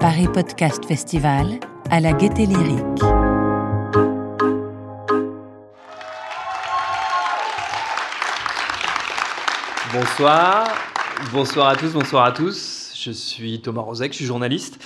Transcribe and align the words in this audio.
Paris 0.00 0.28
Podcast 0.32 0.84
Festival 0.86 1.60
à 1.90 2.00
la 2.00 2.12
gaieté 2.12 2.46
lyrique. 2.46 3.02
Bonsoir, 9.92 10.68
bonsoir 11.32 11.68
à 11.68 11.76
tous, 11.76 11.92
bonsoir 11.92 12.24
à 12.24 12.32
tous. 12.32 12.92
Je 12.98 13.10
suis 13.10 13.60
Thomas 13.60 13.82
Rozek, 13.82 14.12
je 14.12 14.16
suis 14.16 14.26
journaliste. 14.26 14.78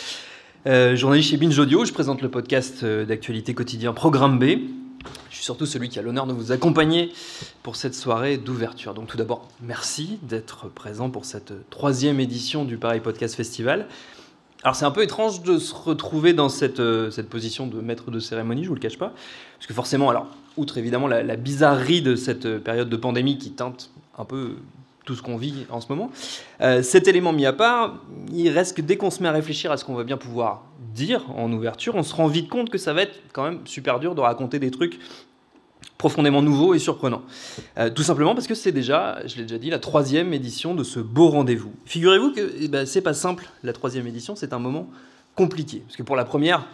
Euh, 0.67 0.95
journaliste 0.95 1.31
chez 1.31 1.37
Binge 1.37 1.59
Audio, 1.59 1.85
je 1.85 1.93
présente 1.93 2.23
le 2.23 2.31
podcast 2.31 2.83
euh, 2.83 3.05
d'actualité 3.05 3.55
quotidien 3.55 3.93
Programme 3.93 4.39
B. 4.39 4.59
Surtout 5.41 5.67
celui 5.67 5.89
qui 5.89 5.99
a 5.99 6.03
l'honneur 6.03 6.27
de 6.27 6.33
vous 6.33 6.53
accompagner 6.53 7.13
pour 7.63 7.77
cette 7.77 7.95
soirée 7.95 8.37
d'ouverture. 8.37 8.95
Donc 8.95 9.09
tout 9.09 9.17
d'abord, 9.17 9.49
merci 9.63 10.19
d'être 10.23 10.69
présent 10.69 11.09
pour 11.09 11.25
cette 11.25 11.53
troisième 11.71 12.21
édition 12.21 12.65
du 12.65 12.77
Paris 12.77 13.01
Podcast 13.01 13.35
Festival. 13.35 13.87
Alors 14.63 14.77
c'est 14.77 14.85
un 14.85 14.91
peu 14.91 15.03
étrange 15.03 15.43
de 15.43 15.59
se 15.59 15.75
retrouver 15.75 16.35
dans 16.35 16.51
cette, 16.51 16.81
euh, 16.81 17.11
position 17.31 17.67
de 17.67 17.81
maître 17.81 18.11
de 18.11 18.21
cérémonie, 18.21 18.65
je 18.65 18.69
vous 18.69 18.75
le 18.75 18.81
cache 18.81 18.99
pas. 18.99 19.15
Parce 19.57 19.67
que 19.67 19.73
forcément, 19.73 20.11
alors, 20.11 20.27
outre 20.59 20.77
évidemment 20.77 21.09
la, 21.09 21.23
la 21.23 21.37
bizarrerie 21.37 22.03
de 22.03 22.15
cette 22.15 22.45
euh, 22.45 22.59
période 22.59 22.91
de 22.91 22.97
pandémie 22.97 23.39
qui 23.39 23.53
teinte 23.53 23.91
un 24.19 24.27
peu 24.27 24.57
tout 25.07 25.15
ce 25.15 25.23
qu'on 25.23 25.37
vit 25.37 25.67
en 25.71 25.81
ce 25.81 25.89
moment, 25.89 26.11
euh, 26.61 26.83
cet 26.83 27.09
élément 27.09 27.33
mis 27.33 27.47
à 27.47 27.53
part, 27.53 27.97
il 28.33 28.51
reste 28.51 28.77
que 28.77 28.83
dès 28.83 28.97
qu'on 28.97 29.11
se 29.11 29.23
met 29.23 29.29
à 29.29 29.33
réfléchir 29.33 29.73
à 29.73 29.77
ce 29.77 29.85
qu'on 29.85 29.95
va 29.95 30.05
bien 30.05 30.17
pouvoir 30.17 30.65
dire 30.95 31.25
en 31.37 31.51
ouverture, 31.53 31.95
on 31.95 32.03
se 32.03 32.15
rend 32.15 32.27
vite 32.27 32.49
compte 32.49 32.71
que 32.71 32.79
ça 32.79 32.93
va 32.93 33.03
être 33.03 33.19
quand 33.33 33.45
même 33.45 33.61
super 33.65 33.99
dur 33.99 34.15
de 34.15 34.21
raconter 34.21 34.59
des 34.59 34.71
trucs 34.71 35.01
profondément 35.99 36.41
nouveaux 36.41 36.75
et 36.75 36.79
surprenants. 36.79 37.23
Euh, 37.79 37.91
tout 37.91 38.03
simplement 38.03 38.35
parce 38.35 38.47
que 38.47 38.55
c'est 38.55 38.73
déjà, 38.73 39.19
je 39.27 39.37
l'ai 39.37 39.43
déjà 39.43 39.59
dit, 39.59 39.71
la 39.71 39.79
troisième 39.79 40.33
édition 40.33 40.75
de 40.75 40.83
ce 40.83 40.99
beau 40.99 41.29
rendez-vous. 41.29 41.73
Figurez-vous 41.85 42.33
que 42.33 42.53
eh 42.59 42.69
ben, 42.69 42.87
c'est 42.87 43.03
pas 43.03 43.15
simple, 43.15 43.51
la 43.63 43.73
troisième 43.73 44.07
édition, 44.07 44.35
c'est 44.35 44.53
un 44.53 44.59
moment 44.59 44.89
compliqué. 45.35 45.83
Parce 45.87 45.97
que 45.97 46.03
pour 46.03 46.17
la 46.17 46.25
première, 46.25 46.67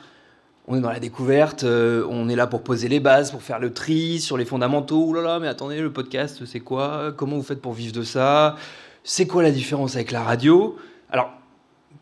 on 0.68 0.76
est 0.76 0.80
dans 0.80 0.90
la 0.90 1.00
découverte, 1.00 1.64
euh, 1.64 2.06
on 2.08 2.28
est 2.28 2.36
là 2.36 2.46
pour 2.46 2.62
poser 2.62 2.88
les 2.88 3.00
bases, 3.00 3.30
pour 3.30 3.42
faire 3.42 3.58
le 3.58 3.72
tri 3.72 4.20
sur 4.20 4.36
les 4.36 4.44
fondamentaux. 4.44 5.06
Oh 5.08 5.12
là 5.12 5.22
là, 5.22 5.38
mais 5.40 5.48
attendez, 5.48 5.80
le 5.80 5.92
podcast, 5.92 6.44
c'est 6.44 6.60
quoi? 6.60 7.12
Comment 7.16 7.36
vous 7.36 7.42
faites 7.42 7.60
pour 7.60 7.72
vivre 7.72 7.92
de 7.92 8.02
ça? 8.02 8.56
C'est 9.02 9.26
quoi 9.26 9.42
la 9.42 9.50
différence 9.50 9.96
avec 9.96 10.10
la 10.10 10.22
radio? 10.22 10.76
Alors, 11.10 11.30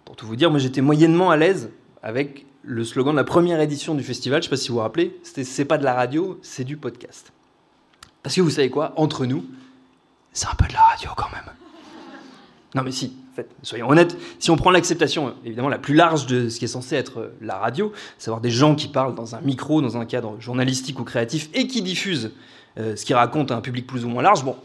pour 0.05 0.17
tout 0.17 0.27
vous 0.27 0.37
dire, 0.37 0.51
moi 0.51 0.59
j'étais 0.59 0.81
moyennement 0.81 1.31
à 1.31 1.37
l'aise 1.37 1.71
avec 2.03 2.47
le 2.65 2.85
slogan 2.85 3.13
de 3.13 3.19
la 3.19 3.25
première 3.25 3.61
édition 3.61 3.95
du 3.95 4.03
festival, 4.03 4.43
je 4.43 4.49
ne 4.49 4.51
sais 4.51 4.51
pas 4.51 4.63
si 4.63 4.69
vous 4.69 4.75
vous 4.75 4.81
rappelez, 4.81 5.19
c'était 5.23 5.45
c'est 5.45 5.65
pas 5.65 5.79
de 5.79 5.85
la 5.85 5.95
radio, 5.95 6.39
c'est 6.43 6.65
du 6.65 6.77
podcast. 6.77 7.33
Parce 8.23 8.35
que 8.35 8.41
vous 8.41 8.51
savez 8.51 8.71
quoi, 8.71 8.95
entre 8.97 9.27
nous, 9.27 9.45
c'est 10.33 10.47
un 10.47 10.55
peu 10.55 10.67
de 10.67 10.73
la 10.73 10.81
radio 10.81 11.11
quand 11.17 11.31
même. 11.33 11.53
Non 12.75 12.83
mais 12.83 12.91
si, 12.91 13.17
en 13.31 13.35
fait, 13.37 13.49
soyons 13.63 13.89
honnêtes, 13.89 14.17
si 14.39 14.51
on 14.51 14.57
prend 14.57 14.71
l'acceptation 14.71 15.35
évidemment 15.45 15.69
la 15.69 15.79
plus 15.79 15.95
large 15.95 16.27
de 16.27 16.49
ce 16.49 16.59
qui 16.59 16.65
est 16.65 16.69
censé 16.69 16.97
être 16.97 17.33
la 17.41 17.57
radio, 17.57 17.93
savoir 18.19 18.41
des 18.41 18.51
gens 18.51 18.75
qui 18.75 18.89
parlent 18.89 19.15
dans 19.15 19.35
un 19.35 19.41
micro, 19.43 19.83
dans 19.83 19.97
un 19.97 20.07
cadre 20.07 20.41
journalistique 20.41 20.99
ou 20.99 21.05
créatif 21.05 21.51
et 21.55 21.67
qui 21.67 21.83
diffusent 21.83 22.33
euh, 22.79 22.97
ce 22.97 23.05
qu'ils 23.05 23.15
racontent 23.15 23.55
à 23.55 23.59
un 23.59 23.61
public 23.61 23.87
plus 23.87 24.05
ou 24.05 24.09
moins 24.09 24.23
large, 24.23 24.45
bon, 24.45 24.57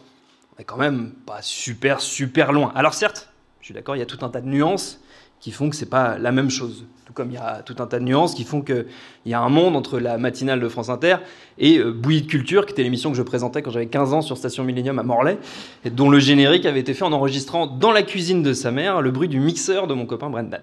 on 0.55 0.61
est 0.61 0.63
quand 0.63 0.77
même 0.77 1.11
pas 1.25 1.41
super 1.41 2.01
super 2.01 2.51
loin. 2.51 2.71
Alors 2.75 2.93
certes, 2.93 3.29
je 3.59 3.65
suis 3.65 3.73
d'accord, 3.73 3.95
il 3.95 3.99
y 3.99 4.03
a 4.03 4.07
tout 4.07 4.25
un 4.25 4.29
tas 4.29 4.41
de 4.41 4.47
nuances 4.47 4.99
qui 5.39 5.51
font 5.51 5.69
que 5.69 5.75
c'est 5.75 5.89
pas 5.89 6.17
la 6.17 6.31
même 6.31 6.49
chose. 6.49 6.85
Tout 7.05 7.13
comme 7.13 7.31
il 7.31 7.35
y 7.35 7.37
a 7.37 7.63
tout 7.63 7.75
un 7.79 7.87
tas 7.87 7.99
de 7.99 8.03
nuances 8.03 8.35
qui 8.35 8.43
font 8.43 8.61
qu'il 8.61 8.85
y 9.25 9.33
a 9.33 9.39
un 9.39 9.49
monde 9.49 9.75
entre 9.75 9.99
la 9.99 10.17
matinale 10.17 10.59
de 10.59 10.69
France 10.69 10.89
Inter 10.89 11.17
et 11.57 11.79
euh, 11.79 11.91
Bouillie 11.91 12.21
de 12.21 12.27
Culture, 12.27 12.65
qui 12.65 12.73
était 12.73 12.83
l'émission 12.83 13.09
que 13.09 13.17
je 13.17 13.23
présentais 13.23 13.61
quand 13.61 13.71
j'avais 13.71 13.87
15 13.87 14.13
ans 14.13 14.21
sur 14.21 14.37
Station 14.37 14.63
Millennium 14.63 14.99
à 14.99 15.03
Morlaix, 15.03 15.37
et 15.85 15.89
dont 15.89 16.09
le 16.09 16.19
générique 16.19 16.65
avait 16.65 16.81
été 16.81 16.93
fait 16.93 17.03
en 17.03 17.13
enregistrant 17.13 17.65
dans 17.65 17.91
la 17.91 18.03
cuisine 18.03 18.43
de 18.43 18.53
sa 18.53 18.69
mère 18.71 19.01
le 19.01 19.11
bruit 19.11 19.27
du 19.27 19.39
mixeur 19.39 19.87
de 19.87 19.93
mon 19.93 20.05
copain 20.05 20.29
Brendan. 20.29 20.61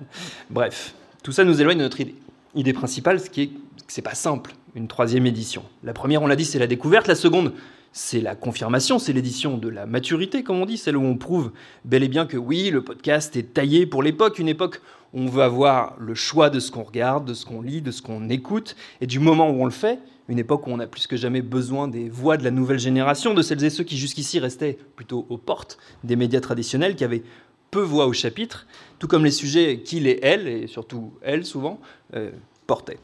Bref, 0.51 0.95
tout 1.25 1.33
ça 1.33 1.43
nous 1.43 1.61
éloigne 1.61 1.79
de 1.79 1.83
notre 1.83 2.01
idée. 2.01 2.15
Idée 2.55 2.73
principale, 2.73 3.21
ce 3.21 3.29
qui 3.29 3.43
est 3.43 3.51
c'est 3.89 4.03
pas 4.03 4.15
simple, 4.15 4.55
une 4.75 4.89
troisième 4.89 5.27
édition. 5.27 5.63
La 5.83 5.93
première, 5.93 6.23
on 6.23 6.27
l'a 6.27 6.37
dit, 6.37 6.45
c'est 6.45 6.59
la 6.59 6.67
découverte. 6.67 7.07
La 7.07 7.15
seconde, 7.15 7.53
c'est 7.97 8.21
la 8.21 8.35
confirmation, 8.35 8.99
c'est 8.99 9.15
l'édition 9.15 9.57
de 9.57 9.71
la 9.71 9.87
maturité, 9.87 10.43
comme 10.43 10.61
on 10.61 10.67
dit, 10.67 10.77
celle 10.77 10.99
où 10.99 11.03
on 11.03 11.17
prouve 11.17 11.51
bel 11.87 12.03
et 12.03 12.09
bien 12.09 12.27
que 12.27 12.37
oui, 12.37 12.69
le 12.69 12.85
podcast 12.85 13.35
est 13.37 13.55
taillé 13.55 13.87
pour 13.87 14.03
l'époque, 14.03 14.39
une 14.39 14.51
époque 14.51 14.83
où 15.15 15.21
on 15.21 15.27
veut 15.29 15.43
avoir 15.43 15.97
le 15.99 16.15
choix 16.15 16.51
de 16.51 16.61
ce 16.61 16.71
qu'on 16.71 16.83
regarde, 16.83 17.25
de 17.25 17.33
ce 17.33 17.47
qu'on 17.47 17.63
lit, 17.63 17.81
de 17.81 17.91
ce 17.91 18.03
qu'on 18.03 18.29
écoute, 18.29 18.77
et 19.01 19.07
du 19.07 19.19
moment 19.19 19.49
où 19.49 19.63
on 19.63 19.65
le 19.65 19.71
fait, 19.71 19.99
une 20.29 20.39
époque 20.39 20.67
où 20.67 20.71
on 20.73 20.79
a 20.79 20.87
plus 20.87 21.07
que 21.07 21.17
jamais 21.17 21.41
besoin 21.41 21.89
des 21.89 22.11
voix 22.11 22.37
de 22.37 22.45
la 22.45 22.51
nouvelle 22.51 22.79
génération, 22.79 23.33
de 23.33 23.41
celles 23.41 23.65
et 23.65 23.71
ceux 23.71 23.85
qui 23.85 23.97
jusqu'ici 23.97 24.41
restaient 24.41 24.79
plutôt 24.95 25.25
aux 25.31 25.39
portes 25.39 25.79
des 26.05 26.17
médias 26.17 26.41
traditionnels, 26.41 26.97
qui 26.97 27.05
avaient 27.05 27.23
peu 27.71 27.81
voix 27.81 28.07
au 28.07 28.13
chapitre, 28.13 28.67
tout 28.99 29.09
comme 29.09 29.25
les 29.25 29.31
sujets 29.31 29.81
qu'ils 29.81 30.07
et 30.07 30.19
elles, 30.23 30.47
et 30.47 30.67
surtout 30.67 31.15
elles 31.23 31.47
souvent, 31.47 31.81
euh, 32.15 32.31
portaient. 32.67 32.99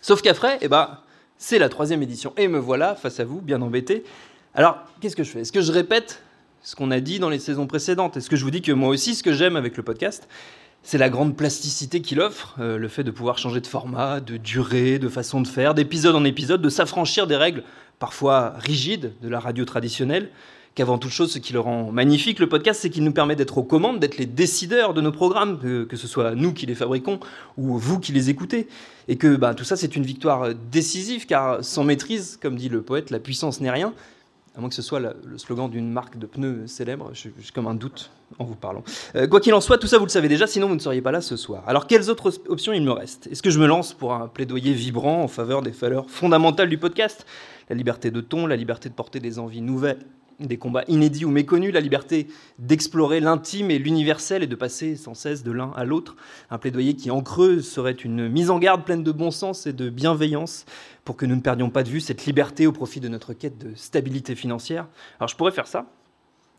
Sauf 0.00 0.22
qu'après, 0.22 0.58
eh 0.60 0.68
ben, 0.68 1.00
c'est 1.38 1.58
la 1.58 1.68
troisième 1.68 2.02
édition. 2.02 2.32
Et 2.36 2.48
me 2.48 2.58
voilà 2.58 2.94
face 2.94 3.20
à 3.20 3.24
vous, 3.24 3.40
bien 3.40 3.62
embêté. 3.62 4.04
Alors, 4.54 4.78
qu'est-ce 5.00 5.16
que 5.16 5.22
je 5.22 5.30
fais? 5.30 5.40
Est-ce 5.40 5.52
que 5.52 5.62
je 5.62 5.72
répète 5.72 6.22
ce 6.62 6.74
qu'on 6.74 6.90
a 6.90 7.00
dit 7.00 7.20
dans 7.20 7.30
les 7.30 7.38
saisons 7.38 7.66
précédentes? 7.66 8.16
Est-ce 8.16 8.28
que 8.28 8.36
je 8.36 8.44
vous 8.44 8.50
dis 8.50 8.60
que 8.60 8.72
moi 8.72 8.88
aussi, 8.88 9.14
ce 9.14 9.22
que 9.22 9.32
j'aime 9.32 9.56
avec 9.56 9.76
le 9.76 9.82
podcast, 9.82 10.28
c'est 10.82 10.98
la 10.98 11.08
grande 11.08 11.36
plasticité 11.36 12.00
qu'il 12.00 12.20
offre, 12.20 12.56
euh, 12.58 12.78
le 12.78 12.88
fait 12.88 13.04
de 13.04 13.10
pouvoir 13.10 13.38
changer 13.38 13.60
de 13.60 13.66
format, 13.66 14.20
de 14.20 14.36
durée, 14.36 14.98
de 14.98 15.08
façon 15.08 15.40
de 15.40 15.48
faire, 15.48 15.74
d'épisode 15.74 16.16
en 16.16 16.24
épisode, 16.24 16.62
de 16.62 16.68
s'affranchir 16.68 17.26
des 17.26 17.36
règles 17.36 17.62
parfois 17.98 18.54
rigides 18.58 19.12
de 19.22 19.28
la 19.28 19.40
radio 19.40 19.64
traditionnelle, 19.64 20.30
qu'avant 20.74 20.98
toute 20.98 21.10
chose, 21.10 21.32
ce 21.32 21.38
qui 21.38 21.52
le 21.52 21.60
rend 21.60 21.90
magnifique, 21.90 22.38
le 22.38 22.48
podcast, 22.48 22.80
c'est 22.80 22.90
qu'il 22.90 23.02
nous 23.02 23.12
permet 23.12 23.34
d'être 23.36 23.58
aux 23.58 23.64
commandes, 23.64 23.98
d'être 23.98 24.16
les 24.18 24.26
décideurs 24.26 24.94
de 24.94 25.00
nos 25.00 25.12
programmes, 25.12 25.58
que, 25.58 25.84
que, 25.84 25.96
ce 25.96 26.06
soit 26.06 26.34
nous 26.34 26.52
qui 26.52 26.66
les 26.66 26.76
fabriquons 26.76 27.18
ou 27.56 27.76
vous 27.76 27.98
qui 27.98 28.12
les 28.12 28.30
écoutez. 28.30 28.68
Et 29.08 29.16
que 29.16 29.36
bah, 29.36 29.54
tout 29.54 29.64
ça, 29.64 29.76
c'est 29.76 29.96
une 29.96 30.04
victoire 30.04 30.54
décisive, 30.70 31.26
car 31.26 31.64
sans 31.64 31.82
maîtrise, 31.82 32.38
comme 32.40 32.56
dit 32.56 32.68
le 32.68 32.82
poète, 32.82 33.10
la 33.10 33.18
puissance 33.18 33.60
n'est 33.60 33.70
rien. 33.70 33.94
À 34.56 34.60
moins 34.60 34.68
que 34.68 34.74
ce 34.74 34.82
soit 34.82 34.98
le 34.98 35.38
slogan 35.38 35.70
d'une 35.70 35.90
marque 35.90 36.18
de 36.18 36.26
pneus 36.26 36.66
célèbre, 36.66 37.12
j'ai 37.14 37.32
comme 37.54 37.68
un 37.68 37.74
doute 37.74 38.10
en 38.40 38.44
vous 38.44 38.56
parlant. 38.56 38.82
Euh, 39.14 39.28
quoi 39.28 39.40
qu'il 39.40 39.54
en 39.54 39.60
soit, 39.60 39.78
tout 39.78 39.86
ça 39.86 39.98
vous 39.98 40.04
le 40.04 40.10
savez 40.10 40.28
déjà, 40.28 40.48
sinon 40.48 40.66
vous 40.66 40.74
ne 40.74 40.80
seriez 40.80 41.00
pas 41.00 41.12
là 41.12 41.20
ce 41.20 41.36
soir. 41.36 41.62
Alors 41.68 41.86
quelles 41.86 42.10
autres 42.10 42.40
options 42.48 42.72
il 42.72 42.82
me 42.82 42.90
reste? 42.90 43.28
Est-ce 43.28 43.40
que 43.40 43.50
je 43.50 43.60
me 43.60 43.66
lance 43.66 43.92
pour 43.92 44.14
un 44.14 44.26
plaidoyer 44.26 44.72
vibrant 44.72 45.22
en 45.22 45.28
faveur 45.28 45.62
des 45.62 45.70
valeurs 45.70 46.10
fondamentales 46.10 46.68
du 46.68 46.76
podcast? 46.76 47.24
La 47.70 47.76
liberté 47.76 48.10
de 48.10 48.20
ton, 48.20 48.48
la 48.48 48.56
liberté 48.56 48.88
de 48.88 48.94
porter 48.94 49.20
des 49.20 49.38
envies 49.38 49.60
nouvelles 49.60 50.04
des 50.40 50.56
combats 50.56 50.84
inédits 50.88 51.24
ou 51.24 51.30
méconnus, 51.30 51.72
la 51.72 51.80
liberté 51.80 52.28
d'explorer 52.58 53.20
l'intime 53.20 53.70
et 53.70 53.78
l'universel 53.78 54.42
et 54.42 54.46
de 54.46 54.54
passer 54.54 54.96
sans 54.96 55.14
cesse 55.14 55.42
de 55.42 55.52
l'un 55.52 55.72
à 55.76 55.84
l'autre. 55.84 56.16
Un 56.50 56.58
plaidoyer 56.58 56.94
qui, 56.94 57.10
en 57.10 57.22
creux, 57.22 57.60
serait 57.60 57.92
une 57.92 58.28
mise 58.28 58.50
en 58.50 58.58
garde 58.58 58.84
pleine 58.84 59.02
de 59.02 59.12
bon 59.12 59.30
sens 59.30 59.66
et 59.66 59.72
de 59.72 59.90
bienveillance 59.90 60.64
pour 61.04 61.16
que 61.16 61.26
nous 61.26 61.36
ne 61.36 61.40
perdions 61.40 61.70
pas 61.70 61.82
de 61.82 61.88
vue 61.88 62.00
cette 62.00 62.26
liberté 62.26 62.66
au 62.66 62.72
profit 62.72 63.00
de 63.00 63.08
notre 63.08 63.32
quête 63.32 63.58
de 63.58 63.74
stabilité 63.74 64.34
financière. 64.34 64.86
Alors 65.18 65.28
je 65.28 65.36
pourrais 65.36 65.52
faire 65.52 65.66
ça, 65.66 65.86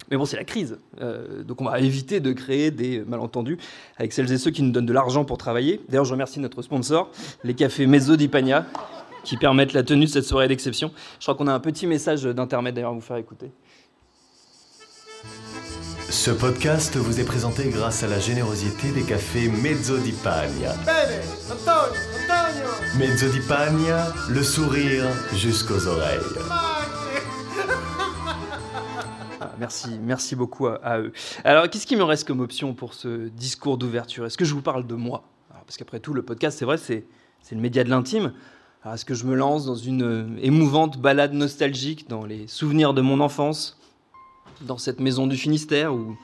mais 0.10 0.18
bon, 0.18 0.26
c'est 0.26 0.38
la 0.38 0.44
crise. 0.44 0.78
Euh, 1.02 1.44
donc 1.44 1.62
on 1.62 1.66
va 1.66 1.80
éviter 1.80 2.20
de 2.20 2.32
créer 2.32 2.72
des 2.72 3.04
malentendus 3.06 3.58
avec 3.98 4.12
celles 4.12 4.32
et 4.32 4.38
ceux 4.38 4.52
qui 4.52 4.64
nous 4.64 4.72
donnent 4.72 4.86
de 4.86 4.94
l'argent 4.94 5.24
pour 5.24 5.38
travailler. 5.38 5.82
D'ailleurs, 5.88 6.06
je 6.06 6.14
remercie 6.14 6.40
notre 6.40 6.62
sponsor, 6.62 7.12
les 7.44 7.54
cafés 7.54 7.86
Mezzo 7.86 8.16
di 8.16 8.28
Pagna, 8.28 8.66
qui 9.24 9.38
permettent 9.38 9.74
la 9.74 9.84
tenue 9.84 10.06
de 10.06 10.10
cette 10.10 10.24
soirée 10.24 10.48
d'exception. 10.48 10.92
Je 11.20 11.26
crois 11.26 11.36
qu'on 11.36 11.48
a 11.48 11.54
un 11.54 11.60
petit 11.60 11.86
message 11.86 12.24
d'intermède 12.24 12.76
d'ailleurs 12.76 12.92
à 12.92 12.96
vous 12.96 13.02
faire 13.02 13.18
écouter. 13.18 13.52
Ce 16.10 16.32
podcast 16.32 16.98
vous 16.98 17.20
est 17.20 17.24
présenté 17.24 17.70
grâce 17.70 18.04
à 18.04 18.08
la 18.08 18.20
générosité 18.20 18.92
des 18.92 19.04
cafés 19.04 19.48
Mezzo 19.50 19.98
di 19.98 20.12
Pagna. 20.12 20.74
Bene, 20.86 21.22
Antonio, 21.52 22.02
Antonio. 22.28 22.68
Mezzo 22.98 23.30
di 23.30 23.40
Pagna, 23.40 24.08
le 24.30 24.44
sourire 24.44 25.06
jusqu'aux 25.34 25.88
oreilles. 25.88 26.20
Ah, 29.40 29.52
merci, 29.60 30.00
merci 30.02 30.36
beaucoup 30.36 30.68
à, 30.68 30.76
à 30.84 31.00
eux. 31.00 31.14
Alors, 31.44 31.70
qu'est-ce 31.70 31.86
qui 31.88 31.96
me 31.96 32.04
reste 32.04 32.28
comme 32.28 32.40
option 32.40 32.74
pour 32.74 32.94
ce 32.94 33.30
discours 33.30 33.78
d'ouverture? 33.78 34.26
Est-ce 34.26 34.38
que 34.38 34.46
je 34.46 34.54
vous 34.54 34.62
parle 34.62 34.88
de 34.88 34.96
moi? 34.96 35.24
Alors, 35.52 35.64
Parce 35.66 35.78
qu'après 35.78 36.00
tout, 36.00 36.14
le 36.14 36.24
podcast, 36.24 36.58
c'est 36.58 36.66
vrai, 36.66 36.78
c'est 36.78 37.06
le 37.52 37.62
média 37.62 37.84
de 37.84 37.90
l'intime. 37.90 38.34
Alors, 38.84 38.96
est-ce 38.96 39.06
que 39.06 39.14
je 39.14 39.26
me 39.26 39.36
lance 39.36 39.66
dans 39.66 39.76
une 39.76 40.04
euh, 40.04 40.26
émouvante 40.42 40.98
balade 41.00 41.34
nostalgique 41.34 42.10
dans 42.10 42.26
les 42.26 42.48
souvenirs 42.48 42.94
de 42.94 43.02
mon 43.02 43.20
enfance? 43.20 43.79
Dans 44.62 44.78
cette 44.78 45.00
maison 45.00 45.28
du 45.28 45.38
Finistère 45.38 45.94
où 45.94 46.16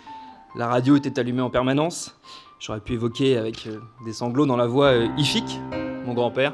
la 0.56 0.68
radio 0.68 0.96
était 0.96 1.20
allumée 1.20 1.42
en 1.42 1.50
permanence. 1.50 2.16
J'aurais 2.60 2.80
pu 2.80 2.94
évoquer 2.94 3.38
avec 3.38 3.68
euh, 3.68 3.80
des 4.06 4.14
sanglots 4.14 4.46
dans 4.46 4.58
la 4.58 4.68
voix 4.68 4.88
euh, 4.88 5.08
Ifik, 5.18 5.60
mon 6.06 6.14
grand-père, 6.14 6.54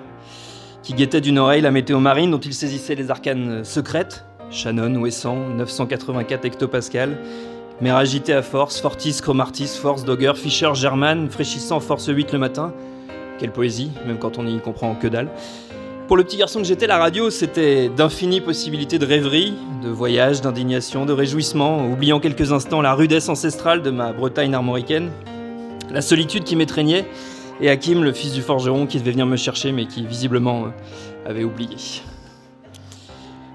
qui 0.84 0.94
guettait 0.94 1.22
d'une 1.22 1.38
oreille 1.38 1.62
la 1.62 1.72
météo 1.72 2.00
marine 2.00 2.32
dont 2.32 2.40
il 2.40 2.54
saisissait 2.54 2.96
les 2.96 3.12
arcanes 3.12 3.50
euh, 3.50 3.64
secrètes. 3.64 4.26
Shannon, 4.50 4.96
Ouessant, 4.96 5.38
984 5.56 6.44
hectopascal, 6.44 7.18
mer 7.80 7.96
agitée 7.96 8.34
à 8.34 8.42
force, 8.42 8.82
Fortis, 8.82 9.20
Chromartis, 9.22 9.78
Force, 9.82 10.04
Dogger, 10.04 10.34
Fischer, 10.36 10.72
German, 10.74 11.30
fraîchissant 11.30 11.80
force 11.80 12.08
8 12.08 12.34
le 12.34 12.40
matin. 12.40 12.74
Quelle 13.40 13.54
poésie, 13.54 13.92
même 14.06 14.20
quand 14.20 14.38
on 14.38 14.44
n'y 14.44 14.60
comprend 14.60 14.94
que 14.96 15.08
dalle. 15.08 15.30
Pour 16.12 16.18
le 16.18 16.26
petit 16.26 16.36
garçon 16.36 16.60
que 16.60 16.66
j'étais, 16.66 16.88
la 16.88 16.98
radio, 16.98 17.30
c'était 17.30 17.88
d'infinies 17.88 18.42
possibilités 18.42 19.00
de 19.00 19.06
rêverie, 19.06 19.54
de 19.82 19.88
voyage, 19.88 20.42
d'indignation, 20.42 21.06
de 21.06 21.14
réjouissement, 21.14 21.88
oubliant 21.88 22.20
quelques 22.20 22.52
instants 22.52 22.82
la 22.82 22.94
rudesse 22.94 23.30
ancestrale 23.30 23.82
de 23.82 23.92
ma 23.92 24.12
Bretagne 24.12 24.54
armoricaine, 24.54 25.10
la 25.90 26.02
solitude 26.02 26.44
qui 26.44 26.58
m'étreignait, 26.58 27.06
et 27.62 27.70
Hakim, 27.70 28.04
le 28.04 28.12
fils 28.12 28.34
du 28.34 28.42
forgeron, 28.42 28.88
qui 28.88 29.00
devait 29.00 29.12
venir 29.12 29.26
me 29.26 29.38
chercher, 29.38 29.72
mais 29.72 29.86
qui 29.86 30.06
visiblement 30.06 30.66
euh, 30.66 31.30
avait 31.30 31.46
oublié. 31.46 31.78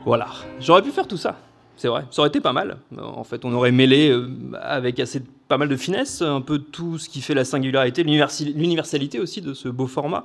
Voilà, 0.07 0.29
j'aurais 0.59 0.81
pu 0.81 0.93
faire 0.93 1.07
tout 1.07 1.19
ça, 1.19 1.37
c'est 1.77 1.89
vrai, 1.89 2.05
ça 2.11 2.23
aurait 2.23 2.31
été 2.31 2.41
pas 2.41 2.55
mal. 2.55 2.79
En 2.99 3.25
fait, 3.25 3.45
on 3.45 3.53
aurait 3.53 3.71
mêlé 3.71 4.09
euh, 4.09 4.31
avec 4.63 4.99
assez 4.99 5.21
pas 5.49 5.59
mal 5.59 5.69
de 5.69 5.77
finesse 5.77 6.23
un 6.23 6.41
peu 6.41 6.59
tout 6.59 6.99
ce 6.99 7.09
qui 7.09 7.21
fait 7.21 7.35
la 7.35 7.45
singularité, 7.45 8.03
l'universalité 8.03 9.21
aussi 9.21 9.41
de 9.41 9.55
ce 9.55 9.69
beau 9.69 9.87
format, 9.87 10.25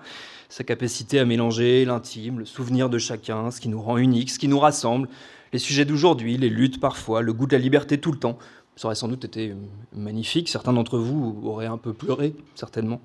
sa 0.50 0.63
capacité 0.63 1.19
à 1.19 1.25
mélanger 1.25 1.85
l'intime, 1.85 2.39
le 2.39 2.45
souvenir 2.45 2.89
de 2.89 2.97
chacun, 2.97 3.51
ce 3.51 3.62
qui 3.62 3.69
nous 3.69 3.81
rend 3.81 3.97
unique, 3.97 4.31
ce 4.31 4.39
qui 4.39 4.47
nous 4.47 4.59
rassemble, 4.59 5.07
les 5.53 5.59
sujets 5.59 5.85
d'aujourd'hui, 5.85 6.38
les 6.38 6.50
luttes 6.50 6.79
parfois, 6.79 7.21
le 7.21 7.33
goût 7.33 7.45
de 7.45 7.56
la 7.56 7.62
liberté 7.62 8.00
tout 8.00 8.12
le 8.12 8.18
temps. 8.18 8.38
Ça 8.75 8.88
aurait 8.88 8.95
sans 8.95 9.09
doute 9.09 9.25
été 9.25 9.53
magnifique. 9.94 10.50
Certains 10.50 10.73
d'entre 10.73 10.97
vous 10.97 11.39
auraient 11.44 11.68
un 11.68 11.77
peu 11.77 11.94
pleuré, 11.94 12.33
certainement 12.56 13.01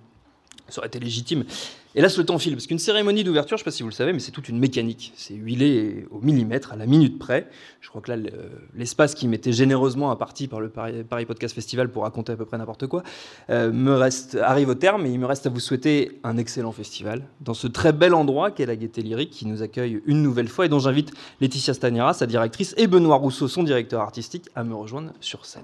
ça 0.68 0.80
aurait 0.80 0.88
été 0.88 0.98
légitime. 0.98 1.44
Ce 1.96 2.18
le 2.20 2.26
temps 2.26 2.38
file, 2.38 2.54
parce 2.54 2.66
qu'une 2.66 2.78
cérémonie 2.78 3.24
d'ouverture, 3.24 3.56
je 3.56 3.62
ne 3.62 3.64
sais 3.64 3.70
pas 3.70 3.70
si 3.70 3.82
vous 3.82 3.88
le 3.88 3.94
savez, 3.94 4.12
mais 4.12 4.18
c'est 4.18 4.30
toute 4.30 4.50
une 4.50 4.58
mécanique. 4.58 5.14
C'est 5.16 5.34
huilé 5.34 6.06
au 6.10 6.20
millimètre, 6.20 6.72
à 6.72 6.76
la 6.76 6.84
minute 6.84 7.18
près. 7.18 7.48
Je 7.80 7.88
crois 7.88 8.02
que 8.02 8.12
là, 8.12 8.18
l'espace 8.74 9.14
qui 9.14 9.26
m'était 9.26 9.52
généreusement 9.52 10.10
imparti 10.10 10.46
par 10.46 10.60
le 10.60 10.68
Paris 10.68 11.24
Podcast 11.24 11.54
Festival 11.54 11.88
pour 11.88 12.02
raconter 12.02 12.32
à 12.32 12.36
peu 12.36 12.44
près 12.44 12.58
n'importe 12.58 12.86
quoi, 12.86 13.02
euh, 13.48 13.72
me 13.72 13.94
reste, 13.94 14.36
arrive 14.36 14.68
au 14.68 14.74
terme, 14.74 15.06
et 15.06 15.10
il 15.10 15.18
me 15.18 15.26
reste 15.26 15.46
à 15.46 15.48
vous 15.48 15.58
souhaiter 15.58 16.20
un 16.22 16.36
excellent 16.36 16.72
festival, 16.72 17.22
dans 17.40 17.54
ce 17.54 17.66
très 17.66 17.92
bel 17.92 18.12
endroit 18.12 18.50
qu'est 18.50 18.66
la 18.66 18.76
Gaîté 18.76 19.00
Lyrique, 19.00 19.30
qui 19.30 19.46
nous 19.46 19.62
accueille 19.62 20.02
une 20.04 20.22
nouvelle 20.22 20.48
fois, 20.48 20.66
et 20.66 20.68
dont 20.68 20.78
j'invite 20.78 21.12
Laetitia 21.40 21.72
Staniera, 21.72 22.12
sa 22.12 22.26
directrice, 22.26 22.74
et 22.76 22.86
Benoît 22.86 23.16
Rousseau, 23.16 23.48
son 23.48 23.62
directeur 23.62 24.02
artistique, 24.02 24.44
à 24.54 24.64
me 24.64 24.74
rejoindre 24.74 25.12
sur 25.20 25.46
scène. 25.46 25.62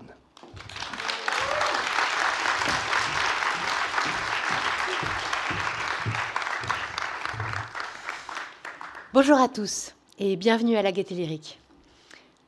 Bonjour 9.14 9.36
à 9.36 9.46
tous 9.46 9.92
et 10.18 10.36
bienvenue 10.36 10.74
à 10.78 10.80
la 10.80 10.90
Gaîté 10.90 11.14
Lyrique. 11.14 11.58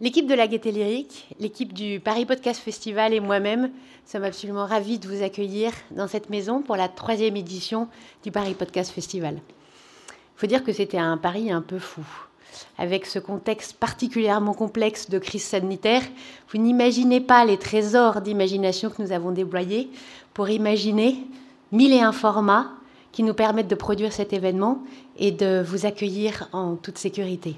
L'équipe 0.00 0.26
de 0.26 0.32
la 0.32 0.48
Gaîté 0.48 0.72
Lyrique, 0.72 1.28
l'équipe 1.38 1.74
du 1.74 2.00
Paris 2.00 2.24
Podcast 2.24 2.58
Festival 2.58 3.12
et 3.12 3.20
moi-même 3.20 3.70
sommes 4.06 4.24
absolument 4.24 4.64
ravis 4.64 4.98
de 4.98 5.06
vous 5.06 5.22
accueillir 5.22 5.72
dans 5.90 6.08
cette 6.08 6.30
maison 6.30 6.62
pour 6.62 6.76
la 6.76 6.88
troisième 6.88 7.36
édition 7.36 7.86
du 8.22 8.30
Paris 8.30 8.54
Podcast 8.54 8.92
Festival. 8.92 9.34
Il 9.34 10.36
faut 10.36 10.46
dire 10.46 10.64
que 10.64 10.72
c'était 10.72 10.96
un 10.96 11.18
pari 11.18 11.52
un 11.52 11.60
peu 11.60 11.78
fou. 11.78 12.00
Avec 12.78 13.04
ce 13.04 13.18
contexte 13.18 13.74
particulièrement 13.74 14.54
complexe 14.54 15.10
de 15.10 15.18
crise 15.18 15.44
sanitaire, 15.44 16.02
vous 16.50 16.58
n'imaginez 16.58 17.20
pas 17.20 17.44
les 17.44 17.58
trésors 17.58 18.22
d'imagination 18.22 18.88
que 18.88 19.02
nous 19.02 19.12
avons 19.12 19.32
déployés 19.32 19.90
pour 20.32 20.48
imaginer 20.48 21.26
mille 21.72 21.92
et 21.92 22.00
un 22.00 22.12
formats 22.12 22.70
qui 23.14 23.22
nous 23.22 23.32
permettent 23.32 23.68
de 23.68 23.76
produire 23.76 24.12
cet 24.12 24.32
événement 24.32 24.82
et 25.16 25.30
de 25.30 25.62
vous 25.64 25.86
accueillir 25.86 26.48
en 26.52 26.74
toute 26.74 26.98
sécurité. 26.98 27.54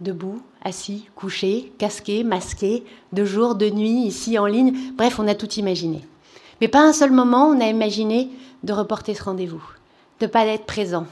Debout, 0.00 0.40
assis, 0.62 1.08
couché, 1.16 1.72
casqué, 1.76 2.22
masqué, 2.22 2.84
de 3.12 3.24
jour, 3.24 3.56
de 3.56 3.68
nuit, 3.68 4.06
ici 4.06 4.38
en 4.38 4.46
ligne, 4.46 4.92
bref, 4.94 5.18
on 5.18 5.26
a 5.26 5.34
tout 5.34 5.50
imaginé. 5.54 6.02
Mais 6.60 6.68
pas 6.68 6.82
un 6.82 6.92
seul 6.92 7.10
moment 7.10 7.48
on 7.48 7.60
a 7.60 7.66
imaginé 7.66 8.28
de 8.62 8.72
reporter 8.72 9.12
ce 9.14 9.24
rendez-vous, 9.24 9.62
de 10.20 10.26
ne 10.26 10.30
pas 10.30 10.46
être 10.46 10.66
présent. 10.66 11.08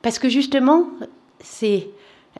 Parce 0.00 0.18
que 0.18 0.30
justement, 0.30 0.86
c'est 1.40 1.90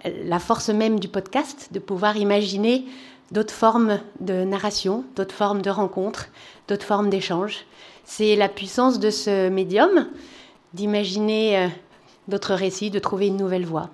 la 0.06 0.38
force 0.38 0.70
même 0.70 1.00
du 1.00 1.08
podcast 1.08 1.68
de 1.70 1.80
pouvoir 1.80 2.16
imaginer 2.16 2.86
d'autres 3.30 3.52
formes 3.52 4.00
de 4.20 4.42
narration, 4.44 5.04
d'autres 5.16 5.34
formes 5.34 5.60
de 5.60 5.68
rencontres, 5.68 6.28
d'autres 6.66 6.86
formes 6.86 7.10
d'échanges. 7.10 7.66
C'est 8.04 8.36
la 8.36 8.48
puissance 8.48 8.98
de 8.98 9.10
ce 9.10 9.48
médium 9.48 10.08
d'imaginer 10.74 11.58
euh, 11.58 11.68
d'autres 12.28 12.54
récits, 12.54 12.90
de 12.90 12.98
trouver 12.98 13.28
une 13.28 13.36
nouvelle 13.36 13.64
voie. 13.64 13.90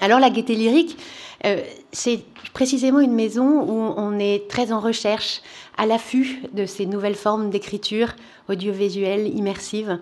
Alors 0.00 0.20
la 0.20 0.30
gaieté 0.30 0.54
lyrique, 0.54 0.98
euh, 1.44 1.62
c'est 1.92 2.20
précisément 2.52 3.00
une 3.00 3.14
maison 3.14 3.62
où 3.62 3.94
on 3.96 4.18
est 4.18 4.48
très 4.48 4.72
en 4.72 4.80
recherche, 4.80 5.40
à 5.78 5.86
l'affût 5.86 6.42
de 6.52 6.66
ces 6.66 6.86
nouvelles 6.86 7.14
formes 7.14 7.50
d'écriture 7.50 8.14
audiovisuelle, 8.48 9.26
immersive. 9.34 9.98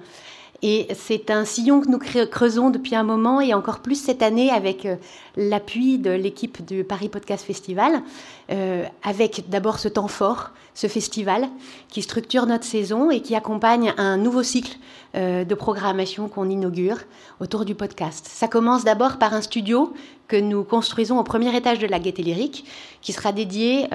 Et 0.62 0.86
c'est 0.94 1.30
un 1.30 1.44
sillon 1.44 1.80
que 1.80 1.88
nous 1.88 1.98
creusons 1.98 2.70
depuis 2.70 2.94
un 2.94 3.02
moment 3.02 3.40
et 3.40 3.52
encore 3.54 3.80
plus 3.80 3.96
cette 3.96 4.22
année 4.22 4.50
avec 4.50 4.86
euh, 4.86 4.96
l'appui 5.36 5.98
de 5.98 6.10
l'équipe 6.10 6.64
du 6.64 6.84
Paris 6.84 7.08
Podcast 7.08 7.44
Festival, 7.44 8.02
euh, 8.50 8.84
avec 9.02 9.48
d'abord 9.50 9.78
ce 9.78 9.88
temps 9.88 10.08
fort, 10.08 10.50
ce 10.72 10.86
festival 10.86 11.48
qui 11.88 12.02
structure 12.02 12.46
notre 12.46 12.64
saison 12.64 13.10
et 13.10 13.20
qui 13.20 13.34
accompagne 13.34 13.92
un 13.98 14.16
nouveau 14.16 14.42
cycle 14.42 14.78
euh, 15.14 15.44
de 15.44 15.54
programmation 15.54 16.28
qu'on 16.28 16.48
inaugure 16.48 16.98
autour 17.40 17.64
du 17.64 17.74
podcast. 17.74 18.26
Ça 18.28 18.48
commence 18.48 18.84
d'abord 18.84 19.18
par 19.18 19.34
un 19.34 19.42
studio 19.42 19.92
que 20.28 20.36
nous 20.36 20.64
construisons 20.64 21.18
au 21.18 21.24
premier 21.24 21.54
étage 21.54 21.78
de 21.78 21.86
la 21.86 21.98
Gaîté 21.98 22.22
Lyrique, 22.22 22.64
qui 23.02 23.12
sera 23.12 23.32
dédié 23.32 23.88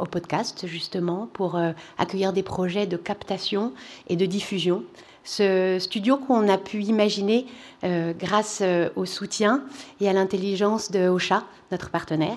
au 0.00 0.04
podcast 0.04 0.66
justement 0.66 1.28
pour 1.32 1.56
accueillir 1.96 2.32
des 2.32 2.42
projets 2.42 2.88
de 2.88 2.96
captation 2.96 3.72
et 4.08 4.16
de 4.16 4.26
diffusion 4.26 4.82
ce 5.26 5.78
studio 5.80 6.16
qu'on 6.16 6.48
a 6.48 6.56
pu 6.56 6.82
imaginer 6.82 7.46
euh, 7.84 8.12
grâce 8.18 8.60
euh, 8.62 8.88
au 8.96 9.04
soutien 9.04 9.62
et 10.00 10.08
à 10.08 10.12
l'intelligence 10.12 10.90
de 10.90 11.08
Ocha, 11.08 11.42
notre 11.72 11.90
partenaire. 11.90 12.36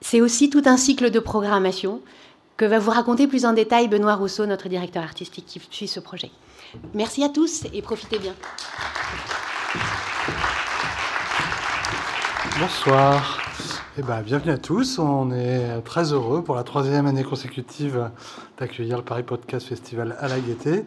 C'est 0.00 0.20
aussi 0.20 0.48
tout 0.48 0.62
un 0.64 0.76
cycle 0.76 1.10
de 1.10 1.20
programmation 1.20 2.00
que 2.56 2.64
va 2.64 2.78
vous 2.78 2.90
raconter 2.90 3.26
plus 3.26 3.44
en 3.44 3.52
détail 3.52 3.86
Benoît 3.88 4.14
Rousseau, 4.14 4.46
notre 4.46 4.68
directeur 4.68 5.02
artistique 5.02 5.44
qui 5.46 5.60
suit 5.70 5.88
ce 5.88 6.00
projet. 6.00 6.30
Merci 6.94 7.22
à 7.22 7.28
tous 7.28 7.64
et 7.72 7.82
profitez 7.82 8.18
bien. 8.18 8.34
Bonsoir. 12.58 13.42
Eh 13.98 14.02
ben, 14.02 14.22
bienvenue 14.22 14.52
à 14.52 14.58
tous. 14.58 14.98
On 14.98 15.32
est 15.32 15.82
très 15.82 16.12
heureux 16.12 16.42
pour 16.42 16.54
la 16.54 16.62
troisième 16.62 17.06
année 17.06 17.24
consécutive 17.24 18.10
d'accueillir 18.58 18.96
le 18.96 19.04
Paris 19.04 19.22
Podcast 19.22 19.68
Festival 19.68 20.16
à 20.18 20.28
la 20.28 20.40
Gaîté. 20.40 20.84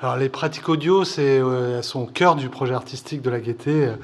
Alors 0.00 0.16
les 0.16 0.28
pratiques 0.28 0.68
audio, 0.68 1.04
c'est 1.04 1.40
euh, 1.40 1.82
sont 1.82 2.02
au 2.02 2.06
cœur 2.06 2.36
du 2.36 2.48
projet 2.48 2.72
artistique 2.72 3.20
de 3.20 3.30
la 3.30 3.40
Gaîté 3.40 3.86
euh, 3.86 3.96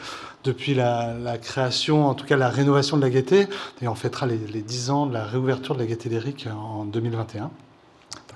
depuis 0.42 0.74
la, 0.74 1.38
création, 1.40 2.08
en 2.08 2.14
tout 2.14 2.26
cas 2.26 2.36
la 2.36 2.48
rénovation 2.48 2.96
de 2.96 3.02
la 3.02 3.10
Gaîté. 3.10 3.46
Et 3.80 3.86
on 3.86 3.94
fêtera 3.94 4.26
les, 4.26 4.36
les 4.36 4.62
10 4.62 4.90
ans 4.90 5.06
de 5.06 5.14
la 5.14 5.22
réouverture 5.22 5.76
de 5.76 5.80
la 5.80 5.86
Gaîté 5.86 6.08
lyrique 6.08 6.48
en 6.52 6.84
2021. 6.84 7.42
Donc, 7.42 7.50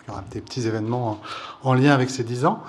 il 0.05 0.09
y 0.09 0.11
aura 0.13 0.23
des 0.31 0.41
petits 0.41 0.69
événements 0.69 1.19
en, 1.65 1.75
lien 1.75 1.91
avec 1.91 2.11
ces 2.11 2.23
10 2.23 2.47
ans. 2.47 2.63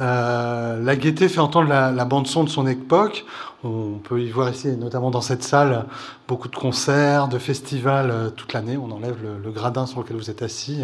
Euh, 0.00 0.82
la 0.82 0.96
Gaîté 0.96 1.28
fait 1.28 1.40
entendre 1.40 1.68
la, 1.68 2.04
bande-son 2.06 2.42
de 2.42 2.48
son 2.48 2.66
époque. 2.66 3.26
On 3.62 3.98
peut 4.02 4.22
y 4.22 4.30
voir 4.30 4.48
ici, 4.48 4.68
notamment 4.68 5.10
dans 5.10 5.20
cette 5.20 5.42
salle, 5.42 5.84
beaucoup 6.26 6.48
de 6.48 6.56
concerts, 6.56 7.28
de 7.28 7.38
festivals 7.38 8.32
toute 8.36 8.54
l'année. 8.54 8.78
On 8.78 8.90
enlève 8.90 9.18
le, 9.22 9.50
gradin 9.50 9.84
sur 9.84 10.00
lequel 10.00 10.16
vous 10.16 10.30
êtes 10.30 10.40
assis. 10.40 10.82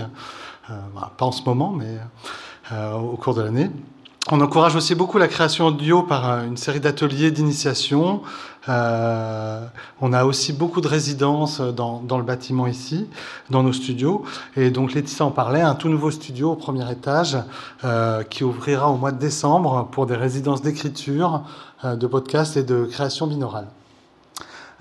pas 0.69 1.25
en 1.25 1.33
ce 1.33 1.43
moment, 1.45 1.71
mais 1.71 1.87
euh, 1.87 1.99
au 2.73 3.17
cours 3.17 3.35
de 3.35 3.43
l'année. 3.43 3.71
On 4.33 4.41
encourage 4.41 4.75
aussi 4.75 4.97
beaucoup 4.97 5.19
la 5.19 5.29
création 5.29 5.67
audio 5.67 6.03
par 6.03 6.29
euh, 6.29 6.47
une 6.47 6.57
série 6.57 6.81
d'ateliers 6.81 7.31
d'initiation. 7.31 8.23
Euh, 8.69 9.65
on 10.01 10.13
a 10.13 10.25
aussi 10.25 10.53
beaucoup 10.53 10.81
de 10.81 10.89
résidences 10.89 11.61
dans, 11.61 12.03
le 12.19 12.25
bâtiment 12.25 12.67
ici, 12.67 13.09
dans 13.51 13.63
nos 13.63 13.73
studios. 13.73 14.25
Et 14.57 14.71
donc 14.71 14.95
Laetitia 14.95 15.25
en 15.25 15.31
parlait, 15.31 15.61
un 15.61 15.77
tout 15.77 15.89
nouveau 15.89 16.11
studio 16.11 16.51
au 16.51 16.57
premier 16.57 16.91
étage 16.91 17.39
euh, 17.85 18.25
qui 18.25 18.43
ouvrira 18.43 18.91
au 18.91 18.97
mois 18.97 19.13
de 19.13 19.19
décembre 19.19 19.89
pour 19.93 20.07
des 20.07 20.17
résidences 20.17 20.61
d'écriture, 20.61 21.43
euh, 21.85 21.95
de 21.95 22.07
podcast 22.09 22.57
et 22.57 22.65
de 22.65 22.85
création 22.85 23.29
binaurale. 23.29 23.69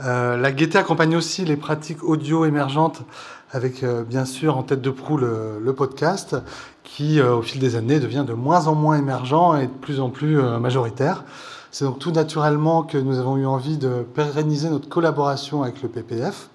Euh, 0.02 0.36
la 0.36 0.52
gaieté 0.52 0.78
accompagne 0.78 1.16
aussi 1.16 1.46
les 1.46 1.56
pratiques 1.56 2.04
audio 2.04 2.46
émergentes 2.46 3.04
avec 3.52 3.82
euh, 3.82 4.04
bien 4.04 4.26
sûr 4.26 4.58
en 4.58 4.64
tête 4.64 4.82
de 4.82 4.90
proue 4.90 5.16
le, 5.16 5.58
le 5.62 5.74
podcast 5.74 6.36
qui 6.84 7.22
euh, 7.22 7.36
au 7.36 7.42
fil 7.42 7.62
des 7.62 7.78
années 7.78 8.02
devient 8.02 8.26
de 8.28 8.34
moins 8.34 8.68
en 8.68 8.76
moins 8.76 8.98
émergent 8.98 9.56
et 9.56 9.68
de 9.68 9.72
plus 9.72 10.02
en 10.02 10.10
plus 10.10 10.42
majoritaire. 10.60 11.24
C'est 11.72 11.86
donc 11.86 12.00
tout 12.00 12.12
naturellement 12.12 12.84
que 12.84 12.98
nous 12.98 13.20
avons 13.20 13.38
eu 13.38 13.46
envie 13.46 13.78
de 13.78 14.06
pérenniser 14.14 14.70
notre 14.70 14.90
collaboration 14.90 15.64
avec 15.64 15.82
le 15.82 15.90
PPF 15.90 16.50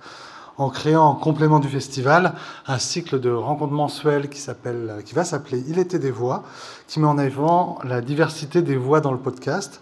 en 0.59 0.69
créant 0.69 1.05
en 1.05 1.15
complément 1.15 1.59
du 1.59 1.69
festival 1.69 2.35
un 2.67 2.79
cycle 2.79 3.19
de 3.21 3.31
rencontres 3.31 3.73
mensuelles 3.73 4.29
qui, 4.29 4.41
s'appelle, 4.41 5.03
qui 5.07 5.15
va 5.15 5.25
s'appeler 5.25 5.65
Il 5.69 5.79
était 5.79 5.99
des 5.99 6.11
voix, 6.11 6.43
qui 6.87 7.01
met 7.01 7.07
en 7.07 7.17
avant 7.17 7.79
la 7.85 8.03
diversité 8.03 8.61
des 8.61 8.77
voix 8.77 9.01
dans 9.01 9.13
le 9.13 9.19
podcast 9.19 9.81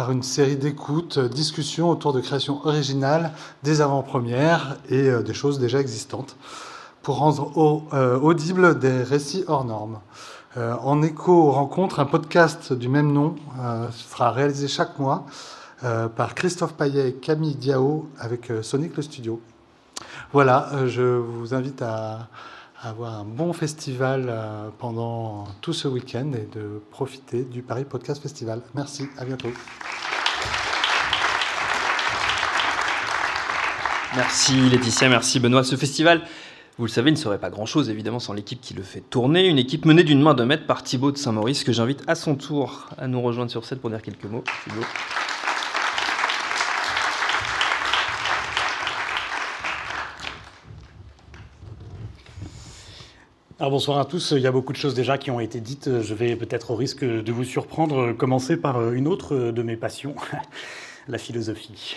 par 0.00 0.12
une 0.12 0.22
série 0.22 0.56
d'écoutes, 0.56 1.18
euh, 1.18 1.28
discussions 1.28 1.90
autour 1.90 2.14
de 2.14 2.22
créations 2.22 2.64
originales, 2.64 3.32
des 3.62 3.82
avant-premières 3.82 4.78
et 4.88 5.10
euh, 5.10 5.22
des 5.22 5.34
choses 5.34 5.58
déjà 5.58 5.78
existantes, 5.78 6.36
pour 7.02 7.18
rendre 7.18 7.54
au, 7.58 7.82
euh, 7.92 8.18
audibles 8.18 8.78
des 8.78 9.02
récits 9.02 9.44
hors 9.46 9.66
normes. 9.66 9.98
en 10.56 11.02
écho 11.02 11.32
aux 11.32 11.50
rencontres, 11.50 12.00
un 12.00 12.06
podcast 12.06 12.72
du 12.72 12.88
même 12.88 13.12
nom 13.12 13.36
sera 13.92 14.30
réalisé 14.32 14.68
chaque 14.68 14.98
mois 14.98 15.26
par 16.16 16.34
Christophe 16.34 16.72
Payet 16.72 17.10
et 17.10 17.12
Camille 17.12 17.54
Diao 17.54 18.08
avec 18.18 18.50
Sonic 18.62 18.96
le 18.96 19.02
Studio. 19.02 19.40
Voilà, 20.32 20.70
je 20.86 21.02
vous 21.02 21.54
invite 21.54 21.82
à, 21.82 22.28
avoir 22.82 23.20
un 23.20 23.24
bon 23.24 23.52
festival 23.52 24.32
pendant 24.78 25.46
tout 25.60 25.72
ce 25.72 25.86
week-end 25.86 26.32
et 26.32 26.48
de 26.56 26.80
profiter 26.90 27.44
du 27.44 27.62
Paris 27.62 27.84
Podcast 27.84 28.22
Festival. 28.22 28.62
Merci, 28.74 29.08
à 29.18 29.24
bientôt. 29.24 29.50
Merci 34.16 34.68
Laetitia, 34.70 35.08
merci 35.08 35.38
Benoît. 35.38 35.62
Ce 35.62 35.76
festival, 35.76 36.22
vous 36.78 36.86
le 36.86 36.90
savez, 36.90 37.10
ne 37.10 37.16
serait 37.16 37.38
pas 37.38 37.50
grand-chose 37.50 37.90
évidemment 37.90 38.18
sans 38.18 38.32
l'équipe 38.32 38.60
qui 38.60 38.74
le 38.74 38.82
fait 38.82 39.02
tourner. 39.02 39.46
Une 39.46 39.58
équipe 39.58 39.84
menée 39.84 40.02
d'une 40.02 40.20
main 40.20 40.34
de 40.34 40.42
maître 40.42 40.66
par 40.66 40.82
Thibaut 40.82 41.12
de 41.12 41.18
Saint-Maurice 41.18 41.62
que 41.64 41.72
j'invite 41.72 42.02
à 42.06 42.14
son 42.14 42.34
tour 42.34 42.88
à 42.98 43.06
nous 43.06 43.20
rejoindre 43.20 43.50
sur 43.50 43.64
scène 43.64 43.78
pour 43.78 43.90
dire 43.90 44.02
quelques 44.02 44.24
mots. 44.24 44.42
Thibaut. 44.64 44.86
Bonsoir 53.68 53.98
à 53.98 54.06
tous, 54.06 54.32
il 54.34 54.40
y 54.40 54.46
a 54.46 54.52
beaucoup 54.52 54.72
de 54.72 54.78
choses 54.78 54.94
déjà 54.94 55.18
qui 55.18 55.30
ont 55.30 55.38
été 55.38 55.60
dites. 55.60 56.00
Je 56.00 56.14
vais 56.14 56.34
peut-être 56.34 56.70
au 56.70 56.76
risque 56.76 57.04
de 57.04 57.30
vous 57.30 57.44
surprendre 57.44 58.12
commencer 58.12 58.56
par 58.56 58.90
une 58.92 59.06
autre 59.06 59.36
de 59.36 59.62
mes 59.62 59.76
passions, 59.76 60.16
la 61.08 61.18
philosophie. 61.18 61.94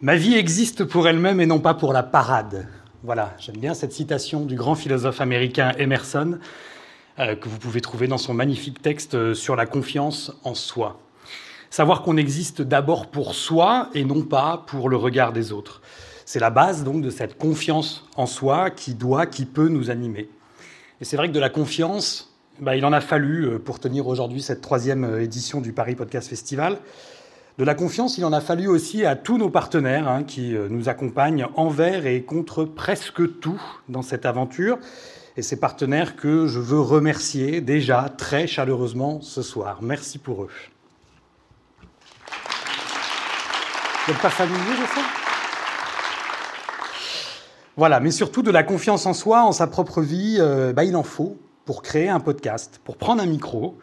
Ma 0.00 0.16
vie 0.16 0.34
existe 0.34 0.82
pour 0.82 1.06
elle-même 1.06 1.40
et 1.40 1.46
non 1.46 1.60
pas 1.60 1.74
pour 1.74 1.92
la 1.92 2.02
parade. 2.02 2.66
Voilà, 3.04 3.34
j'aime 3.38 3.58
bien 3.58 3.72
cette 3.72 3.92
citation 3.92 4.44
du 4.44 4.56
grand 4.56 4.74
philosophe 4.74 5.20
américain 5.20 5.72
Emerson, 5.78 6.38
euh, 7.20 7.36
que 7.36 7.48
vous 7.48 7.58
pouvez 7.58 7.80
trouver 7.80 8.08
dans 8.08 8.18
son 8.18 8.34
magnifique 8.34 8.82
texte 8.82 9.14
euh, 9.14 9.32
sur 9.32 9.54
la 9.54 9.64
confiance 9.64 10.32
en 10.42 10.54
soi. 10.54 10.98
Savoir 11.70 12.02
qu'on 12.02 12.16
existe 12.16 12.62
d'abord 12.62 13.06
pour 13.06 13.36
soi 13.36 13.90
et 13.94 14.04
non 14.04 14.22
pas 14.22 14.64
pour 14.66 14.88
le 14.88 14.96
regard 14.96 15.32
des 15.32 15.52
autres. 15.52 15.82
C'est 16.26 16.40
la 16.40 16.50
base 16.50 16.82
donc 16.82 17.02
de 17.02 17.10
cette 17.10 17.38
confiance 17.38 18.04
en 18.16 18.26
soi 18.26 18.70
qui 18.70 18.94
doit, 18.94 19.26
qui 19.26 19.46
peut 19.46 19.68
nous 19.68 19.90
animer. 19.90 20.28
Et 21.00 21.04
c'est 21.04 21.16
vrai 21.16 21.28
que 21.28 21.32
de 21.32 21.38
la 21.38 21.50
confiance, 21.50 22.34
bah, 22.58 22.74
il 22.74 22.84
en 22.84 22.92
a 22.92 23.00
fallu 23.00 23.44
euh, 23.44 23.58
pour 23.60 23.78
tenir 23.78 24.08
aujourd'hui 24.08 24.42
cette 24.42 24.60
troisième 24.60 25.20
édition 25.20 25.60
du 25.60 25.72
Paris 25.72 25.94
Podcast 25.94 26.28
Festival. 26.28 26.78
De 27.58 27.64
la 27.64 27.76
confiance, 27.76 28.18
il 28.18 28.24
en 28.24 28.32
a 28.32 28.40
fallu 28.40 28.66
aussi 28.66 29.06
à 29.06 29.14
tous 29.14 29.38
nos 29.38 29.50
partenaires 29.50 30.08
hein, 30.08 30.24
qui 30.24 30.56
euh, 30.56 30.66
nous 30.68 30.88
accompagnent 30.88 31.46
envers 31.54 32.06
et 32.06 32.22
contre 32.22 32.64
presque 32.64 33.38
tout 33.38 33.62
dans 33.88 34.02
cette 34.02 34.26
aventure. 34.26 34.78
Et 35.36 35.42
ces 35.42 35.60
partenaires 35.60 36.16
que 36.16 36.48
je 36.48 36.58
veux 36.58 36.80
remercier 36.80 37.60
déjà 37.60 38.08
très 38.08 38.48
chaleureusement 38.48 39.20
ce 39.20 39.42
soir. 39.42 39.78
Merci 39.80 40.18
pour 40.18 40.42
eux. 40.42 40.50
Vous 44.06 44.12
n'êtes 44.12 44.22
pas 44.22 44.30
familier 44.30 44.72
de 44.72 44.86
ça 44.92 45.15
Voilà, 47.78 48.00
mais 48.00 48.10
surtout 48.10 48.40
de 48.40 48.50
la 48.50 48.62
confiance 48.62 49.04
en 49.04 49.12
soi, 49.12 49.42
en 49.42 49.52
sa 49.52 49.66
propre 49.66 50.00
vie, 50.00 50.38
euh, 50.40 50.72
bah, 50.72 50.84
il 50.84 50.96
en 50.96 51.02
faut 51.02 51.36
pour 51.66 51.82
créer 51.82 52.08
un 52.08 52.20
podcast, 52.20 52.80
pour 52.82 52.96
prendre 52.96 53.22
un 53.22 53.26
micro, 53.26 53.76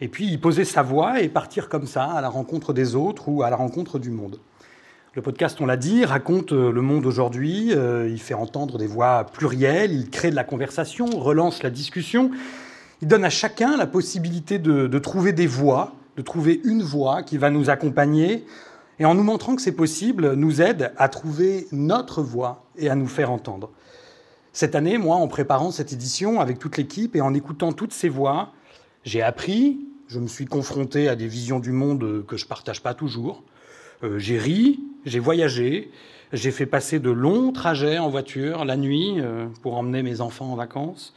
et 0.00 0.06
puis 0.06 0.26
y 0.26 0.38
poser 0.38 0.64
sa 0.64 0.82
voix 0.82 1.20
et 1.20 1.28
partir 1.28 1.68
comme 1.68 1.88
ça 1.88 2.04
à 2.04 2.20
la 2.20 2.28
rencontre 2.28 2.72
des 2.72 2.94
autres 2.94 3.28
ou 3.28 3.42
à 3.42 3.50
la 3.50 3.56
rencontre 3.56 3.98
du 3.98 4.10
monde. 4.10 4.38
Le 5.14 5.22
podcast, 5.22 5.60
on 5.60 5.66
l'a 5.66 5.76
dit, 5.76 6.04
raconte 6.04 6.52
euh, 6.52 6.70
le 6.70 6.80
monde 6.80 7.04
aujourd'hui, 7.06 7.72
euh, 7.72 8.08
il 8.08 8.20
fait 8.20 8.34
entendre 8.34 8.78
des 8.78 8.86
voix 8.86 9.26
plurielles, 9.32 9.90
il 9.90 10.10
crée 10.10 10.30
de 10.30 10.36
la 10.36 10.44
conversation, 10.44 11.06
relance 11.06 11.64
la 11.64 11.70
discussion, 11.70 12.30
il 13.02 13.08
donne 13.08 13.24
à 13.24 13.30
chacun 13.30 13.76
la 13.76 13.88
possibilité 13.88 14.60
de, 14.60 14.86
de 14.86 14.98
trouver 15.00 15.32
des 15.32 15.48
voix, 15.48 15.94
de 16.16 16.22
trouver 16.22 16.60
une 16.62 16.82
voix 16.82 17.24
qui 17.24 17.36
va 17.36 17.50
nous 17.50 17.68
accompagner, 17.68 18.44
et 19.00 19.06
en 19.06 19.14
nous 19.14 19.22
montrant 19.22 19.56
que 19.56 19.62
c'est 19.62 19.72
possible, 19.72 20.34
nous 20.34 20.60
aide 20.60 20.92
à 20.98 21.08
trouver 21.08 21.66
notre 21.72 22.22
voix 22.22 22.66
et 22.76 22.90
à 22.90 22.94
nous 22.94 23.08
faire 23.08 23.30
entendre. 23.30 23.70
Cette 24.52 24.74
année, 24.74 24.98
moi, 24.98 25.16
en 25.16 25.26
préparant 25.26 25.70
cette 25.70 25.92
édition 25.92 26.38
avec 26.38 26.58
toute 26.58 26.76
l'équipe 26.76 27.16
et 27.16 27.22
en 27.22 27.32
écoutant 27.32 27.72
toutes 27.72 27.94
ces 27.94 28.10
voix, 28.10 28.52
j'ai 29.02 29.22
appris, 29.22 29.80
je 30.06 30.18
me 30.18 30.26
suis 30.26 30.44
confronté 30.44 31.08
à 31.08 31.16
des 31.16 31.28
visions 31.28 31.60
du 31.60 31.72
monde 31.72 32.24
que 32.26 32.36
je 32.36 32.44
ne 32.44 32.48
partage 32.48 32.82
pas 32.82 32.92
toujours. 32.92 33.42
Euh, 34.04 34.18
j'ai 34.18 34.38
ri, 34.38 34.80
j'ai 35.06 35.18
voyagé, 35.18 35.90
j'ai 36.34 36.50
fait 36.50 36.66
passer 36.66 36.98
de 36.98 37.10
longs 37.10 37.52
trajets 37.52 37.98
en 37.98 38.10
voiture 38.10 38.66
la 38.66 38.76
nuit 38.76 39.14
euh, 39.16 39.46
pour 39.62 39.78
emmener 39.78 40.02
mes 40.02 40.20
enfants 40.20 40.52
en 40.52 40.56
vacances. 40.56 41.14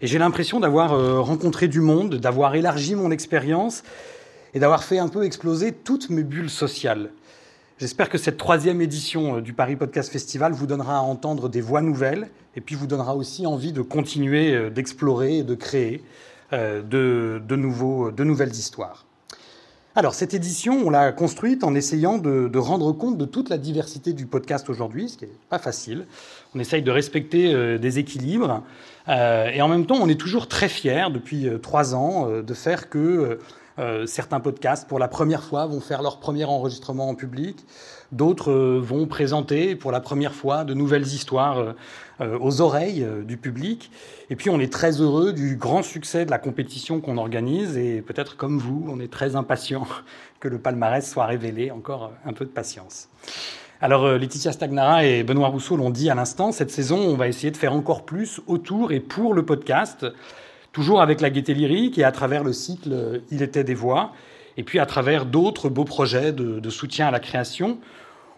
Et 0.00 0.06
j'ai 0.06 0.18
l'impression 0.18 0.60
d'avoir 0.60 0.94
euh, 0.94 1.20
rencontré 1.20 1.68
du 1.68 1.80
monde, 1.80 2.14
d'avoir 2.14 2.54
élargi 2.54 2.94
mon 2.94 3.10
expérience 3.10 3.82
et 4.54 4.60
d'avoir 4.60 4.82
fait 4.82 4.98
un 4.98 5.08
peu 5.08 5.24
exploser 5.24 5.72
toutes 5.72 6.08
mes 6.08 6.22
bulles 6.22 6.50
sociales. 6.50 7.10
J'espère 7.78 8.08
que 8.08 8.18
cette 8.18 8.38
troisième 8.38 8.80
édition 8.80 9.40
du 9.40 9.52
Paris 9.52 9.76
Podcast 9.76 10.10
Festival 10.10 10.52
vous 10.52 10.66
donnera 10.66 10.96
à 10.96 11.00
entendre 11.00 11.48
des 11.48 11.60
voix 11.60 11.80
nouvelles 11.80 12.28
et 12.56 12.60
puis 12.60 12.74
vous 12.74 12.88
donnera 12.88 13.14
aussi 13.14 13.46
envie 13.46 13.72
de 13.72 13.82
continuer 13.82 14.68
d'explorer 14.70 15.38
et 15.38 15.42
de 15.44 15.54
créer 15.54 16.02
euh, 16.52 16.82
de, 16.82 17.40
de, 17.46 17.54
nouveaux, 17.54 18.10
de 18.10 18.24
nouvelles 18.24 18.50
histoires. 18.50 19.06
Alors, 19.94 20.14
cette 20.14 20.34
édition, 20.34 20.80
on 20.84 20.90
l'a 20.90 21.12
construite 21.12 21.62
en 21.62 21.74
essayant 21.76 22.18
de, 22.18 22.48
de, 22.48 22.58
rendre 22.58 22.90
compte 22.92 23.16
de 23.16 23.24
toute 23.26 23.48
la 23.48 23.58
diversité 23.58 24.12
du 24.12 24.26
podcast 24.26 24.68
aujourd'hui, 24.68 25.08
ce 25.08 25.18
qui 25.18 25.26
n'est 25.26 25.32
pas 25.48 25.58
facile. 25.58 26.06
On 26.54 26.58
essaye 26.60 26.82
de 26.82 26.90
respecter 26.90 27.52
euh, 27.52 27.78
des 27.78 27.98
équilibres. 27.98 28.62
Euh, 29.08 29.50
et 29.50 29.60
en 29.60 29.68
même 29.68 29.86
temps, 29.86 29.98
on 30.00 30.08
est 30.08 30.18
toujours 30.18 30.48
très 30.48 30.68
fiers, 30.68 31.06
depuis 31.12 31.46
euh, 31.46 31.58
trois 31.58 31.94
ans, 31.94 32.28
de 32.28 32.54
faire 32.54 32.88
que 32.88 33.38
certains 34.06 34.40
podcasts, 34.40 34.88
pour 34.88 34.98
la 34.98 35.06
première 35.06 35.44
fois, 35.44 35.66
vont 35.66 35.80
faire 35.80 36.02
leur 36.02 36.18
premier 36.18 36.44
enregistrement 36.44 37.08
en 37.08 37.14
public. 37.14 37.64
D'autres 38.10 38.52
vont 38.52 39.06
présenter 39.06 39.76
pour 39.76 39.92
la 39.92 40.00
première 40.00 40.34
fois 40.34 40.64
de 40.64 40.74
nouvelles 40.74 41.06
histoires 41.06 41.74
aux 42.18 42.60
oreilles 42.60 43.06
du 43.22 43.36
public. 43.36 43.92
Et 44.30 44.34
puis 44.34 44.50
on 44.50 44.58
est 44.58 44.72
très 44.72 45.00
heureux 45.00 45.32
du 45.32 45.54
grand 45.54 45.84
succès 45.84 46.24
de 46.24 46.30
la 46.32 46.38
compétition 46.38 47.00
qu'on 47.00 47.18
organise 47.18 47.76
et 47.76 48.02
peut-être 48.02 48.36
comme 48.36 48.58
vous, 48.58 48.84
on 48.88 48.98
est 48.98 49.12
très 49.12 49.36
impatient 49.36 49.86
que 50.40 50.48
le 50.48 50.58
palmarès 50.58 51.08
soit 51.08 51.26
révélé. 51.26 51.70
Encore 51.70 52.10
un 52.26 52.32
peu 52.32 52.46
de 52.46 52.50
patience. 52.50 53.08
Alors 53.80 54.06
euh, 54.06 54.18
Laetitia 54.18 54.50
Stagnara 54.50 55.04
et 55.04 55.22
Benoît 55.22 55.48
Rousseau 55.48 55.76
l'ont 55.76 55.90
dit 55.90 56.10
à 56.10 56.16
l'instant, 56.16 56.50
cette 56.50 56.72
saison, 56.72 56.98
on 56.98 57.14
va 57.14 57.28
essayer 57.28 57.52
de 57.52 57.56
faire 57.56 57.72
encore 57.72 58.04
plus 58.04 58.40
autour 58.48 58.90
et 58.90 58.98
pour 58.98 59.34
le 59.34 59.44
podcast, 59.44 60.04
toujours 60.72 61.00
avec 61.00 61.20
la 61.20 61.30
gaieté 61.30 61.54
lyrique 61.54 61.96
et 61.96 62.02
à 62.02 62.10
travers 62.10 62.42
le 62.42 62.52
cycle 62.52 63.22
Il 63.30 63.40
était 63.40 63.62
des 63.62 63.74
voix, 63.74 64.12
et 64.56 64.64
puis 64.64 64.80
à 64.80 64.86
travers 64.86 65.26
d'autres 65.26 65.68
beaux 65.68 65.84
projets 65.84 66.32
de, 66.32 66.58
de 66.58 66.70
soutien 66.70 67.06
à 67.06 67.10
la 67.12 67.20
création. 67.20 67.78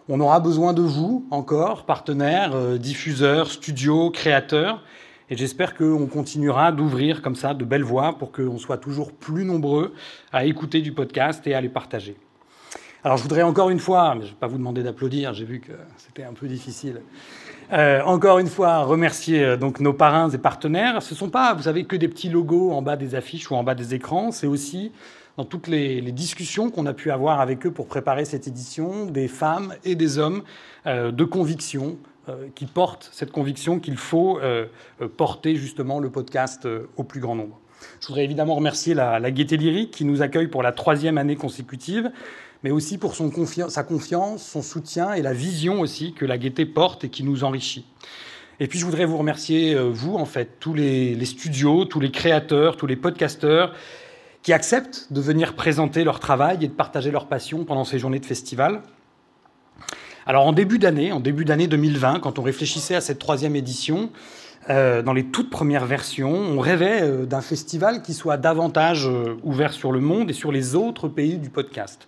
On 0.09 0.19
aura 0.19 0.39
besoin 0.39 0.73
de 0.73 0.83
vous 0.83 1.25
encore, 1.31 1.85
partenaires, 1.85 2.53
euh, 2.53 2.77
diffuseurs, 2.77 3.49
studios, 3.49 4.11
créateurs. 4.11 4.83
Et 5.31 5.37
j'espère 5.37 5.75
qu'on 5.75 6.05
continuera 6.05 6.71
d'ouvrir 6.71 7.23
comme 7.23 7.35
ça 7.35 7.55
de 7.55 7.65
belles 7.65 7.83
voies 7.83 8.15
pour 8.19 8.31
qu'on 8.31 8.59
soit 8.59 8.77
toujours 8.77 9.11
plus 9.11 9.45
nombreux 9.45 9.95
à 10.31 10.45
écouter 10.45 10.81
du 10.81 10.91
podcast 10.91 11.47
et 11.47 11.55
à 11.55 11.61
les 11.61 11.69
partager. 11.69 12.15
Alors 13.03 13.17
je 13.17 13.23
voudrais 13.23 13.41
encore 13.41 13.71
une 13.71 13.79
fois, 13.79 14.13
mais 14.13 14.21
je 14.21 14.25
ne 14.27 14.31
vais 14.31 14.39
pas 14.39 14.45
vous 14.45 14.59
demander 14.59 14.83
d'applaudir, 14.83 15.33
j'ai 15.33 15.45
vu 15.45 15.59
que 15.59 15.71
c'était 15.97 16.23
un 16.23 16.33
peu 16.33 16.47
difficile, 16.47 17.01
euh, 17.73 17.99
encore 18.03 18.37
une 18.37 18.47
fois 18.47 18.83
remercier 18.83 19.43
euh, 19.43 19.57
donc 19.57 19.79
nos 19.79 19.91
parrains 19.91 20.29
et 20.29 20.37
partenaires. 20.37 21.01
Ce 21.01 21.15
ne 21.15 21.17
sont 21.17 21.29
pas, 21.31 21.55
vous 21.55 21.63
savez, 21.63 21.85
que 21.85 21.95
des 21.95 22.07
petits 22.07 22.29
logos 22.29 22.71
en 22.71 22.83
bas 22.83 22.97
des 22.97 23.15
affiches 23.15 23.49
ou 23.49 23.55
en 23.55 23.63
bas 23.63 23.73
des 23.73 23.95
écrans, 23.95 24.31
c'est 24.31 24.45
aussi 24.45 24.91
dans 25.35 25.45
toutes 25.45 25.65
les, 25.65 25.99
discussions 26.11 26.69
qu'on 26.69 26.85
a 26.85 26.93
pu 26.93 27.09
avoir 27.09 27.41
avec 27.41 27.65
eux 27.65 27.71
pour 27.71 27.87
préparer 27.87 28.23
cette 28.23 28.47
édition, 28.47 29.07
des 29.07 29.27
femmes 29.27 29.73
et 29.83 29.95
des 29.95 30.19
hommes 30.19 30.43
euh, 30.85 31.11
de 31.11 31.23
conviction, 31.23 31.97
qui 32.53 32.67
portent 32.67 33.09
cette 33.11 33.31
conviction 33.31 33.79
qu'il 33.79 33.97
faut 33.97 34.39
porter 35.17 35.55
justement 35.55 35.99
le 35.99 36.11
podcast 36.11 36.67
au 36.95 37.03
plus 37.03 37.19
grand 37.19 37.35
nombre. 37.35 37.59
Je 37.99 38.07
voudrais 38.07 38.23
évidemment 38.23 38.53
remercier 38.55 38.93
la, 38.93 39.19
la 39.19 39.31
Gaieté 39.31 39.57
Lyrique 39.57 39.91
qui 39.91 40.05
nous 40.05 40.21
accueille 40.21 40.47
pour 40.47 40.61
la 40.61 40.71
troisième 40.71 41.17
année 41.17 41.35
consécutive, 41.35 42.11
mais 42.63 42.71
aussi 42.71 42.97
pour 42.97 43.15
sa 43.15 43.83
confiance, 43.83 44.43
son 44.43 44.61
soutien 44.61 45.13
et 45.13 45.21
la 45.21 45.33
vision 45.33 45.81
aussi 45.81 46.13
que 46.13 46.25
la 46.25 46.37
Gaieté 46.37 46.65
porte 46.65 47.03
et 47.03 47.09
qui 47.09 47.23
nous 47.23 47.43
enrichit. 47.43 47.85
Et 48.59 48.67
puis 48.67 48.77
je 48.77 48.85
voudrais 48.85 49.05
vous 49.05 49.17
remercier, 49.17 49.75
vous 49.75 50.15
en 50.15 50.25
fait, 50.25 50.59
tous 50.59 50.73
les, 50.73 51.25
studios, 51.25 51.85
tous 51.85 51.99
les 51.99 52.11
créateurs, 52.11 52.77
tous 52.77 52.85
les 52.85 52.95
podcasteurs 52.95 53.73
qui 54.43 54.53
acceptent 54.53 55.07
de 55.11 55.21
venir 55.21 55.55
présenter 55.55 56.03
leur 56.03 56.19
travail 56.19 56.57
et 56.61 56.67
de 56.67 56.73
partager 56.73 57.11
leur 57.11 57.27
passion 57.27 57.65
pendant 57.65 57.83
ces 57.83 57.99
journées 57.99 58.19
de 58.19 58.25
festival. 58.25 58.81
Alors 60.25 60.45
en 60.45 60.53
début 60.53 60.77
d'année, 60.77 61.11
en 61.11 61.19
début 61.19 61.45
d'année 61.45 61.67
2020, 61.67 62.19
quand 62.19 62.39
on 62.39 62.43
réfléchissait 62.43 62.95
à 62.95 63.01
cette 63.01 63.19
troisième 63.19 63.55
édition, 63.55 64.11
euh, 64.69 65.01
dans 65.01 65.13
les 65.13 65.25
toutes 65.25 65.49
premières 65.49 65.85
versions, 65.85 66.33
on 66.33 66.59
rêvait 66.59 67.01
euh, 67.01 67.25
d'un 67.25 67.41
festival 67.41 68.03
qui 68.03 68.13
soit 68.13 68.37
davantage 68.37 69.07
euh, 69.07 69.37
ouvert 69.43 69.73
sur 69.73 69.91
le 69.91 69.99
monde 69.99 70.29
et 70.29 70.33
sur 70.33 70.51
les 70.51 70.75
autres 70.75 71.07
pays 71.07 71.37
du 71.37 71.49
podcast. 71.49 72.07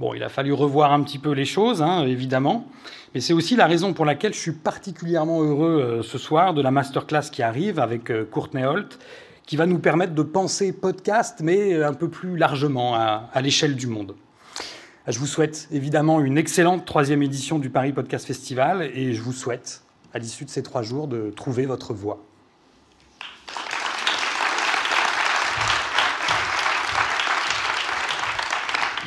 Bon, 0.00 0.14
il 0.14 0.22
a 0.22 0.28
fallu 0.28 0.52
revoir 0.52 0.92
un 0.92 1.02
petit 1.02 1.18
peu 1.18 1.32
les 1.32 1.44
choses, 1.44 1.82
hein, 1.82 2.06
évidemment, 2.06 2.68
mais 3.14 3.20
c'est 3.20 3.32
aussi 3.32 3.56
la 3.56 3.66
raison 3.66 3.94
pour 3.94 4.04
laquelle 4.04 4.32
je 4.32 4.38
suis 4.38 4.52
particulièrement 4.52 5.42
heureux 5.42 5.80
euh, 5.80 6.02
ce 6.04 6.18
soir 6.18 6.54
de 6.54 6.62
la 6.62 6.70
masterclass 6.70 7.30
qui 7.32 7.42
arrive 7.42 7.80
avec 7.80 8.10
euh, 8.10 8.24
Courtney 8.24 8.64
Holt, 8.64 8.96
qui 9.44 9.56
va 9.56 9.66
nous 9.66 9.80
permettre 9.80 10.14
de 10.14 10.22
penser 10.22 10.72
podcast, 10.72 11.40
mais 11.42 11.82
un 11.82 11.94
peu 11.94 12.08
plus 12.08 12.36
largement 12.36 12.94
à, 12.94 13.28
à 13.32 13.40
l'échelle 13.40 13.74
du 13.74 13.88
monde. 13.88 14.14
Je 15.08 15.18
vous 15.18 15.26
souhaite 15.26 15.66
évidemment 15.72 16.20
une 16.20 16.38
excellente 16.38 16.84
troisième 16.84 17.22
édition 17.22 17.58
du 17.58 17.70
Paris 17.70 17.92
Podcast 17.92 18.26
Festival 18.26 18.82
et 18.94 19.14
je 19.14 19.22
vous 19.22 19.32
souhaite, 19.32 19.82
à 20.12 20.18
l'issue 20.18 20.44
de 20.44 20.50
ces 20.50 20.62
trois 20.62 20.82
jours, 20.82 21.08
de 21.08 21.30
trouver 21.30 21.66
votre 21.66 21.94
voie. 21.94 22.27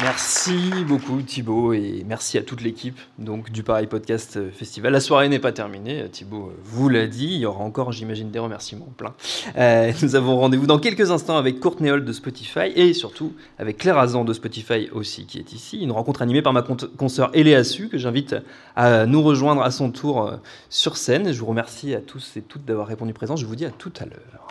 Merci 0.02 0.84
beaucoup 0.88 1.22
Thibaut 1.22 1.74
et 1.74 2.04
merci 2.08 2.40
à 2.40 2.42
toute 2.42 2.62
l'équipe 2.62 3.00
donc 3.20 3.52
du 3.52 3.62
Paris 3.62 3.86
Podcast 3.86 4.40
Festival. 4.52 4.92
La 4.92 5.00
soirée 5.00 5.30
n'est 5.30 5.38
pas 5.38 5.52
terminée, 5.52 6.10
Thibaut 6.12 6.54
vous 6.64 6.90
l'a 6.90 7.06
dit, 7.06 7.28
il 7.28 7.40
y 7.40 7.46
aura 7.46 7.64
encore 7.64 7.92
j'imagine 7.92 8.32
des 8.32 8.40
remerciements 8.40 8.90
plein. 8.98 9.14
Euh, 9.58 9.92
nous 10.02 10.16
avons 10.16 10.40
rendez-vous 10.40 10.66
dans 10.66 10.80
quelques 10.80 11.12
instants 11.12 11.38
avec 11.38 11.60
Courtney 11.60 11.92
Hall 11.92 12.04
de 12.04 12.14
Spotify 12.14 12.72
et 12.76 12.96
surtout 12.96 13.34
avec 13.60 13.78
Claire 13.78 14.00
Azan 14.00 14.24
de 14.24 14.34
Spotify 14.34 14.90
aussi 14.92 15.28
qui 15.28 15.38
est 15.38 15.54
ici. 15.54 15.80
Une 15.82 15.92
rencontre 15.92 16.24
animée 16.24 16.42
par 16.42 16.54
ma 16.54 16.64
consoeur 16.64 17.30
Eléa 17.36 17.64
Su 17.64 17.88
que 17.88 18.00
j'invite 18.00 18.36
à 18.76 19.06
nous 19.06 19.22
rejoindre 19.22 19.62
à 19.62 19.70
son 19.70 19.92
tour 19.92 20.28
euh, 20.28 20.38
sur 20.70 20.98
scène. 20.98 21.32
Je 21.32 21.40
vous 21.40 21.46
remercie 21.46 21.94
à 21.94 22.02
tous 22.02 22.38
et 22.38 22.42
toutes 22.42 22.66
d'avoir 22.66 22.88
répondu 22.88 23.14
présent. 23.14 23.36
Je 23.36 23.46
vous 23.46 23.56
dis 23.56 23.66
à 23.66 23.72
tout 23.72 23.94
à 24.00 24.06
l'heure. 24.06 24.48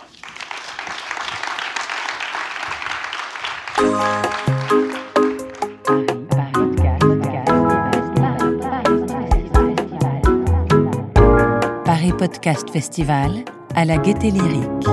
Podcast 12.20 12.68
Festival 12.70 13.46
à 13.74 13.86
la 13.86 13.96
Gaieté 13.96 14.30
Lyrique. 14.30 14.86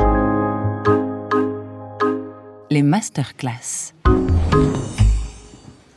Les 2.69 2.81
masterclass. 2.81 3.91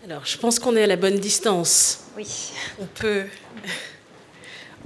Alors, 0.05 0.27
je 0.27 0.37
pense 0.39 0.59
qu'on 0.59 0.75
est 0.75 0.83
à 0.83 0.89
la 0.89 0.97
bonne 0.97 1.21
distance. 1.21 2.01
Oui. 2.17 2.51
On 2.81 2.87
peut 2.87 3.27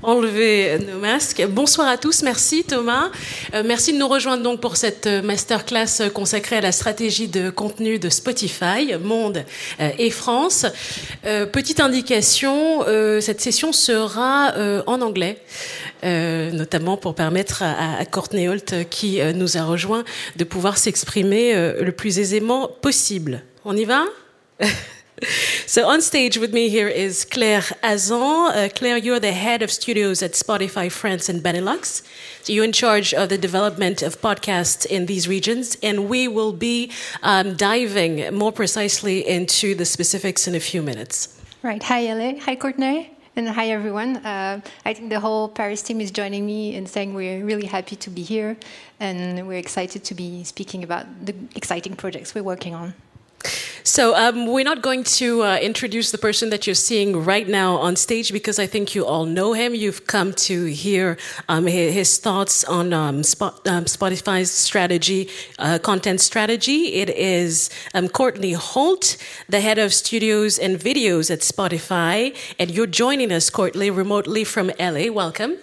enlever 0.02 0.78
nos 0.78 0.98
masques. 0.98 1.44
Bonsoir 1.48 1.88
à 1.88 1.96
tous, 1.96 2.22
merci 2.22 2.64
Thomas. 2.64 3.10
Euh, 3.54 3.62
merci 3.64 3.92
de 3.92 3.98
nous 3.98 4.08
rejoindre 4.08 4.42
donc 4.42 4.60
pour 4.60 4.76
cette 4.76 5.06
masterclass 5.06 6.10
consacrée 6.12 6.56
à 6.56 6.60
la 6.60 6.72
stratégie 6.72 7.28
de 7.28 7.50
contenu 7.50 7.98
de 7.98 8.08
Spotify, 8.08 8.94
Monde 9.02 9.44
euh, 9.80 9.90
et 9.98 10.10
France. 10.10 10.66
Euh, 11.26 11.46
petite 11.46 11.80
indication, 11.80 12.84
euh, 12.86 13.20
cette 13.20 13.40
session 13.40 13.72
sera 13.72 14.52
euh, 14.56 14.82
en 14.86 15.00
anglais. 15.00 15.38
Euh, 16.04 16.50
notamment 16.50 16.98
pour 16.98 17.14
permettre 17.14 17.62
à, 17.62 17.96
à 17.98 18.04
Courtney 18.04 18.46
Holt, 18.46 18.74
qui 18.90 19.20
nous 19.34 19.56
a 19.56 19.62
rejoint, 19.62 20.04
de 20.36 20.44
pouvoir 20.44 20.76
s'exprimer 20.76 21.54
le 21.54 21.92
plus 21.92 22.18
aisément 22.18 22.68
possible. 22.82 23.42
On 23.64 23.74
y 23.74 23.86
va? 23.86 24.04
So 25.66 25.88
on 25.88 26.02
stage 26.02 26.37
with 26.38 26.52
me 26.52 26.68
here 26.68 26.88
is 26.88 27.25
Claire 27.25 27.64
Azan. 27.83 28.52
Uh, 28.52 28.68
Claire, 28.75 28.99
you're 28.99 29.18
the 29.18 29.33
head 29.33 29.62
of 29.62 29.71
studios 29.71 30.23
at 30.23 30.33
Spotify 30.33 30.92
France 30.92 31.28
and 31.28 31.42
Benelux. 31.42 32.02
So 32.42 32.52
you're 32.52 32.64
in 32.64 32.73
charge 32.73 33.14
of 33.14 33.28
the 33.28 33.38
development 33.38 34.02
of 34.02 34.21
podcasts 34.21 34.85
in 34.85 35.06
these 35.06 35.26
regions, 35.26 35.76
and 35.83 36.09
we 36.09 36.28
will 36.28 36.52
be 36.52 36.92
um, 37.23 37.56
diving 37.56 38.35
more 38.35 38.52
precisely 38.52 39.26
into 39.26 39.75
the 39.75 39.85
specifics 39.85 40.47
in 40.47 40.54
a 40.54 40.61
few 40.61 40.83
minutes. 40.83 41.40
Right. 41.62 41.83
Hi, 41.83 42.12
LA. 42.12 42.38
Hi, 42.40 42.56
Courtney. 42.56 43.11
And 43.37 43.49
hi, 43.49 43.71
everyone. 43.71 44.18
Uh, 44.18 44.61
I 44.85 44.94
think 44.94 45.09
the 45.09 45.18
whole 45.18 45.49
Paris 45.49 45.83
team 45.83 46.00
is 46.00 46.11
joining 46.11 46.47
me 46.47 46.75
in 46.75 46.87
saying 46.87 47.14
we're 47.14 47.44
really 47.44 47.66
happy 47.66 47.97
to 47.97 48.11
be 48.11 48.23
here 48.23 48.56
and 49.00 49.49
we're 49.49 49.59
excited 49.59 50.04
to 50.04 50.14
be 50.14 50.44
speaking 50.44 50.85
about 50.85 51.06
the 51.25 51.35
exciting 51.56 51.97
projects 51.97 52.35
we're 52.35 52.44
working 52.44 52.75
on. 52.75 52.94
So 53.86 54.16
um, 54.16 54.46
we're 54.46 54.64
not 54.64 54.80
going 54.80 55.04
to 55.04 55.42
uh, 55.42 55.58
introduce 55.58 56.10
the 56.10 56.16
person 56.18 56.48
that 56.50 56.66
you're 56.66 56.74
seeing 56.74 57.22
right 57.22 57.46
now 57.46 57.76
on 57.76 57.96
stage 57.96 58.32
because 58.32 58.58
I 58.58 58.66
think 58.66 58.94
you 58.94 59.04
all 59.04 59.26
know 59.26 59.52
him. 59.52 59.74
You've 59.74 60.06
come 60.06 60.32
to 60.48 60.64
hear 60.64 61.18
um, 61.48 61.66
his, 61.66 62.18
thoughts 62.18 62.64
on 62.64 62.92
um, 62.92 63.22
Spot, 63.22 63.66
um, 63.68 63.85
Spotify's 63.85 64.50
strategy, 64.50 65.28
uh, 65.59 65.78
content 65.78 66.20
strategy. 66.22 66.94
It 66.94 67.11
is 67.11 67.68
um, 67.92 68.09
Courtney 68.09 68.54
Holt, 68.54 69.16
the 69.48 69.61
head 69.61 69.78
of 69.78 69.92
studios 69.92 70.59
and 70.59 70.78
videos 70.78 71.30
at 71.30 71.40
Spotify, 71.40 72.35
and 72.59 72.70
you're 72.70 72.87
joining 72.87 73.30
us, 73.30 73.50
Courtney, 73.50 73.90
remotely 73.90 74.44
from 74.44 74.70
LA. 74.80 75.12
Welcome. 75.12 75.59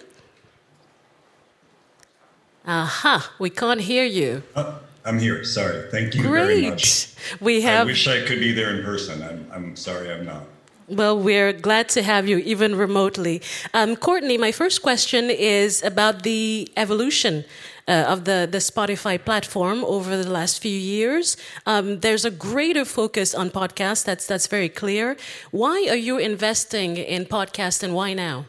Aha, 2.64 3.32
we 3.40 3.50
can't 3.50 3.80
hear 3.80 4.04
you. 4.04 4.44
Uh 4.54 4.78
I'm 5.04 5.18
here. 5.18 5.44
Sorry. 5.44 5.90
Thank 5.90 6.14
you 6.14 6.22
Great. 6.22 6.46
very 6.46 6.70
much. 6.70 7.14
We 7.40 7.62
have. 7.62 7.86
I 7.86 7.90
wish 7.90 8.06
I 8.06 8.24
could 8.24 8.40
be 8.40 8.52
there 8.52 8.76
in 8.76 8.84
person. 8.84 9.22
I'm, 9.22 9.46
I'm 9.52 9.76
sorry 9.76 10.12
I'm 10.12 10.24
not. 10.24 10.44
Well, 10.88 11.18
we're 11.18 11.52
glad 11.52 11.88
to 11.90 12.02
have 12.02 12.28
you, 12.28 12.38
even 12.38 12.76
remotely. 12.76 13.40
Um, 13.72 13.96
Courtney, 13.96 14.36
my 14.36 14.52
first 14.52 14.82
question 14.82 15.30
is 15.30 15.82
about 15.82 16.22
the 16.22 16.70
evolution 16.76 17.44
uh, 17.88 18.04
of 18.08 18.24
the, 18.24 18.48
the 18.50 18.58
Spotify 18.58 19.22
platform 19.24 19.84
over 19.84 20.16
the 20.16 20.28
last 20.28 20.60
few 20.60 20.76
years. 20.76 21.36
Um, 21.66 22.00
there's 22.00 22.24
a 22.24 22.30
greater 22.30 22.84
focus 22.84 23.34
on 23.34 23.50
podcasts. 23.50 24.04
That's 24.04 24.26
that's 24.26 24.46
very 24.46 24.68
clear. 24.68 25.16
Why 25.50 25.86
are 25.88 25.96
you 25.96 26.18
investing 26.18 26.96
in 26.96 27.24
podcasts, 27.24 27.82
and 27.82 27.94
why 27.94 28.12
now? 28.12 28.46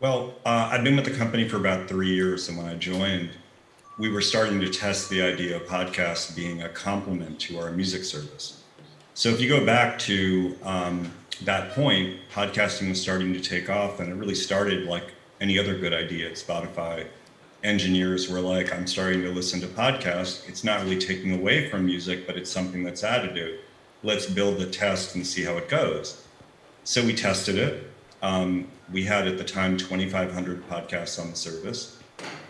Well, 0.00 0.34
uh, 0.44 0.70
I've 0.72 0.84
been 0.84 0.96
with 0.96 1.04
the 1.04 1.16
company 1.16 1.48
for 1.48 1.56
about 1.56 1.88
three 1.88 2.12
years, 2.14 2.48
and 2.48 2.58
when 2.58 2.66
I 2.66 2.74
joined, 2.74 3.30
we 3.98 4.08
were 4.08 4.22
starting 4.22 4.60
to 4.60 4.68
test 4.68 5.10
the 5.10 5.20
idea 5.20 5.56
of 5.56 5.62
podcasts 5.62 6.34
being 6.34 6.62
a 6.62 6.68
complement 6.68 7.38
to 7.38 7.58
our 7.58 7.70
music 7.72 8.04
service. 8.04 8.62
So 9.14 9.28
if 9.28 9.40
you 9.40 9.48
go 9.48 9.64
back 9.66 9.98
to 10.00 10.56
um, 10.62 11.12
that 11.44 11.72
point, 11.72 12.16
podcasting 12.32 12.88
was 12.88 13.00
starting 13.00 13.34
to 13.34 13.40
take 13.40 13.68
off, 13.68 14.00
and 14.00 14.10
it 14.10 14.14
really 14.14 14.34
started 14.34 14.86
like 14.86 15.12
any 15.40 15.58
other 15.58 15.76
good 15.76 15.92
idea 15.92 16.28
at 16.28 16.34
Spotify. 16.34 17.06
Engineers 17.62 18.30
were 18.30 18.40
like, 18.40 18.74
I'm 18.74 18.86
starting 18.86 19.22
to 19.22 19.30
listen 19.30 19.60
to 19.60 19.66
podcasts. 19.66 20.48
It's 20.48 20.64
not 20.64 20.82
really 20.82 20.98
taking 20.98 21.34
away 21.34 21.68
from 21.68 21.84
music, 21.84 22.26
but 22.26 22.36
it's 22.36 22.50
something 22.50 22.82
that's 22.82 23.02
additive. 23.02 23.58
Let's 24.02 24.26
build 24.26 24.58
the 24.58 24.66
test 24.66 25.14
and 25.14 25.26
see 25.26 25.44
how 25.44 25.58
it 25.58 25.68
goes. 25.68 26.26
So 26.84 27.04
we 27.04 27.14
tested 27.14 27.58
it. 27.58 27.90
Um, 28.22 28.68
we 28.90 29.04
had 29.04 29.28
at 29.28 29.36
the 29.36 29.44
time 29.44 29.76
2,500 29.76 30.68
podcasts 30.68 31.20
on 31.20 31.30
the 31.30 31.36
service 31.36 32.01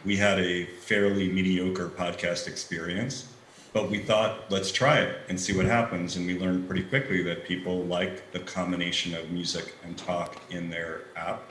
we 0.05 0.17
had 0.17 0.39
a 0.39 0.65
fairly 0.65 1.29
mediocre 1.29 1.89
podcast 1.89 2.49
experience, 2.49 3.29
but 3.73 3.91
we 3.91 3.99
thought, 3.99 4.51
let's 4.51 4.71
try 4.71 4.99
it 4.99 5.21
and 5.29 5.41
see 5.41 5.57
what 5.57 5.67
happens. 5.67 6.17
And 6.17 6.27
we 6.27 6.39
learned 6.39 6.67
pretty 6.67 6.83
quickly 6.83 7.23
that 7.23 7.45
people 7.45 7.85
like 7.85 8.33
the 8.33 8.41
combination 8.41 9.15
of 9.15 9.31
music 9.31 9.75
and 9.85 9.97
talk 9.97 10.41
in 10.51 10.69
their 10.69 11.03
app. 11.17 11.43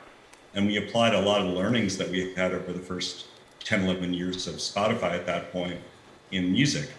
And 0.54 0.68
we 0.68 0.78
applied 0.78 1.14
a 1.14 1.22
lot 1.22 1.42
of 1.42 1.54
learnings 1.54 1.98
that 1.98 2.10
we 2.10 2.34
had 2.36 2.54
over 2.54 2.74
the 2.74 2.80
first 2.80 3.28
10, 3.64 3.84
11 3.84 4.14
years 4.14 4.48
of 4.48 4.56
Spotify 4.56 5.12
at 5.12 5.26
that 5.26 5.52
point 5.52 5.80
in 6.32 6.52
music. 6.52 6.90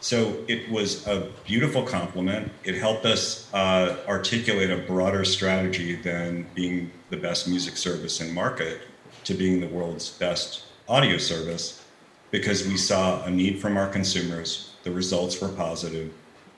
So 0.00 0.44
it 0.46 0.70
was 0.70 1.06
a 1.06 1.30
beautiful 1.44 1.82
complement. 1.82 2.50
It 2.64 2.76
helped 2.76 3.06
us 3.06 3.52
uh, 3.52 3.96
articulate 4.06 4.70
a 4.70 4.76
broader 4.76 5.24
strategy 5.24 5.96
than 5.96 6.46
being 6.54 6.90
the 7.10 7.16
best 7.16 7.48
music 7.48 7.76
service 7.76 8.20
in 8.20 8.32
market 8.32 8.80
to 9.26 9.34
being 9.34 9.60
the 9.60 9.66
world's 9.66 10.10
best 10.10 10.62
audio 10.88 11.18
service 11.18 11.84
because 12.30 12.66
we 12.66 12.76
saw 12.76 13.24
a 13.24 13.30
need 13.30 13.60
from 13.60 13.76
our 13.76 13.88
consumers. 13.88 14.72
The 14.84 14.92
results 14.92 15.40
were 15.40 15.48
positive, 15.48 16.12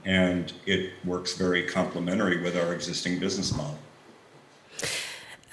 and 0.05 0.53
it 0.67 0.93
works 1.05 1.35
very 1.35 1.63
complementary 1.65 2.43
with 2.43 2.57
our 2.57 2.75
existing 2.75 3.19
business 3.19 3.57
model. 3.57 3.79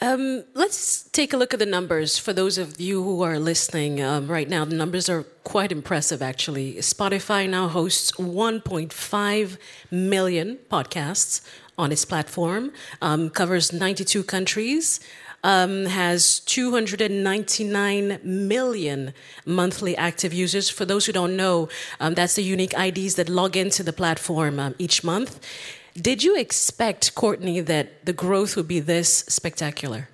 Um, 0.01 0.43
let's 0.53 1.03
take 1.03 1.31
a 1.31 1.37
look 1.37 1.53
at 1.53 1.59
the 1.59 1.65
numbers 1.65 2.17
for 2.17 2.33
those 2.33 2.57
of 2.57 2.81
you 2.81 3.01
who 3.01 3.21
are 3.21 3.39
listening 3.39 4.01
um, 4.01 4.27
right 4.27 4.49
now. 4.49 4.65
The 4.65 4.75
numbers 4.75 5.09
are 5.09 5.23
quite 5.45 5.71
impressive, 5.71 6.21
actually. 6.21 6.75
Spotify 6.75 7.49
now 7.49 7.69
hosts 7.69 8.11
1.5 8.11 9.57
million 9.89 10.59
podcasts 10.69 11.41
on 11.77 11.91
its 11.91 12.03
platform, 12.03 12.71
um, 13.01 13.29
covers 13.29 13.71
92 13.71 14.23
countries 14.23 14.99
um, 15.45 15.85
has 15.85 16.39
299 16.39 18.19
million 18.23 19.13
monthly 19.45 19.95
active 19.95 20.33
users. 20.33 20.71
For 20.71 20.85
those 20.85 21.05
who 21.05 21.11
don't 21.11 21.37
know, 21.37 21.69
um, 21.99 22.15
that's 22.15 22.33
the 22.33 22.41
unique 22.41 22.73
IDs 22.73 23.13
that 23.15 23.29
log 23.29 23.55
into 23.55 23.83
the 23.83 23.93
platform 23.93 24.59
um, 24.59 24.73
each 24.79 25.03
month. 25.03 25.39
Did 25.93 26.23
you 26.23 26.35
expect, 26.35 27.13
Courtney, 27.13 27.61
that 27.61 28.05
the 28.05 28.11
growth 28.11 28.55
would 28.55 28.67
be 28.67 28.79
this 28.79 29.19
spectacular? 29.29 30.09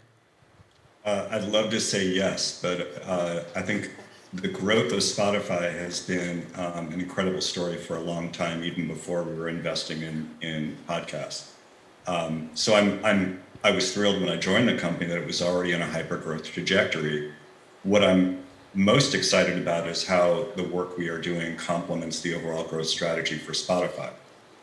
Uh, 1.05 1.29
I'd 1.31 1.45
love 1.45 1.71
to 1.71 1.79
say 1.79 2.05
yes, 2.05 2.59
but 2.61 3.01
uh, 3.05 3.43
I 3.55 3.61
think 3.61 3.89
the 4.33 4.49
growth 4.49 4.91
of 4.91 4.99
Spotify 4.99 5.71
has 5.71 6.01
been 6.01 6.45
um, 6.55 6.89
an 6.91 6.99
incredible 6.99 7.41
story 7.41 7.77
for 7.77 7.95
a 7.95 8.01
long 8.01 8.31
time, 8.33 8.65
even 8.65 8.85
before 8.85 9.23
we 9.23 9.33
were 9.33 9.47
investing 9.47 10.01
in 10.01 10.29
in 10.41 10.77
podcasts. 10.87 11.51
Um, 12.05 12.49
so 12.53 12.75
I'm 12.75 13.03
I'm 13.03 13.41
I 13.63 13.69
was 13.69 13.93
thrilled 13.93 14.19
when 14.19 14.29
I 14.29 14.37
joined 14.37 14.67
the 14.67 14.77
company 14.77 15.05
that 15.07 15.17
it 15.19 15.27
was 15.27 15.41
already 15.41 15.75
on 15.75 15.81
a 15.83 15.85
hyper 15.85 16.17
growth 16.17 16.45
trajectory. 16.45 17.31
What 17.83 18.03
I'm 18.03 18.43
most 18.73 19.13
excited 19.13 19.57
about 19.57 19.87
is 19.87 20.07
how 20.07 20.47
the 20.55 20.63
work 20.63 20.97
we 20.97 21.09
are 21.09 21.19
doing 21.19 21.55
complements 21.57 22.21
the 22.21 22.33
overall 22.33 22.63
growth 22.63 22.87
strategy 22.87 23.35
for 23.37 23.51
Spotify. 23.51 24.09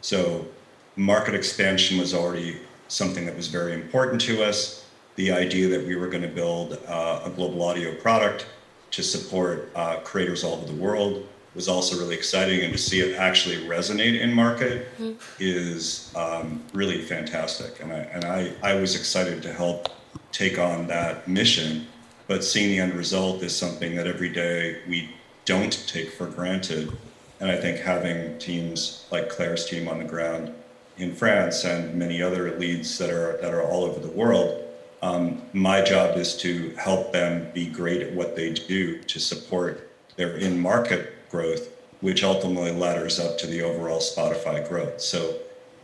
So 0.00 0.48
market 0.96 1.34
expansion 1.34 1.98
was 1.98 2.12
already 2.12 2.58
something 2.88 3.24
that 3.26 3.36
was 3.36 3.46
very 3.46 3.72
important 3.72 4.20
to 4.22 4.42
us. 4.42 4.84
The 5.14 5.30
idea 5.30 5.68
that 5.68 5.86
we 5.86 5.94
were 5.94 6.08
going 6.08 6.22
to 6.22 6.28
build 6.28 6.80
uh, 6.88 7.20
a 7.24 7.30
global 7.30 7.62
audio 7.62 7.94
product 7.94 8.46
to 8.92 9.02
support 9.02 9.70
uh, 9.76 10.00
creators 10.00 10.42
all 10.42 10.54
over 10.54 10.66
the 10.66 10.80
world 10.80 11.24
was 11.54 11.68
also 11.68 11.98
really 11.98 12.14
exciting, 12.14 12.60
and 12.60 12.72
to 12.72 12.78
see 12.78 13.00
it 13.00 13.16
actually 13.16 13.56
resonate 13.66 14.20
in 14.20 14.32
market 14.32 14.86
mm-hmm. 14.98 15.14
is 15.40 16.12
um, 16.14 16.62
really 16.72 17.02
fantastic. 17.02 17.80
And 17.80 17.92
I 17.92 17.98
and 17.98 18.24
I, 18.24 18.52
I 18.62 18.74
was 18.74 18.94
excited 18.94 19.42
to 19.42 19.52
help 19.52 19.88
take 20.32 20.58
on 20.58 20.86
that 20.88 21.26
mission, 21.26 21.86
but 22.26 22.44
seeing 22.44 22.68
the 22.68 22.78
end 22.78 22.94
result 22.94 23.42
is 23.42 23.56
something 23.56 23.96
that 23.96 24.06
every 24.06 24.28
day 24.28 24.80
we 24.88 25.10
don't 25.44 25.84
take 25.88 26.12
for 26.12 26.26
granted. 26.26 26.92
And 27.40 27.50
I 27.50 27.56
think 27.56 27.78
having 27.78 28.38
teams 28.38 29.06
like 29.10 29.28
Claire's 29.28 29.66
team 29.66 29.88
on 29.88 29.98
the 29.98 30.04
ground 30.04 30.52
in 30.98 31.14
France 31.14 31.64
and 31.64 31.94
many 31.94 32.20
other 32.20 32.58
leads 32.58 32.98
that 32.98 33.10
are 33.10 33.38
that 33.40 33.54
are 33.54 33.62
all 33.62 33.84
over 33.84 34.00
the 34.00 34.12
world. 34.12 34.64
Um, 35.00 35.42
my 35.52 35.80
job 35.80 36.16
is 36.16 36.36
to 36.38 36.70
help 36.70 37.12
them 37.12 37.50
be 37.54 37.66
great 37.66 38.02
at 38.02 38.12
what 38.12 38.34
they 38.34 38.52
do 38.52 39.00
to 39.02 39.20
support 39.20 39.90
their 40.16 40.36
in-market 40.36 41.14
growth, 41.30 41.68
which 42.00 42.22
ultimately 42.22 42.72
ladders 42.72 43.18
up 43.18 43.38
to 43.38 43.46
the 43.46 43.62
overall 43.62 43.98
Spotify 43.98 44.66
growth. 44.68 45.00
So 45.00 45.38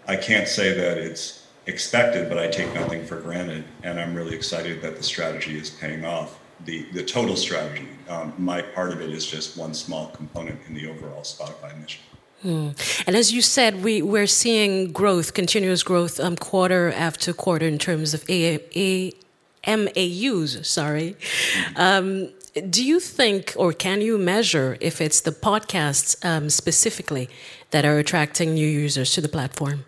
I 0.07 0.17
can't 0.17 0.49
say 0.49 0.73
that 0.75 0.99
it's 0.99 1.47
expected, 1.67 2.29
but 2.29 2.39
I 2.39 2.49
take 2.49 2.73
nothing 2.75 3.05
for 3.07 3.21
granted, 3.21 3.65
and 3.83 3.99
I'm 3.99 4.15
really 4.15 4.35
excited 4.35 4.83
that 4.83 4.97
the 4.97 5.03
strategy 5.03 5.59
is 5.59 5.71
paying 5.71 6.05
off. 6.05 6.39
The 6.67 6.83
the 6.93 7.03
total 7.03 7.37
strategy. 7.37 7.89
Um, 8.09 8.33
my 8.39 8.63
part 8.63 8.93
of 8.93 9.01
it 9.01 9.11
is 9.11 9.27
just 9.27 9.57
one 9.57 9.75
small 9.75 10.09
component 10.09 10.61
in 10.69 10.75
the 10.75 10.89
overall 10.89 11.23
Spotify 11.23 11.79
mission. 11.81 12.03
Mm. 12.45 13.05
And 13.07 13.17
as 13.17 13.33
you 13.33 13.41
said, 13.41 13.83
we, 13.83 14.03
we're 14.03 14.27
seeing 14.27 14.93
growth, 14.93 15.33
continuous 15.33 15.83
growth, 15.83 16.21
um, 16.21 16.37
quarter 16.37 16.93
after 16.93 17.33
quarter 17.33 17.67
in 17.67 17.79
terms 17.79 18.13
of 18.13 18.29
A, 18.29 18.61
A, 18.77 19.13
MAUs, 19.67 20.67
sorry. 20.69 21.17
Um, 21.77 22.31
do 22.71 22.85
you 22.85 23.01
think, 23.01 23.53
or 23.57 23.73
can 23.73 24.01
you 24.01 24.19
measure 24.19 24.77
if 24.81 25.01
it's 25.01 25.21
the 25.21 25.33
podcasts 25.33 26.25
um, 26.25 26.51
specifically 26.51 27.29
that 27.71 27.85
are 27.85 27.99
attracting 27.99 28.55
new 28.55 28.67
users 28.67 29.13
to 29.13 29.21
the 29.21 29.29
platform? 29.29 29.85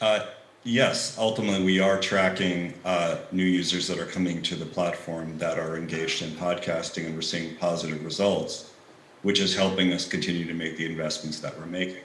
Uh, 0.00 0.26
yes, 0.64 1.16
ultimately, 1.18 1.64
we 1.64 1.80
are 1.80 2.00
tracking 2.00 2.74
uh, 2.84 3.18
new 3.32 3.44
users 3.44 3.86
that 3.86 3.98
are 3.98 4.06
coming 4.06 4.42
to 4.42 4.56
the 4.56 4.66
platform 4.66 5.38
that 5.38 5.58
are 5.58 5.76
engaged 5.76 6.22
in 6.22 6.30
podcasting, 6.30 7.06
and 7.06 7.14
we're 7.14 7.22
seeing 7.22 7.54
positive 7.56 8.04
results 8.04 8.70
which 9.22 9.40
is 9.40 9.54
helping 9.54 9.92
us 9.92 10.06
continue 10.06 10.46
to 10.46 10.54
make 10.54 10.76
the 10.76 10.86
investments 10.86 11.40
that 11.40 11.58
we're 11.58 11.66
making. 11.66 12.02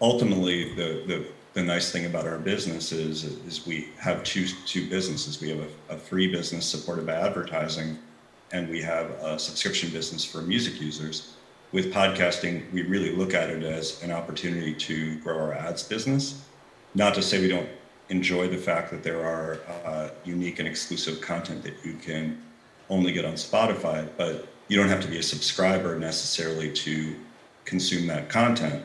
Ultimately, 0.00 0.74
the, 0.74 1.04
the, 1.06 1.26
the 1.54 1.62
nice 1.62 1.90
thing 1.90 2.06
about 2.06 2.26
our 2.26 2.38
business 2.38 2.92
is, 2.92 3.24
is 3.24 3.66
we 3.66 3.88
have 3.98 4.22
two, 4.24 4.46
two 4.66 4.88
businesses. 4.88 5.40
We 5.40 5.50
have 5.50 5.60
a, 5.60 5.94
a 5.94 5.96
free 5.96 6.28
business 6.28 6.66
supported 6.66 7.06
by 7.06 7.14
advertising, 7.14 7.98
and 8.52 8.68
we 8.68 8.82
have 8.82 9.10
a 9.22 9.38
subscription 9.38 9.90
business 9.90 10.24
for 10.24 10.42
music 10.42 10.80
users. 10.80 11.34
With 11.72 11.92
podcasting, 11.92 12.70
we 12.72 12.82
really 12.82 13.16
look 13.16 13.32
at 13.32 13.48
it 13.48 13.62
as 13.62 14.02
an 14.02 14.12
opportunity 14.12 14.74
to 14.74 15.18
grow 15.20 15.38
our 15.38 15.54
ads 15.54 15.82
business. 15.82 16.44
Not 16.94 17.14
to 17.14 17.22
say 17.22 17.40
we 17.40 17.48
don't 17.48 17.68
enjoy 18.10 18.48
the 18.48 18.58
fact 18.58 18.90
that 18.90 19.02
there 19.02 19.24
are 19.26 19.58
uh, 19.84 20.10
unique 20.24 20.58
and 20.58 20.68
exclusive 20.68 21.22
content 21.22 21.62
that 21.62 21.74
you 21.82 21.94
can 21.94 22.42
only 22.90 23.12
get 23.12 23.24
on 23.24 23.34
Spotify, 23.34 24.06
but 24.18 24.48
you 24.68 24.76
don't 24.76 24.88
have 24.88 25.00
to 25.00 25.08
be 25.08 25.18
a 25.18 25.22
subscriber 25.22 25.98
necessarily 25.98 26.70
to 26.72 27.16
consume 27.64 28.06
that 28.08 28.28
content. 28.28 28.84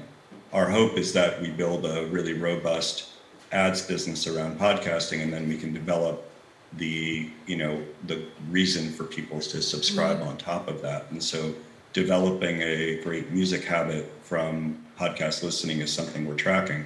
Our 0.53 0.69
hope 0.69 0.97
is 0.97 1.11
that 1.13 1.41
we 1.41 1.49
build 1.49 1.85
a 1.85 2.05
really 2.05 2.33
robust 2.33 3.09
ads 3.51 3.81
business 3.81 4.27
around 4.27 4.59
podcasting 4.59 5.23
and 5.23 5.33
then 5.33 5.47
we 5.49 5.57
can 5.57 5.73
develop 5.73 6.26
the 6.73 7.29
you 7.45 7.55
know 7.55 7.81
the 8.07 8.25
reason 8.49 8.91
for 8.91 9.03
people 9.05 9.39
to 9.39 9.61
subscribe 9.61 10.19
mm-hmm. 10.19 10.29
on 10.29 10.37
top 10.37 10.67
of 10.67 10.81
that 10.81 11.09
and 11.11 11.23
so 11.23 11.53
developing 11.93 12.61
a 12.61 13.01
great 13.03 13.31
music 13.31 13.63
habit 13.63 14.11
from 14.23 14.77
podcast 14.99 15.43
listening 15.43 15.79
is 15.79 15.91
something 15.91 16.27
we're 16.27 16.35
tracking 16.35 16.85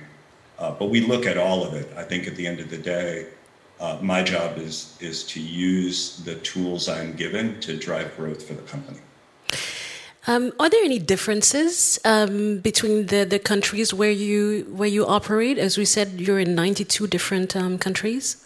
uh, 0.60 0.72
but 0.72 0.90
we 0.90 1.02
look 1.02 1.26
at 1.26 1.38
all 1.38 1.64
of 1.64 1.74
it 1.74 1.92
i 1.98 2.04
think 2.04 2.28
at 2.28 2.36
the 2.36 2.46
end 2.46 2.60
of 2.60 2.70
the 2.70 2.78
day 2.78 3.26
uh, 3.82 3.98
my 4.00 4.22
job 4.22 4.58
is 4.58 4.96
is 5.00 5.24
to 5.24 5.42
use 5.42 6.18
the 6.18 6.36
tools 6.36 6.88
I'm 6.88 7.14
given 7.14 7.60
to 7.62 7.76
drive 7.76 8.16
growth 8.16 8.44
for 8.48 8.54
the 8.54 8.62
company. 8.62 9.00
Um, 10.28 10.54
are 10.60 10.70
there 10.70 10.84
any 10.84 11.00
differences 11.00 12.00
um, 12.06 12.60
between 12.60 13.08
the, 13.08 13.24
the 13.26 13.40
countries 13.40 13.92
where 13.92 14.12
you 14.12 14.68
where 14.70 14.88
you 14.88 15.08
operate? 15.08 15.58
As 15.58 15.80
we 15.80 15.86
said, 15.86 16.22
you're 16.22 16.40
in 16.40 16.54
92 16.54 17.08
different 17.08 17.56
um, 17.56 17.80
countries. 17.80 18.46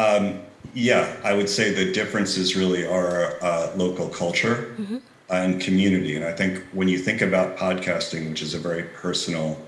Um, 0.00 0.40
yeah, 0.72 1.16
I 1.24 1.32
would 1.34 1.48
say 1.48 1.72
the 1.72 1.92
differences 1.92 2.56
really 2.56 2.86
are 2.86 3.42
uh, 3.42 3.72
local 3.76 4.08
culture 4.08 4.74
mm-hmm. 4.78 4.98
and 5.28 5.60
community. 5.60 6.16
And 6.16 6.24
I 6.24 6.32
think 6.32 6.64
when 6.72 6.88
you 6.88 6.98
think 6.98 7.20
about 7.22 7.56
podcasting, 7.56 8.30
which 8.30 8.40
is 8.40 8.54
a 8.54 8.58
very 8.58 8.84
personal 8.84 9.60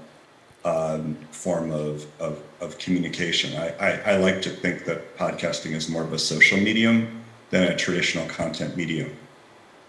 um, 0.65 1.17
form 1.33 1.73
of, 1.73 2.07
of, 2.21 2.41
of 2.61 2.79
communication. 2.79 3.59
I, 3.59 3.69
I, 3.79 4.13
I, 4.13 4.17
like 4.17 4.41
to 4.43 4.51
think 4.51 4.85
that 4.85 5.17
podcasting 5.17 5.73
is 5.73 5.89
more 5.89 6.05
of 6.05 6.13
a 6.13 6.19
social 6.21 6.57
medium 6.57 7.21
than 7.51 7.65
a 7.65 7.77
traditional 7.77 8.29
content 8.29 8.77
medium. 8.77 9.11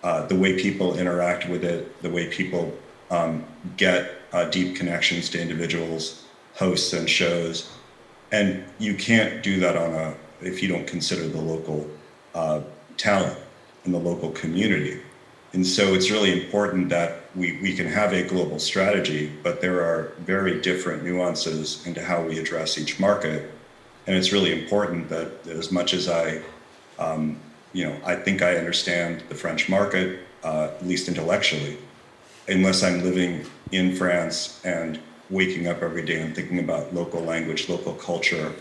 Uh, 0.01 0.25
the 0.25 0.35
way 0.35 0.59
people 0.59 0.97
interact 0.97 1.47
with 1.47 1.63
it, 1.63 2.01
the 2.01 2.09
way 2.09 2.27
people 2.27 2.75
um, 3.11 3.45
get 3.77 4.13
uh, 4.33 4.45
deep 4.45 4.75
connections 4.75 5.29
to 5.29 5.39
individuals, 5.39 6.25
hosts, 6.55 6.91
and 6.93 7.07
shows. 7.07 7.71
And 8.31 8.65
you 8.79 8.95
can't 8.95 9.43
do 9.43 9.59
that 9.59 9.77
on 9.77 9.93
a 9.93 10.15
if 10.45 10.61
you 10.61 10.67
don't 10.67 10.87
consider 10.87 11.27
the 11.27 11.41
local 11.41 11.89
uh, 12.35 12.61
talent 12.97 13.37
and 13.85 13.93
the 13.93 13.99
local 13.99 14.31
community. 14.31 15.01
And 15.53 15.65
so 15.65 15.93
it's 15.93 16.09
really 16.09 16.31
important 16.31 16.89
that 16.89 17.21
we, 17.35 17.59
we 17.61 17.75
can 17.75 17.87
have 17.87 18.11
a 18.11 18.23
global 18.23 18.57
strategy, 18.57 19.31
but 19.43 19.61
there 19.61 19.81
are 19.81 20.13
very 20.19 20.61
different 20.61 21.03
nuances 21.03 21.85
into 21.85 22.03
how 22.03 22.23
we 22.23 22.39
address 22.39 22.77
each 22.77 22.99
market. 22.99 23.51
And 24.07 24.15
it's 24.15 24.31
really 24.31 24.51
important 24.51 25.09
that 25.09 25.47
as 25.47 25.71
much 25.71 25.93
as 25.93 26.09
I, 26.09 26.41
um, 26.97 27.39
you 27.71 27.85
know, 27.85 27.95
I 28.03 28.15
think 28.15 28.41
I 28.41 28.55
understand 28.55 29.23
the 29.29 29.35
French 29.35 29.69
market, 29.69 30.21
uh, 30.43 30.71
at 30.75 30.85
least 30.85 31.07
intellectually, 31.07 31.77
unless 32.47 32.83
I'm 32.83 33.03
living 33.03 33.45
in 33.71 33.95
France 33.95 34.59
and 34.65 34.99
waking 35.29 35.67
up 35.67 35.81
every 35.81 36.03
day 36.03 36.19
and 36.21 36.35
thinking 36.35 36.59
about 36.59 36.93
local 36.93 37.21
language, 37.21 37.69
local 37.69 37.93
culture, 37.93 38.53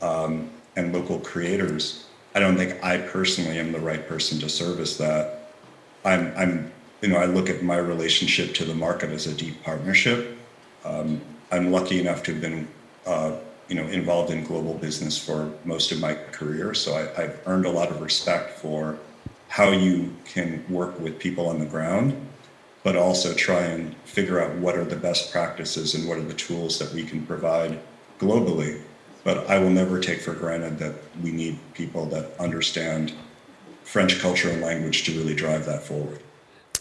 um, 0.00 0.50
and 0.76 0.92
local 0.92 1.18
creators, 1.20 2.06
I 2.34 2.40
don't 2.40 2.56
think 2.56 2.82
I 2.82 2.98
personally 2.98 3.58
am 3.58 3.72
the 3.72 3.80
right 3.80 4.06
person 4.08 4.38
to 4.40 4.48
service 4.48 4.96
that 4.98 5.52
I'm, 6.04 6.32
I'm, 6.36 6.72
you 7.00 7.08
know, 7.08 7.16
I 7.16 7.26
look 7.26 7.48
at 7.48 7.62
my 7.62 7.76
relationship 7.76 8.54
to 8.54 8.64
the 8.64 8.74
market 8.74 9.10
as 9.10 9.26
a 9.26 9.34
deep 9.34 9.62
partnership. 9.62 10.36
Um, 10.84 11.20
I'm 11.52 11.70
lucky 11.70 12.00
enough 12.00 12.22
to 12.24 12.32
have 12.32 12.40
been, 12.40 12.68
uh, 13.06 13.36
you 13.68 13.76
know, 13.76 13.86
involved 13.86 14.30
in 14.30 14.44
global 14.44 14.74
business 14.74 15.16
for 15.16 15.52
most 15.64 15.92
of 15.92 16.00
my 16.00 16.14
career. 16.32 16.74
So 16.74 16.94
I, 16.94 17.22
I've 17.22 17.40
earned 17.46 17.66
a 17.66 17.70
lot 17.70 17.90
of 17.90 18.00
respect 18.00 18.58
for 18.58 18.98
how 19.48 19.70
you 19.70 20.14
can 20.24 20.64
work 20.68 20.98
with 20.98 21.18
people 21.18 21.48
on 21.48 21.60
the 21.60 21.66
ground, 21.66 22.14
but 22.82 22.96
also 22.96 23.32
try 23.32 23.62
and 23.62 23.94
figure 24.04 24.40
out 24.40 24.54
what 24.56 24.76
are 24.76 24.84
the 24.84 24.96
best 24.96 25.30
practices 25.30 25.94
and 25.94 26.08
what 26.08 26.18
are 26.18 26.24
the 26.24 26.34
tools 26.34 26.78
that 26.80 26.92
we 26.92 27.04
can 27.04 27.24
provide 27.24 27.80
globally. 28.18 28.82
But 29.24 29.48
I 29.48 29.58
will 29.58 29.70
never 29.70 29.98
take 29.98 30.20
for 30.20 30.34
granted 30.34 30.78
that 30.78 30.94
we 31.22 31.32
need 31.32 31.58
people 31.72 32.06
that 32.06 32.38
understand 32.38 33.12
French 33.82 34.20
culture 34.20 34.50
and 34.50 34.60
language 34.60 35.04
to 35.04 35.12
really 35.12 35.34
drive 35.34 35.66
that 35.66 35.82
forward. 35.82 36.20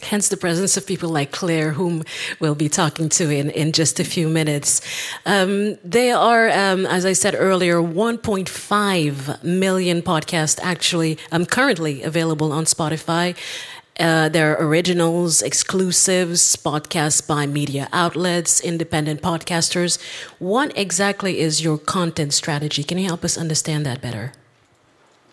Hence 0.02 0.28
the 0.28 0.38
presence 0.38 0.76
of 0.76 0.86
people 0.86 1.10
like 1.10 1.32
Claire, 1.32 1.72
whom 1.72 2.04
we'll 2.40 2.56
be 2.56 2.68
talking 2.68 3.08
to 3.10 3.30
in, 3.30 3.50
in 3.52 3.72
just 3.72 4.00
a 4.00 4.04
few 4.04 4.28
minutes. 4.28 4.82
Um, 5.26 5.78
are, 5.96 6.50
um, 6.50 6.86
as 6.86 7.06
I 7.06 7.14
said 7.14 7.36
earlier, 7.38 7.78
1.5 7.78 9.44
million 9.44 10.02
podcasts 10.02 10.60
actually 10.62 11.18
um, 11.32 11.46
currently 11.46 12.04
available 12.04 12.52
on 12.52 12.66
Spotify. 12.66 13.38
Uh, 14.00 14.28
there 14.28 14.56
are 14.56 14.68
originals, 14.68 15.44
exclusives, 15.44 16.56
podcasts 16.56 17.26
by 17.26 17.46
media 17.46 17.88
outlets, 17.94 18.60
independent 18.60 19.22
podcasters. 19.22 20.02
What 20.40 20.76
exactly 20.76 21.40
is 21.40 21.64
your 21.64 21.78
content 21.78 22.34
strategy? 22.34 22.84
Can 22.84 22.98
you 22.98 23.06
help 23.06 23.24
us 23.24 23.38
understand 23.38 23.86
that 23.86 24.02
better? 24.02 24.34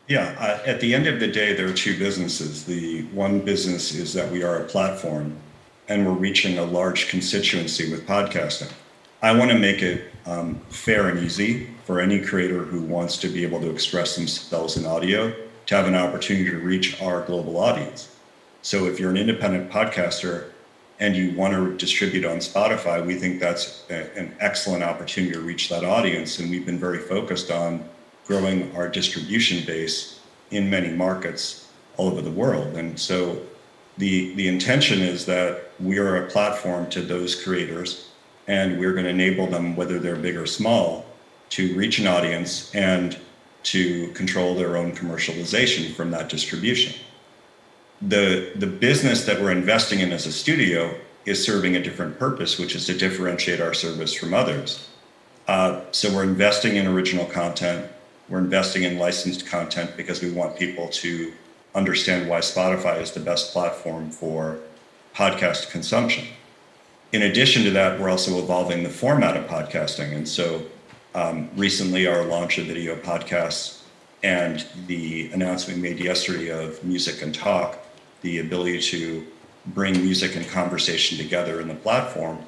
Yeah, 0.09 0.37
uh, 0.39 0.63
at 0.67 0.81
the 0.81 0.95
end 0.95 1.07
of 1.07 1.21
the 1.21 1.29
day, 1.29 1.55
there 1.55 1.69
are 1.69 1.73
two 1.73 1.99
businesses. 1.99 2.65
The 2.65 3.05
one 3.13 3.41
business 3.41 3.95
is 3.95 4.13
that 4.13 4.31
we 4.31 4.43
are 4.43 4.57
a 4.57 4.65
platform 4.65 5.37
and 5.89 6.07
we're 6.07 6.13
reaching 6.13 6.59
a 6.59 6.65
large 6.65 7.09
constituency 7.09 7.91
with 7.91 8.07
podcasting. 8.07 8.71
I 9.23 9.33
want 9.33 9.51
to 9.53 9.59
make 9.59 9.83
it 9.83 10.13
um, 10.27 10.61
fair 10.69 11.09
and 11.09 11.19
easy 11.19 11.69
for 11.85 12.01
any 12.01 12.21
creator 12.21 12.65
who 12.65 12.83
wants 12.83 13.17
to 13.19 13.29
be 13.29 13.43
able 13.43 13.61
to 13.61 13.71
express 13.71 14.17
themselves 14.17 14.77
in 14.77 14.85
audio 14.85 15.35
to 15.67 15.77
have 15.77 15.87
an 15.87 15.95
opportunity 15.95 16.51
to 16.51 16.59
reach 16.59 17.01
our 17.01 17.25
global 17.25 17.57
audience. 17.57 18.10
So 18.63 18.87
if 18.87 19.01
you're 19.01 19.11
an 19.11 19.17
independent 19.17 19.71
podcaster 19.71 20.51
and 20.99 21.17
you 21.17 21.35
want 21.35 21.55
to 21.55 21.77
distribute 21.77 22.25
on 22.25 22.39
Spotify, 22.39 23.05
we 23.05 23.15
think 23.15 23.41
that's 23.41 23.85
a, 23.89 24.15
an 24.19 24.35
excellent 24.39 24.83
opportunity 24.83 25.33
to 25.33 25.41
reach 25.41 25.69
that 25.71 25.83
audience. 25.83 26.39
And 26.39 26.51
we've 26.51 26.67
been 26.67 26.79
very 26.79 26.99
focused 26.99 27.51
on 27.51 27.89
growing 28.27 28.75
our 28.77 28.89
distribution 28.89 29.67
base 29.67 30.21
in 30.51 30.69
many 30.69 30.91
markets 30.91 31.69
all 31.97 32.09
over 32.09 32.21
the 32.21 32.31
world. 32.31 32.77
And 32.77 32.99
so 32.99 33.41
the, 33.99 34.35
the 34.35 34.47
intention 34.47 35.01
is 35.01 35.25
that 35.27 35.73
we 35.81 35.99
are 35.99 36.25
a 36.25 36.31
platform 36.31 36.89
to 36.91 37.03
those 37.03 37.43
creators 37.43 38.09
and 38.47 38.79
we're 38.79 38.93
going 38.93 39.05
to 39.05 39.11
enable 39.11 39.47
them, 39.47 39.77
whether 39.77 39.99
they're 39.99 40.17
big 40.17 40.37
or 40.37 40.47
small, 40.47 41.07
to 41.51 41.75
reach 41.77 41.99
an 41.99 42.07
audience 42.07 42.75
and 42.75 43.17
to 43.63 44.09
control 44.13 44.55
their 44.55 44.77
own 44.77 44.93
commercialization 44.93 45.95
from 45.95 46.11
that 46.11 46.29
distribution. 46.29 46.99
The, 48.03 48.53
the 48.57 48.67
business 48.67 49.25
that 49.27 49.41
we're 49.41 49.53
investing 49.53 50.01
in 50.01 50.13
as 50.13 50.27
a 50.27 50.33
studio 50.33 50.95
is 51.27 51.45
serving 51.45 51.77
a 51.77 51.83
different 51.83 52.19
purpose, 52.19 52.59
which 52.59 52.75
is 52.75 52.87
to 52.87 52.95
differentiate 52.97 53.61
our 53.61 53.75
service 53.75 54.15
from 54.15 54.33
others. 54.33 54.89
Uh, 55.47 55.83
so 55.91 56.15
we're 56.15 56.25
investing 56.25 56.77
in 56.77 56.87
original 56.87 57.27
content, 57.27 57.91
we're 58.29 58.39
investing 58.39 58.85
in 58.85 58.99
licensed 58.99 59.47
content 59.47 59.97
because 59.97 60.23
we 60.23 60.31
want 60.31 60.57
people 60.57 60.89
to 60.89 61.33
understand 61.75 62.29
why 62.29 62.39
Spotify 62.41 63.01
is 63.01 63.13
the 63.13 63.21
best 63.21 63.53
platform 63.53 64.11
for 64.11 64.59
podcast 65.15 65.71
consumption. 65.71 66.25
In 67.13 67.23
addition 67.23 67.65
to 67.65 67.71
that, 67.71 67.99
we're 67.99 68.09
also 68.09 68.39
evolving 68.39 68.83
the 68.83 68.89
format 68.89 69.37
of 69.37 69.47
podcasting. 69.47 70.15
And 70.15 70.29
so 70.29 70.63
um, 71.15 71.51
recently, 71.57 72.07
our 72.07 72.25
launch 72.25 72.59
of 72.59 72.67
video 72.67 72.95
podcasts 72.95 73.83
and 74.23 74.65
the 74.87 75.31
announcement 75.33 75.81
made 75.81 75.99
yesterday 75.99 76.51
of 76.51 76.83
Music 76.85 77.23
and 77.23 77.35
Talk, 77.35 77.79
the 78.23 78.39
ability 78.39 78.81
to 78.81 79.27
bring 79.67 79.95
music 79.95 80.37
and 80.37 80.47
conversation 80.49 81.19
together 81.19 81.61
in 81.61 81.69
the 81.69 81.75
platform, 81.75 82.39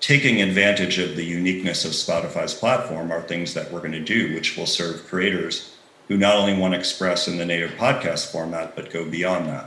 taking 0.00 0.42
advantage 0.42 0.98
of 0.98 1.16
the 1.16 1.24
uniqueness 1.24 1.84
of 1.84 1.92
Spotify's 1.92 2.54
platform 2.54 3.12
are 3.12 3.22
things 3.22 3.54
that 3.54 3.70
we're 3.70 3.78
going 3.80 3.92
to 3.92 4.00
do, 4.00 4.34
which 4.34 4.56
will 4.56 4.66
serve 4.66 5.06
creators 5.06 5.76
who 6.08 6.16
not 6.16 6.36
only 6.36 6.56
want 6.56 6.74
to 6.74 6.78
express 6.78 7.28
in 7.28 7.38
the 7.38 7.46
native 7.46 7.70
podcast 7.72 8.32
format, 8.32 8.74
but 8.74 8.90
go 8.90 9.08
beyond 9.08 9.46
that. 9.46 9.66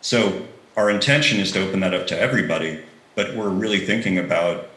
So 0.00 0.46
our 0.76 0.90
intention 0.90 1.40
is 1.40 1.52
to 1.52 1.66
open 1.66 1.80
that 1.80 1.94
up 1.94 2.06
to 2.08 2.18
everybody, 2.18 2.82
but 3.14 3.34
we're 3.34 3.48
really 3.48 3.80
thinking 3.80 4.18
about 4.18 4.68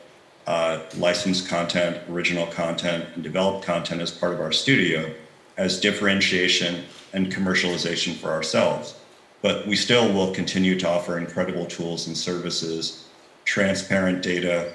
uh, 0.48 0.80
licensed 0.98 1.48
content, 1.48 2.02
original 2.10 2.48
content, 2.48 3.06
and 3.13 3.24
developed 3.24 3.63
content 3.63 4.02
as 4.02 4.10
part 4.10 4.34
of 4.34 4.42
our 4.42 4.52
studio 4.52 5.13
as 5.58 5.80
differentiation 5.80 6.86
and 7.13 7.32
commercialization 7.32 8.15
for 8.15 8.32
ourselves. 8.32 8.96
But 9.41 9.65
we 9.67 9.75
still 9.75 10.12
will 10.12 10.34
continue 10.34 10.78
to 10.80 10.89
offer 10.89 11.17
incredible 11.17 11.65
tools 11.65 12.08
and 12.08 12.17
services, 12.17 13.08
transparent 13.45 14.21
data. 14.21 14.73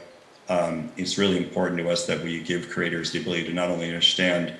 Um, 0.48 0.90
it's 0.96 1.18
really 1.18 1.37
important 1.37 1.79
to 1.81 1.90
us 1.90 2.07
that 2.07 2.22
we 2.22 2.40
give 2.42 2.70
creators 2.70 3.12
the 3.12 3.20
ability 3.20 3.44
to 3.44 3.53
not 3.53 3.70
only 3.70 3.87
understand 3.87 4.55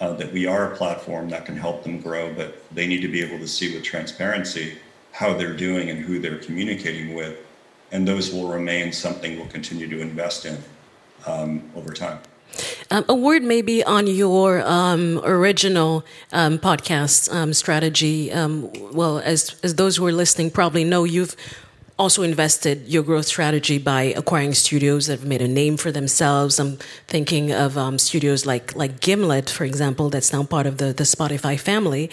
uh, 0.00 0.12
that 0.14 0.32
we 0.32 0.46
are 0.46 0.72
a 0.72 0.76
platform 0.76 1.30
that 1.30 1.46
can 1.46 1.56
help 1.56 1.82
them 1.82 2.00
grow, 2.00 2.32
but 2.34 2.62
they 2.74 2.86
need 2.86 3.00
to 3.00 3.08
be 3.08 3.22
able 3.22 3.38
to 3.38 3.48
see 3.48 3.74
with 3.74 3.82
transparency 3.82 4.78
how 5.12 5.32
they're 5.32 5.56
doing 5.56 5.88
and 5.88 6.00
who 6.00 6.18
they're 6.18 6.38
communicating 6.38 7.14
with 7.14 7.38
and 7.92 8.06
those 8.06 8.32
will 8.32 8.48
remain 8.48 8.92
something 8.92 9.36
we'll 9.36 9.48
continue 9.48 9.88
to 9.88 10.00
invest 10.00 10.44
in 10.44 10.58
um, 11.26 11.62
over 11.74 11.92
time. 11.92 12.18
Um, 12.90 13.04
a 13.08 13.14
word 13.14 13.42
maybe 13.42 13.82
on 13.84 14.06
your 14.06 14.66
um, 14.66 15.20
original 15.24 16.04
um, 16.32 16.58
podcast 16.58 17.32
um, 17.34 17.52
strategy. 17.52 18.32
Um, 18.32 18.70
well, 18.92 19.18
as 19.18 19.56
as 19.62 19.74
those 19.74 19.96
who 19.96 20.06
are 20.06 20.12
listening 20.12 20.50
probably 20.50 20.84
know, 20.84 21.04
you've 21.04 21.36
also 21.98 22.22
invested 22.22 22.86
your 22.86 23.02
growth 23.02 23.26
strategy 23.26 23.78
by 23.78 24.02
acquiring 24.02 24.52
studios 24.52 25.06
that 25.06 25.20
have 25.20 25.28
made 25.28 25.40
a 25.40 25.48
name 25.48 25.76
for 25.76 25.90
themselves. 25.90 26.60
I'm 26.60 26.76
thinking 27.06 27.52
of 27.52 27.78
um, 27.78 27.98
studios 27.98 28.44
like 28.44 28.76
like 28.76 29.00
Gimlet, 29.00 29.48
for 29.48 29.64
example, 29.64 30.10
that's 30.10 30.32
now 30.32 30.44
part 30.44 30.66
of 30.66 30.76
the 30.76 30.92
the 30.92 31.04
Spotify 31.04 31.58
family. 31.58 32.10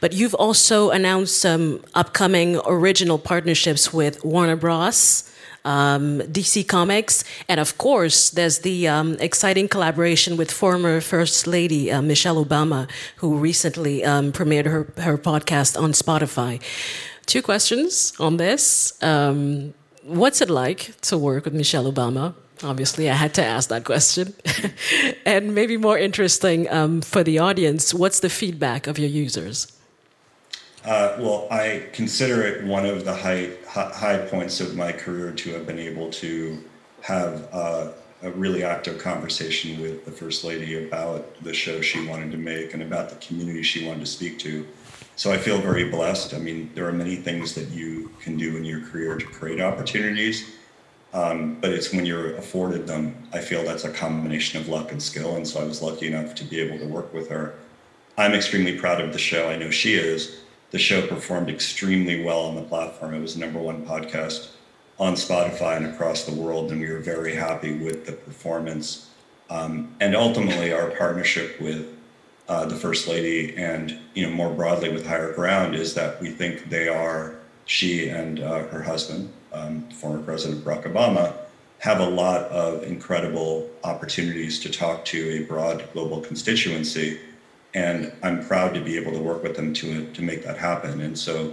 But 0.00 0.12
you've 0.12 0.34
also 0.34 0.90
announced 0.90 1.38
some 1.38 1.82
upcoming 1.94 2.60
original 2.66 3.18
partnerships 3.18 3.92
with 3.92 4.24
Warner 4.24 4.56
Bros. 4.56 5.30
Um, 5.64 6.20
DC 6.20 6.68
Comics, 6.68 7.24
and 7.48 7.58
of 7.58 7.78
course, 7.78 8.30
there's 8.30 8.58
the 8.58 8.86
um, 8.88 9.16
exciting 9.18 9.68
collaboration 9.68 10.36
with 10.36 10.50
former 10.50 11.00
First 11.00 11.46
Lady 11.46 11.90
uh, 11.90 12.02
Michelle 12.02 12.44
Obama, 12.44 12.86
who 13.16 13.36
recently 13.36 14.04
um, 14.04 14.30
premiered 14.32 14.66
her 14.66 14.86
her 15.02 15.16
podcast 15.16 15.80
on 15.80 15.92
Spotify. 15.92 16.60
Two 17.26 17.42
questions 17.42 18.12
on 18.20 18.36
this. 18.36 18.92
Um, 19.02 19.72
what's 20.04 20.40
it 20.40 20.50
like 20.50 21.00
to 21.02 21.16
work 21.16 21.44
with 21.44 21.54
Michelle 21.54 21.90
Obama? 21.90 22.34
Obviously, 22.62 23.10
I 23.10 23.14
had 23.14 23.34
to 23.34 23.44
ask 23.44 23.68
that 23.68 23.84
question. 23.84 24.34
and 25.26 25.54
maybe 25.54 25.76
more 25.76 25.98
interesting 25.98 26.70
um, 26.70 27.00
for 27.00 27.24
the 27.24 27.38
audience, 27.38 27.92
what's 27.92 28.20
the 28.20 28.30
feedback 28.30 28.86
of 28.86 28.98
your 28.98 29.08
users? 29.08 29.72
Uh, 30.84 31.16
well, 31.18 31.48
I 31.50 31.86
consider 31.92 32.42
it 32.42 32.64
one 32.64 32.84
of 32.84 33.06
the 33.06 33.14
high 33.14 33.52
high 33.66 34.18
points 34.18 34.60
of 34.60 34.76
my 34.76 34.92
career 34.92 35.32
to 35.32 35.52
have 35.54 35.66
been 35.66 35.78
able 35.78 36.10
to 36.10 36.62
have 37.00 37.48
uh, 37.52 37.88
a 38.22 38.30
really 38.32 38.64
active 38.64 38.98
conversation 38.98 39.80
with 39.80 40.04
the 40.04 40.10
first 40.10 40.44
lady 40.44 40.86
about 40.86 41.42
the 41.42 41.54
show 41.54 41.80
she 41.80 42.06
wanted 42.06 42.30
to 42.32 42.36
make 42.36 42.74
and 42.74 42.82
about 42.82 43.08
the 43.08 43.16
community 43.16 43.62
she 43.62 43.86
wanted 43.86 44.00
to 44.00 44.06
speak 44.06 44.38
to. 44.40 44.66
So 45.16 45.32
I 45.32 45.38
feel 45.38 45.58
very 45.58 45.88
blessed. 45.88 46.34
I 46.34 46.38
mean, 46.38 46.70
there 46.74 46.86
are 46.86 46.92
many 46.92 47.16
things 47.16 47.54
that 47.54 47.70
you 47.70 48.10
can 48.20 48.36
do 48.36 48.56
in 48.56 48.64
your 48.64 48.80
career 48.80 49.16
to 49.16 49.26
create 49.26 49.60
opportunities, 49.60 50.54
um, 51.14 51.60
but 51.60 51.72
it's 51.72 51.92
when 51.92 52.04
you're 52.04 52.36
afforded 52.36 52.86
them. 52.86 53.16
I 53.32 53.38
feel 53.38 53.64
that's 53.64 53.84
a 53.84 53.92
combination 53.92 54.60
of 54.60 54.68
luck 54.68 54.92
and 54.92 55.02
skill, 55.02 55.36
and 55.36 55.48
so 55.48 55.60
I 55.60 55.64
was 55.64 55.80
lucky 55.80 56.08
enough 56.08 56.34
to 56.34 56.44
be 56.44 56.60
able 56.60 56.78
to 56.78 56.86
work 56.86 57.14
with 57.14 57.28
her. 57.30 57.54
I'm 58.18 58.34
extremely 58.34 58.76
proud 58.78 59.00
of 59.00 59.12
the 59.12 59.18
show. 59.18 59.48
I 59.48 59.56
know 59.56 59.70
she 59.70 59.94
is. 59.94 60.43
The 60.74 60.80
show 60.80 61.06
performed 61.06 61.48
extremely 61.48 62.24
well 62.24 62.40
on 62.46 62.56
the 62.56 62.62
platform. 62.62 63.14
It 63.14 63.20
was 63.20 63.36
number 63.36 63.60
one 63.60 63.86
podcast 63.86 64.48
on 64.98 65.14
Spotify 65.14 65.76
and 65.76 65.86
across 65.86 66.24
the 66.24 66.34
world, 66.34 66.72
and 66.72 66.80
we 66.80 66.90
were 66.90 66.98
very 66.98 67.36
happy 67.36 67.78
with 67.78 68.06
the 68.06 68.10
performance. 68.10 69.08
Um, 69.48 69.94
and 70.00 70.16
ultimately, 70.16 70.72
our 70.72 70.90
partnership 70.90 71.60
with 71.60 71.96
uh, 72.48 72.66
the 72.66 72.74
First 72.74 73.06
Lady 73.06 73.56
and 73.56 74.00
you 74.14 74.26
know 74.26 74.32
more 74.32 74.50
broadly 74.50 74.88
with 74.92 75.06
Higher 75.06 75.32
Ground 75.32 75.76
is 75.76 75.94
that 75.94 76.20
we 76.20 76.30
think 76.30 76.68
they 76.70 76.88
are 76.88 77.36
she 77.66 78.08
and 78.08 78.40
uh, 78.40 78.66
her 78.66 78.82
husband, 78.82 79.32
um, 79.52 79.88
former 79.90 80.24
President 80.24 80.64
Barack 80.64 80.92
Obama, 80.92 81.36
have 81.78 82.00
a 82.00 82.10
lot 82.10 82.46
of 82.46 82.82
incredible 82.82 83.70
opportunities 83.84 84.58
to 84.58 84.72
talk 84.72 85.04
to 85.04 85.38
a 85.38 85.44
broad 85.44 85.84
global 85.92 86.20
constituency, 86.20 87.20
and 87.74 88.12
I'm 88.22 88.44
proud 88.46 88.74
to 88.74 88.80
be 88.80 88.96
able 88.96 89.12
to 89.12 89.20
work 89.20 89.42
with 89.42 89.56
them 89.56 89.72
to 89.74 90.06
to 90.12 90.22
make 90.22 90.44
that 90.44 90.58
happen. 90.58 91.00
And 91.00 91.18
so. 91.18 91.52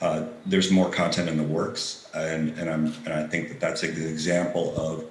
Uh, 0.00 0.26
there's 0.46 0.68
more 0.72 0.90
content 0.90 1.28
in 1.28 1.36
the 1.36 1.44
works, 1.44 2.10
and, 2.12 2.58
and, 2.58 2.68
I'm, 2.68 2.86
and 3.04 3.12
I 3.12 3.24
think 3.28 3.50
that 3.50 3.60
that's 3.60 3.84
an 3.84 3.90
example 3.90 4.76
of 4.76 5.04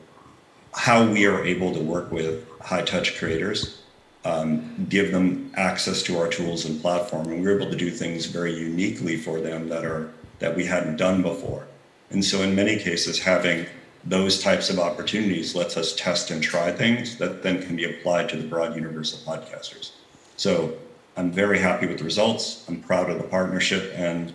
how 0.73 1.09
we 1.09 1.25
are 1.25 1.41
able 1.45 1.73
to 1.73 1.79
work 1.79 2.11
with 2.11 2.45
high 2.59 2.81
touch 2.81 3.17
creators 3.17 3.81
um, 4.23 4.85
give 4.89 5.11
them 5.11 5.51
access 5.55 6.03
to 6.03 6.17
our 6.19 6.27
tools 6.27 6.65
and 6.65 6.79
platform, 6.81 7.27
and 7.29 7.41
we 7.41 7.47
are 7.47 7.59
able 7.59 7.71
to 7.71 7.77
do 7.77 7.89
things 7.89 8.25
very 8.27 8.53
uniquely 8.53 9.17
for 9.17 9.39
them 9.39 9.67
that 9.69 9.85
are 9.85 10.11
that 10.39 10.55
we 10.55 10.65
hadn't 10.65 10.97
done 10.97 11.21
before. 11.21 11.67
And 12.09 12.23
so, 12.23 12.41
in 12.41 12.55
many 12.55 12.77
cases, 12.77 13.19
having 13.19 13.65
those 14.03 14.41
types 14.41 14.69
of 14.69 14.79
opportunities 14.79 15.55
lets 15.55 15.77
us 15.77 15.95
test 15.95 16.31
and 16.31 16.41
try 16.41 16.71
things 16.71 17.17
that 17.17 17.43
then 17.43 17.61
can 17.61 17.75
be 17.75 17.85
applied 17.85 18.29
to 18.29 18.37
the 18.37 18.47
broad 18.47 18.75
universe 18.75 19.13
of 19.13 19.19
podcasters. 19.25 19.91
So, 20.41 20.73
I'm 21.17 21.31
very 21.31 21.59
happy 21.59 21.85
with 21.85 21.99
the 21.99 22.03
results. 22.03 22.65
I'm 22.67 22.81
proud 22.81 23.11
of 23.11 23.19
the 23.19 23.23
partnership, 23.25 23.93
and 23.95 24.33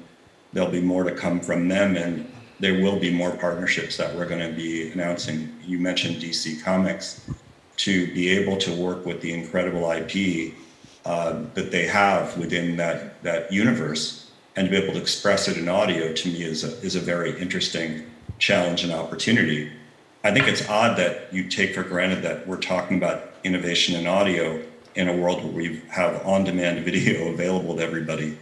there'll 0.53 0.71
be 0.71 0.81
more 0.81 1.03
to 1.03 1.11
come 1.11 1.41
from 1.41 1.67
them. 1.67 1.97
And 1.97 2.33
there 2.61 2.75
will 2.75 3.01
be 3.01 3.11
more 3.13 3.33
partnerships 3.33 3.97
that 3.97 4.15
we're 4.15 4.29
going 4.29 4.49
to 4.49 4.55
be 4.55 4.93
announcing. 4.93 5.53
You 5.65 5.81
mentioned 5.81 6.23
DC 6.23 6.63
Comics 6.63 7.29
to 7.79 8.07
be 8.15 8.29
able 8.29 8.57
to 8.59 8.73
work 8.73 9.05
with 9.05 9.21
the 9.21 9.33
incredible 9.33 9.91
IP 9.91 10.55
uh, 11.05 11.43
that 11.55 11.73
they 11.73 11.89
have 11.89 12.39
within 12.39 12.77
that 12.77 13.21
that 13.25 13.53
universe 13.53 14.31
and 14.55 14.69
to 14.69 14.71
be 14.71 14.77
able 14.77 14.95
to 14.95 15.01
express 15.01 15.49
it 15.49 15.57
in 15.59 15.69
audio 15.69 16.13
to 16.13 16.29
me 16.29 16.45
is 16.45 16.63
a, 16.63 16.69
is 16.83 16.95
a 16.95 17.01
very 17.01 17.37
interesting 17.41 18.09
challenge 18.39 18.85
and 18.85 18.93
opportunity. 18.93 19.73
I 20.23 20.31
think 20.33 20.47
it's 20.47 20.69
odd 20.69 20.97
that 20.99 21.35
you 21.35 21.49
take 21.49 21.75
for 21.75 21.83
granted 21.83 22.23
that 22.23 22.47
we're 22.47 22.61
talking 22.61 22.97
about 22.97 23.35
innovation 23.43 23.97
in 23.97 24.07
audio 24.07 24.63
in 24.97 25.09
a 25.09 25.17
world 25.17 25.45
where 25.45 25.53
we 25.53 25.83
have 25.91 26.27
on-demand 26.27 26.85
video 26.85 27.29
available 27.33 27.77
to 27.77 27.83
everybody. 27.83 28.37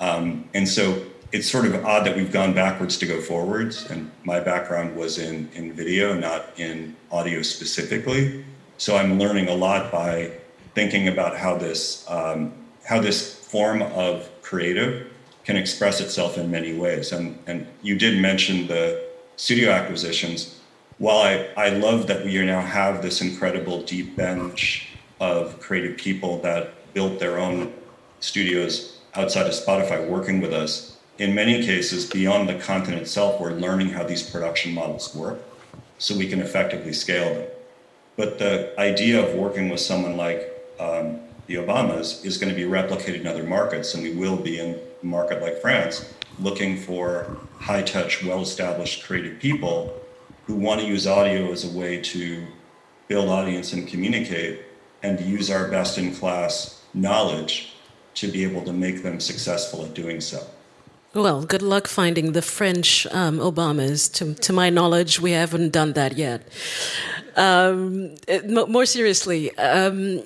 Um, 0.00 0.48
and 0.52 0.68
so 0.68 1.02
it's 1.30 1.50
sort 1.50 1.64
of 1.64 1.84
odd 1.84 2.04
that 2.06 2.14
we've 2.14 2.32
gone 2.32 2.52
backwards 2.52 2.98
to 2.98 3.06
go 3.06 3.20
forwards. 3.20 3.88
And 3.88 4.10
my 4.24 4.40
background 4.40 4.94
was 4.96 5.18
in, 5.18 5.48
in 5.54 5.72
video, 5.72 6.12
not 6.12 6.46
in 6.58 6.94
audio 7.10 7.40
specifically. 7.42 8.44
So 8.76 8.96
I'm 8.96 9.18
learning 9.18 9.48
a 9.48 9.54
lot 9.54 9.90
by 9.90 10.32
thinking 10.74 11.08
about 11.08 11.36
how 11.36 11.56
this 11.56 12.04
um, 12.10 12.52
how 12.84 13.00
this 13.00 13.34
form 13.46 13.80
of 13.82 14.28
creative 14.42 15.06
can 15.44 15.56
express 15.56 16.00
itself 16.00 16.36
in 16.36 16.50
many 16.50 16.74
ways. 16.74 17.12
And 17.12 17.38
and 17.46 17.66
you 17.80 17.96
did 17.96 18.20
mention 18.20 18.66
the 18.66 19.08
studio 19.36 19.70
acquisitions, 19.70 20.60
while 20.98 21.18
I, 21.18 21.48
I 21.56 21.68
love 21.70 22.06
that 22.08 22.24
we 22.24 22.44
now 22.44 22.60
have 22.60 23.02
this 23.02 23.20
incredible 23.20 23.82
deep 23.82 24.16
bench 24.16 24.91
of 25.22 25.60
creative 25.60 25.96
people 25.96 26.40
that 26.40 26.92
built 26.94 27.20
their 27.20 27.38
own 27.38 27.72
studios 28.18 28.98
outside 29.14 29.46
of 29.46 29.52
Spotify 29.52 30.06
working 30.08 30.40
with 30.40 30.52
us, 30.52 30.98
in 31.18 31.32
many 31.32 31.64
cases, 31.64 32.10
beyond 32.10 32.48
the 32.48 32.56
content 32.56 33.00
itself, 33.00 33.40
we're 33.40 33.52
learning 33.52 33.90
how 33.90 34.02
these 34.02 34.28
production 34.28 34.74
models 34.74 35.14
work 35.14 35.38
so 35.98 36.18
we 36.18 36.26
can 36.26 36.40
effectively 36.40 36.92
scale 36.92 37.32
them. 37.34 37.48
But 38.16 38.40
the 38.40 38.74
idea 38.80 39.24
of 39.24 39.36
working 39.36 39.68
with 39.68 39.78
someone 39.78 40.16
like 40.16 40.40
um, 40.80 41.20
the 41.46 41.54
Obamas 41.54 42.24
is 42.24 42.36
going 42.36 42.52
to 42.52 42.56
be 42.56 42.68
replicated 42.68 43.20
in 43.20 43.26
other 43.28 43.44
markets, 43.44 43.94
and 43.94 44.02
we 44.02 44.12
will 44.12 44.36
be 44.36 44.58
in 44.58 44.80
a 45.02 45.06
market 45.06 45.40
like 45.40 45.60
France 45.60 46.12
looking 46.40 46.76
for 46.76 47.36
high 47.58 47.82
touch, 47.82 48.24
well 48.24 48.40
established 48.40 49.04
creative 49.04 49.38
people 49.38 50.00
who 50.48 50.56
want 50.56 50.80
to 50.80 50.86
use 50.86 51.06
audio 51.06 51.52
as 51.52 51.64
a 51.64 51.78
way 51.78 52.00
to 52.00 52.44
build 53.06 53.28
audience 53.28 53.72
and 53.72 53.86
communicate 53.86 54.62
and 55.02 55.20
use 55.20 55.50
our 55.50 55.68
best 55.68 55.98
in 55.98 56.14
class 56.14 56.82
knowledge 56.94 57.74
to 58.14 58.28
be 58.28 58.44
able 58.44 58.62
to 58.64 58.72
make 58.72 59.02
them 59.02 59.20
successful 59.20 59.84
at 59.84 59.94
doing 59.94 60.20
so. 60.20 60.46
Well, 61.14 61.44
good 61.44 61.62
luck 61.62 61.88
finding 61.88 62.32
the 62.32 62.40
French 62.40 63.06
um, 63.08 63.38
Obamas. 63.38 64.10
To, 64.14 64.34
to 64.34 64.52
my 64.52 64.70
knowledge, 64.70 65.20
we 65.20 65.32
haven't 65.32 65.70
done 65.70 65.92
that 65.92 66.16
yet. 66.16 66.48
Um, 67.36 68.14
more 68.48 68.86
seriously, 68.86 69.56
um, 69.58 70.22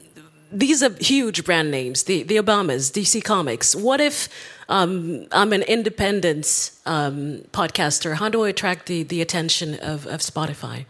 these 0.53 0.83
are 0.83 0.91
huge 1.01 1.45
brand 1.45 1.71
names, 1.73 2.05
the, 2.05 2.23
the 2.23 2.37
Obamas, 2.37 2.93
DC 2.93 3.23
Comics. 3.25 3.75
What 3.75 4.01
if 4.01 4.29
um, 4.69 5.27
I'm 5.33 5.53
an 5.53 5.62
independent 5.62 6.71
um, 6.87 7.43
podcaster? 7.53 8.15
How 8.15 8.29
do 8.29 8.45
I 8.45 8.51
attract 8.51 8.87
the, 8.87 9.03
the 9.03 9.21
attention 9.21 9.75
of, 9.81 10.07
of 10.07 10.21
Spotify? 10.21 10.87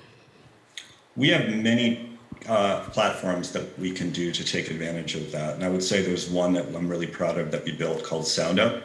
We 1.16 1.30
have 1.30 1.48
many 1.48 2.15
uh, 2.48 2.80
platforms 2.90 3.52
that 3.52 3.78
we 3.78 3.90
can 3.90 4.10
do 4.10 4.32
to 4.32 4.44
take 4.44 4.70
advantage 4.70 5.14
of 5.14 5.32
that. 5.32 5.54
And 5.54 5.64
I 5.64 5.68
would 5.68 5.82
say 5.82 6.02
there's 6.02 6.30
one 6.30 6.52
that 6.54 6.66
I'm 6.74 6.88
really 6.88 7.06
proud 7.06 7.38
of 7.38 7.50
that 7.50 7.64
we 7.64 7.72
built 7.72 8.04
called 8.04 8.24
SoundUp, 8.24 8.82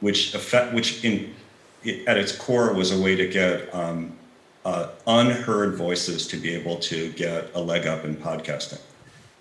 which 0.00 0.34
effect, 0.34 0.74
which 0.74 1.04
in 1.04 1.34
it, 1.84 2.06
at 2.06 2.16
its 2.16 2.36
core 2.36 2.72
was 2.72 2.92
a 2.92 3.00
way 3.00 3.16
to 3.16 3.26
get 3.26 3.72
um, 3.74 4.16
uh, 4.64 4.90
unheard 5.06 5.76
voices 5.76 6.26
to 6.28 6.36
be 6.36 6.54
able 6.54 6.76
to 6.76 7.12
get 7.12 7.50
a 7.54 7.60
leg 7.60 7.86
up 7.86 8.04
in 8.04 8.16
podcasting. 8.16 8.80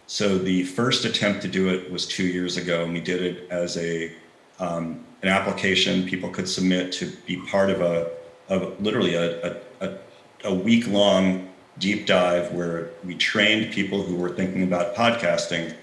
So 0.08 0.38
the 0.38 0.64
first 0.64 1.04
attempt 1.04 1.42
to 1.42 1.48
do 1.48 1.68
it 1.70 1.92
was 1.92 2.06
two 2.06 2.26
years 2.26 2.56
ago, 2.56 2.84
and 2.84 2.94
we 2.94 3.02
did 3.02 3.22
it 3.22 3.52
as 3.52 3.78
a 3.78 4.12
um, 4.60 5.04
an 5.22 5.30
application 5.30 6.06
people 6.06 6.30
could 6.30 6.48
submit 6.48 6.92
to 6.94 7.12
be 7.26 7.38
part 7.48 7.70
of 7.70 7.82
a 7.82 8.12
of 8.50 8.82
literally 8.82 9.16
a, 9.16 9.58
a, 9.82 9.98
a 10.46 10.54
week 10.54 10.88
long 10.88 11.47
deep 11.80 12.06
dive 12.06 12.52
where 12.54 12.90
we 13.04 13.16
trained 13.16 13.74
people 13.74 14.02
who 14.02 14.16
were 14.16 14.30
thinking 14.30 14.64
about 14.64 14.96
podcasting 14.96 15.74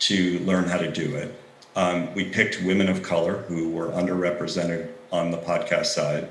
to 0.00 0.38
learn 0.40 0.64
how 0.64 0.78
to 0.78 0.90
do 0.90 1.14
it. 1.16 1.34
Um, 1.76 2.12
we 2.14 2.24
picked 2.24 2.62
women 2.62 2.88
of 2.88 3.02
color 3.02 3.38
who 3.48 3.70
were 3.70 3.88
underrepresented 3.88 4.90
on 5.12 5.30
the 5.30 5.38
podcast 5.38 5.86
side. 5.86 6.28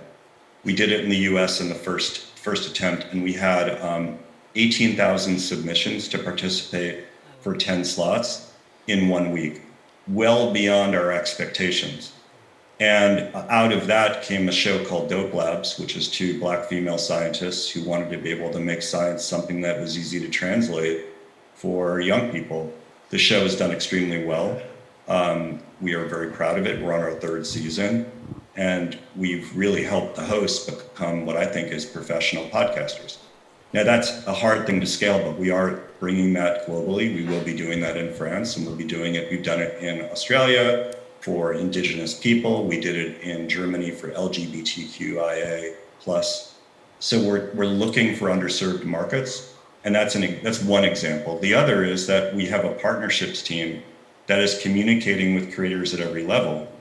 We 0.64 0.76
did 0.76 0.92
it 0.92 1.04
in 1.04 1.10
the 1.10 1.18
U.S. 1.18 1.62
in 1.62 1.70
the 1.70 1.76
first 1.76 2.26
first 2.38 2.70
attempt, 2.70 3.08
and 3.12 3.24
we 3.24 3.34
had 3.34 3.82
um, 3.82 4.18
18,000 4.56 5.38
submissions 5.40 6.08
to 6.10 6.18
participate 6.18 7.06
for 7.42 7.56
10 7.56 7.84
slots 7.84 8.54
in 8.88 9.10
one 9.10 9.32
week, 9.32 9.62
well 10.08 10.54
beyond 10.54 10.96
our 10.96 11.12
expectations. 11.12 12.14
And 12.80 13.34
out 13.36 13.72
of 13.72 13.88
that 13.88 14.24
came 14.24 14.48
a 14.48 14.52
show 14.52 14.86
called 14.86 15.10
Dope 15.10 15.34
Labs, 15.34 15.80
which 15.80 15.96
is 15.96 16.08
two 16.08 16.40
black 16.40 16.66
female 16.66 17.00
scientists 17.00 17.70
who 17.70 17.84
wanted 17.84 18.12
to 18.12 18.18
be 18.18 18.30
able 18.30 18.52
to 18.52 18.60
make 18.60 18.84
science 18.84 19.26
something 19.26 19.62
that 19.62 19.80
was 19.80 19.98
easy 19.98 20.20
to 20.20 20.30
translate 20.30 21.06
for 21.56 22.00
young 22.00 22.30
people. 22.32 22.72
The 23.10 23.18
show 23.18 23.42
has 23.42 23.56
done 23.56 23.72
extremely 23.72 24.26
well. 24.26 24.62
Um, 25.08 25.60
we 25.82 25.96
are 25.96 26.06
very 26.06 26.30
proud 26.32 26.60
of 26.60 26.68
it. 26.68 26.84
We're 26.84 26.94
on 26.94 27.02
our 27.02 27.14
third 27.14 27.48
season, 27.48 28.12
and 28.56 29.00
we've 29.16 29.56
really 29.56 29.84
helped 29.84 30.16
the 30.16 30.24
hosts 30.24 30.70
become 30.70 31.26
what 31.26 31.36
I 31.36 31.48
think 31.48 31.72
is 31.72 31.84
professional 31.84 32.48
podcasters. 32.50 33.18
Now, 33.74 33.84
that's 33.84 34.26
a 34.28 34.34
hard 34.34 34.68
thing 34.68 34.80
to 34.82 34.86
scale, 34.86 35.20
but 35.20 35.40
we 35.40 35.50
are 35.50 35.82
bringing 36.00 36.34
that 36.34 36.68
globally. 36.68 37.14
We 37.14 37.26
will 37.26 37.44
be 37.44 37.56
doing 37.56 37.80
that 37.82 37.98
in 37.98 38.14
France, 38.14 38.56
and 38.56 38.68
we'll 38.68 38.76
be 38.76 38.86
doing 38.86 39.16
it. 39.16 39.32
We've 39.32 39.44
done 39.44 39.62
it 39.62 39.82
in 39.82 40.02
Australia 40.12 40.94
for 41.28 41.54
Indigenous 41.54 42.18
people. 42.18 42.64
We 42.64 42.80
did 42.80 42.96
it 42.96 43.22
in 43.22 43.50
Germany 43.50 43.92
for 43.92 44.12
LGBTQIA 44.12 45.76
plus. 46.00 46.56
So 47.00 47.22
we're 47.22 47.52
we're 47.54 47.66
looking 47.66 48.16
for 48.16 48.30
underserved 48.30 48.86
markets, 48.86 49.54
and 49.84 49.94
that's 49.94 50.16
an 50.16 50.40
that's 50.42 50.64
one 50.64 50.86
example. 50.86 51.38
The 51.40 51.54
other 51.54 51.84
is 51.84 52.08
that 52.08 52.34
we 52.34 52.46
have 52.46 52.64
a 52.64 52.72
partnerships 52.76 53.44
team 53.44 53.84
that 54.28 54.40
is 54.40 54.62
communicating 54.62 55.36
with 55.36 55.54
creators 55.54 55.94
at 55.94 56.00
every 56.00 56.26
level, 56.26 56.72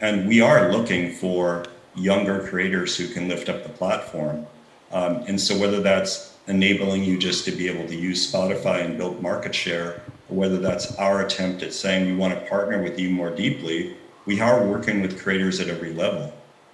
and 0.00 0.28
we 0.28 0.40
are 0.40 0.70
looking 0.70 1.10
for 1.10 1.66
younger 1.96 2.46
creators 2.48 2.96
who 2.96 3.08
can 3.08 3.26
lift 3.26 3.48
up 3.48 3.64
the 3.64 3.70
platform. 3.70 4.46
Um, 4.92 5.16
and 5.26 5.40
so 5.40 5.58
whether 5.58 5.80
that's 5.80 6.36
enabling 6.46 7.02
you 7.02 7.18
just 7.18 7.44
to 7.46 7.50
be 7.50 7.68
able 7.68 7.88
to 7.88 7.96
use 7.96 8.32
Spotify 8.32 8.84
and 8.84 8.96
build 8.96 9.20
market 9.20 9.52
share, 9.52 10.00
whether 10.28 10.58
that's 10.58 10.94
our 10.96 11.24
attempt 11.24 11.62
at 11.62 11.72
saying 11.72 12.06
we 12.06 12.16
want 12.16 12.34
to 12.34 12.48
partner 12.48 12.82
with 12.82 12.98
you 12.98 13.10
more 13.10 13.30
deeply, 13.30 13.96
we 14.24 14.40
are 14.40 14.66
working 14.66 15.00
with 15.00 15.20
creators 15.22 15.60
at 15.60 15.68
every 15.68 15.92
level. 15.92 16.32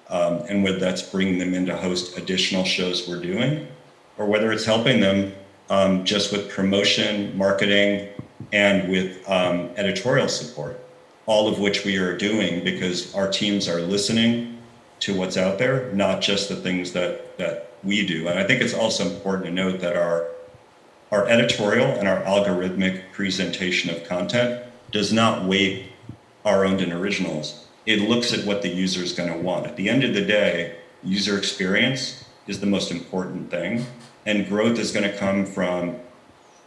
Um, 0.08 0.42
and 0.48 0.62
whether 0.62 0.78
that's 0.78 1.02
bringing 1.02 1.38
them 1.38 1.54
in 1.54 1.64
to 1.66 1.76
host 1.76 2.18
additional 2.18 2.64
shows 2.64 3.08
we're 3.08 3.20
doing, 3.20 3.66
or 4.18 4.26
whether 4.26 4.52
it's 4.52 4.64
helping 4.64 5.00
them 5.00 5.32
um, 5.70 6.04
just 6.04 6.32
with 6.32 6.50
promotion, 6.50 7.36
marketing, 7.36 8.08
and 8.52 8.90
with 8.90 9.26
um, 9.28 9.70
editorial 9.76 10.28
support, 10.28 10.78
all 11.26 11.48
of 11.48 11.58
which 11.58 11.84
we 11.84 11.96
are 11.96 12.16
doing 12.16 12.62
because 12.62 13.14
our 13.14 13.30
teams 13.30 13.68
are 13.68 13.80
listening 13.80 14.58
to 15.00 15.16
what's 15.16 15.36
out 15.36 15.58
there, 15.58 15.90
not 15.92 16.20
just 16.20 16.48
the 16.48 16.56
things 16.56 16.92
that, 16.92 17.36
that 17.38 17.72
we 17.82 18.06
do. 18.06 18.28
And 18.28 18.38
I 18.38 18.44
think 18.44 18.60
it's 18.60 18.74
also 18.74 19.08
important 19.08 19.46
to 19.46 19.52
note 19.52 19.80
that 19.80 19.96
our 19.96 20.28
our 21.12 21.28
editorial 21.28 21.86
and 21.86 22.08
our 22.08 22.22
algorithmic 22.22 23.12
presentation 23.12 23.94
of 23.94 24.02
content 24.08 24.64
does 24.90 25.12
not 25.12 25.44
weight 25.44 25.92
our 26.42 26.64
owned 26.64 26.80
and 26.80 26.92
originals. 26.92 27.68
It 27.84 28.08
looks 28.08 28.32
at 28.32 28.46
what 28.46 28.62
the 28.62 28.68
user 28.68 29.02
is 29.02 29.12
going 29.12 29.30
to 29.30 29.38
want. 29.38 29.66
At 29.66 29.76
the 29.76 29.90
end 29.90 30.04
of 30.04 30.14
the 30.14 30.24
day, 30.24 30.78
user 31.04 31.36
experience 31.36 32.24
is 32.46 32.60
the 32.60 32.66
most 32.66 32.90
important 32.90 33.50
thing, 33.50 33.84
and 34.24 34.48
growth 34.48 34.78
is 34.78 34.90
going 34.90 35.08
to 35.08 35.16
come 35.16 35.44
from 35.44 35.96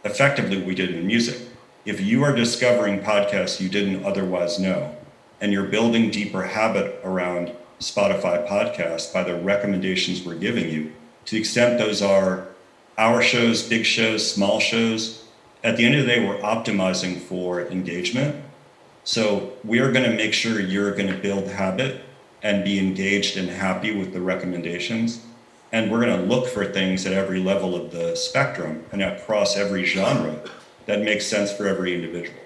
effectively 0.04 0.58
what 0.58 0.66
we 0.66 0.74
did 0.76 0.94
in 0.94 1.06
music. 1.06 1.40
If 1.84 2.00
you 2.00 2.22
are 2.22 2.34
discovering 2.34 3.00
podcasts 3.00 3.60
you 3.60 3.68
didn't 3.68 4.04
otherwise 4.04 4.60
know, 4.60 4.94
and 5.40 5.52
you're 5.52 5.64
building 5.64 6.10
deeper 6.10 6.44
habit 6.44 7.00
around 7.02 7.52
Spotify 7.80 8.46
podcasts 8.46 9.12
by 9.12 9.24
the 9.24 9.34
recommendations 9.34 10.24
we're 10.24 10.36
giving 10.36 10.70
you, 10.70 10.92
to 11.24 11.34
the 11.34 11.40
extent 11.40 11.78
those 11.78 12.00
are 12.00 12.48
our 12.98 13.22
shows, 13.22 13.62
big 13.62 13.84
shows, 13.84 14.30
small 14.30 14.60
shows, 14.60 15.24
at 15.66 15.76
the 15.76 15.84
end 15.84 15.96
of 15.96 16.02
the 16.02 16.06
day, 16.06 16.24
we're 16.24 16.38
optimizing 16.38 17.18
for 17.18 17.62
engagement. 17.62 18.44
So 19.04 19.52
we 19.64 19.80
are 19.80 19.90
going 19.90 20.08
to 20.08 20.16
make 20.16 20.32
sure 20.32 20.60
you're 20.60 20.94
going 20.94 21.08
to 21.08 21.18
build 21.18 21.48
habit 21.48 22.02
and 22.42 22.64
be 22.64 22.78
engaged 22.78 23.36
and 23.36 23.48
happy 23.48 23.96
with 23.96 24.12
the 24.12 24.20
recommendations. 24.20 25.20
And 25.72 25.90
we're 25.90 26.04
going 26.04 26.20
to 26.20 26.24
look 26.24 26.46
for 26.46 26.64
things 26.64 27.04
at 27.04 27.12
every 27.12 27.40
level 27.40 27.74
of 27.74 27.90
the 27.90 28.14
spectrum 28.14 28.84
and 28.92 29.02
across 29.02 29.56
every 29.56 29.84
genre 29.84 30.38
that 30.86 31.02
makes 31.02 31.26
sense 31.26 31.52
for 31.52 31.66
every 31.66 31.94
individual. 31.94 32.45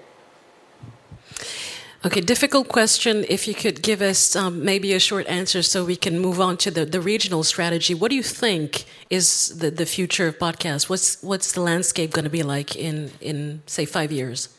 Okay, 2.03 2.19
difficult 2.19 2.67
question. 2.67 3.25
If 3.29 3.47
you 3.47 3.53
could 3.53 3.83
give 3.83 4.01
us 4.01 4.35
um, 4.35 4.65
maybe 4.65 4.93
a 4.93 4.99
short 4.99 5.27
answer 5.27 5.61
so 5.61 5.85
we 5.85 5.95
can 5.95 6.17
move 6.17 6.41
on 6.41 6.57
to 6.57 6.71
the, 6.71 6.83
the 6.83 6.99
regional 6.99 7.43
strategy. 7.43 7.93
What 7.93 8.09
do 8.09 8.15
you 8.15 8.23
think 8.23 8.85
is 9.11 9.49
the, 9.59 9.69
the 9.69 9.85
future 9.85 10.25
of 10.25 10.39
podcasts? 10.39 10.89
What's, 10.89 11.21
what's 11.21 11.51
the 11.51 11.61
landscape 11.61 12.11
going 12.11 12.23
to 12.23 12.31
be 12.31 12.41
like 12.41 12.75
in, 12.75 13.11
in, 13.21 13.61
say, 13.67 13.85
five 13.85 14.11
years? 14.11 14.49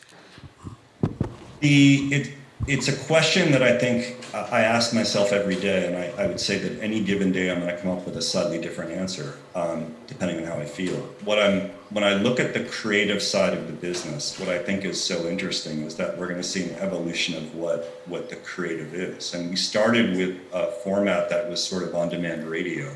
The, 1.59 2.13
it, 2.13 2.33
it's 2.67 2.87
a 2.87 2.95
question 3.07 3.51
that 3.51 3.61
I 3.61 3.77
think 3.77 4.17
I 4.33 4.61
ask 4.61 4.93
myself 4.93 5.31
every 5.31 5.55
day, 5.55 5.87
and 5.87 5.97
I, 5.97 6.23
I, 6.23 6.27
would 6.27 6.39
say 6.39 6.57
that 6.59 6.81
any 6.81 7.03
given 7.03 7.31
day 7.31 7.51
I'm 7.51 7.59
going 7.59 7.73
to 7.73 7.81
come 7.81 7.91
up 7.91 8.05
with 8.05 8.15
a 8.17 8.21
slightly 8.21 8.59
different 8.59 8.91
answer, 8.91 9.37
um, 9.53 9.93
depending 10.07 10.37
on 10.37 10.45
how 10.45 10.57
I 10.57 10.65
feel. 10.65 10.95
What 11.25 11.39
I'm 11.39 11.71
when 11.89 12.03
I 12.03 12.15
look 12.15 12.39
at 12.39 12.53
the 12.53 12.63
creative 12.65 13.21
side 13.21 13.53
of 13.53 13.67
the 13.67 13.73
business, 13.73 14.39
what 14.39 14.49
I 14.49 14.59
think 14.59 14.85
is 14.85 15.03
so 15.03 15.27
interesting 15.27 15.83
is 15.83 15.95
that 15.95 16.17
we're 16.17 16.27
going 16.27 16.41
to 16.41 16.47
see 16.47 16.63
an 16.63 16.75
evolution 16.75 17.35
of 17.35 17.53
what 17.55 18.01
what 18.05 18.29
the 18.29 18.37
creative 18.37 18.93
is, 18.93 19.33
and 19.33 19.49
we 19.49 19.55
started 19.55 20.15
with 20.15 20.37
a 20.53 20.71
format 20.83 21.29
that 21.29 21.49
was 21.49 21.63
sort 21.63 21.83
of 21.83 21.93
on-demand 21.95 22.47
radio, 22.47 22.91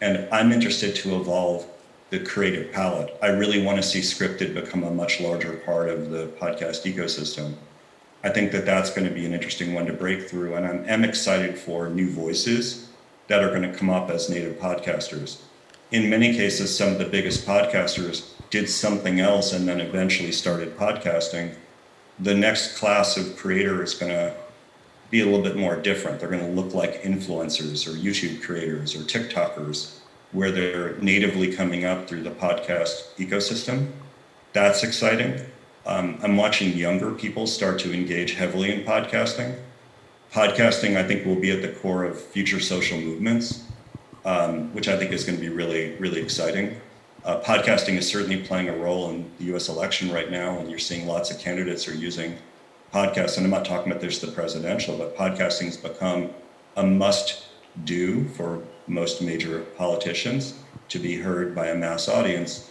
and 0.00 0.26
I'm 0.32 0.50
interested 0.50 0.94
to 0.96 1.16
evolve 1.16 1.66
the 2.10 2.20
creative 2.20 2.72
palette. 2.72 3.14
I 3.20 3.26
really 3.26 3.62
want 3.62 3.76
to 3.76 3.82
see 3.82 4.00
scripted 4.00 4.54
become 4.54 4.82
a 4.82 4.90
much 4.90 5.20
larger 5.20 5.52
part 5.66 5.90
of 5.90 6.08
the 6.08 6.28
podcast 6.40 6.90
ecosystem 6.90 7.54
I 8.24 8.30
think 8.30 8.52
that 8.52 8.66
that's 8.66 8.90
going 8.90 9.06
to 9.06 9.14
be 9.14 9.24
an 9.26 9.32
interesting 9.32 9.74
one 9.74 9.86
to 9.86 9.92
break 9.92 10.28
through. 10.28 10.54
And 10.54 10.66
I'm, 10.66 10.88
am 10.88 11.04
excited 11.04 11.56
for 11.58 11.88
new 11.88 12.10
voices 12.10 12.88
that 13.28 13.42
are 13.42 13.50
going 13.50 13.70
to 13.70 13.76
come 13.76 13.90
up 13.90 14.10
as 14.10 14.28
native 14.28 14.58
podcasters. 14.58 15.40
In 15.90 16.10
many 16.10 16.34
cases, 16.34 16.76
some 16.76 16.88
of 16.88 16.98
the 16.98 17.04
biggest 17.04 17.46
podcasters 17.46 18.32
did 18.50 18.68
something 18.68 19.20
else 19.20 19.52
and 19.52 19.68
then 19.68 19.80
eventually 19.80 20.32
started 20.32 20.76
podcasting. 20.76 21.54
The 22.18 22.34
next 22.34 22.76
class 22.76 23.16
of 23.16 23.36
creator 23.36 23.82
is 23.82 23.94
going 23.94 24.12
to 24.12 24.34
be 25.10 25.20
a 25.20 25.24
little 25.24 25.42
bit 25.42 25.56
more 25.56 25.76
different. 25.76 26.20
They're 26.20 26.28
going 26.28 26.44
to 26.44 26.60
look 26.60 26.74
like 26.74 27.02
influencers 27.02 27.86
or 27.86 27.96
YouTube 27.96 28.42
creators 28.42 28.94
or 28.94 29.00
TikTokers, 29.00 29.98
where 30.32 30.50
they're 30.50 30.96
natively 30.96 31.54
coming 31.54 31.84
up 31.84 32.08
through 32.08 32.22
the 32.22 32.30
podcast 32.30 33.14
ecosystem. 33.16 33.90
That's 34.52 34.82
exciting. 34.82 35.40
Um, 35.88 36.18
I'm 36.22 36.36
watching 36.36 36.76
younger 36.76 37.12
people 37.12 37.46
start 37.46 37.78
to 37.80 37.94
engage 37.94 38.34
heavily 38.34 38.74
in 38.74 38.84
podcasting. 38.84 39.58
Podcasting, 40.30 40.98
I 40.98 41.02
think, 41.02 41.24
will 41.24 41.40
be 41.40 41.50
at 41.50 41.62
the 41.62 41.68
core 41.80 42.04
of 42.04 42.20
future 42.20 42.60
social 42.60 43.00
movements, 43.00 43.64
um, 44.26 44.70
which 44.74 44.86
I 44.86 44.98
think 44.98 45.12
is 45.12 45.24
going 45.24 45.38
to 45.38 45.40
be 45.40 45.48
really, 45.48 45.96
really 45.96 46.20
exciting. 46.20 46.78
Uh, 47.24 47.40
podcasting 47.40 47.96
is 47.96 48.06
certainly 48.06 48.42
playing 48.42 48.68
a 48.68 48.76
role 48.76 49.08
in 49.08 49.30
the 49.38 49.56
US 49.56 49.70
election 49.70 50.12
right 50.12 50.30
now, 50.30 50.58
and 50.58 50.68
you're 50.68 50.78
seeing 50.78 51.06
lots 51.06 51.30
of 51.30 51.38
candidates 51.38 51.88
are 51.88 51.94
using 51.94 52.36
podcasts. 52.92 53.38
And 53.38 53.46
I'm 53.46 53.50
not 53.50 53.64
talking 53.64 53.90
about 53.90 54.02
there's 54.02 54.20
the 54.20 54.30
presidential, 54.30 54.98
but 54.98 55.16
podcasting 55.16 55.64
has 55.64 55.78
become 55.78 56.28
a 56.76 56.82
must 56.82 57.46
do 57.84 58.28
for 58.28 58.62
most 58.88 59.22
major 59.22 59.60
politicians 59.78 60.52
to 60.90 60.98
be 60.98 61.16
heard 61.16 61.54
by 61.54 61.68
a 61.68 61.74
mass 61.74 62.10
audience. 62.10 62.70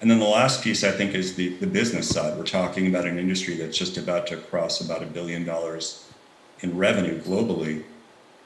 And 0.00 0.10
then 0.10 0.18
the 0.18 0.26
last 0.26 0.62
piece, 0.62 0.84
I 0.84 0.90
think, 0.90 1.14
is 1.14 1.34
the, 1.34 1.50
the 1.56 1.66
business 1.66 2.08
side. 2.08 2.36
We're 2.36 2.44
talking 2.44 2.86
about 2.86 3.06
an 3.06 3.18
industry 3.18 3.54
that's 3.54 3.76
just 3.76 3.96
about 3.96 4.26
to 4.28 4.36
cross 4.36 4.80
about 4.80 5.02
a 5.02 5.06
billion 5.06 5.44
dollars 5.44 6.08
in 6.60 6.76
revenue 6.76 7.20
globally. 7.20 7.84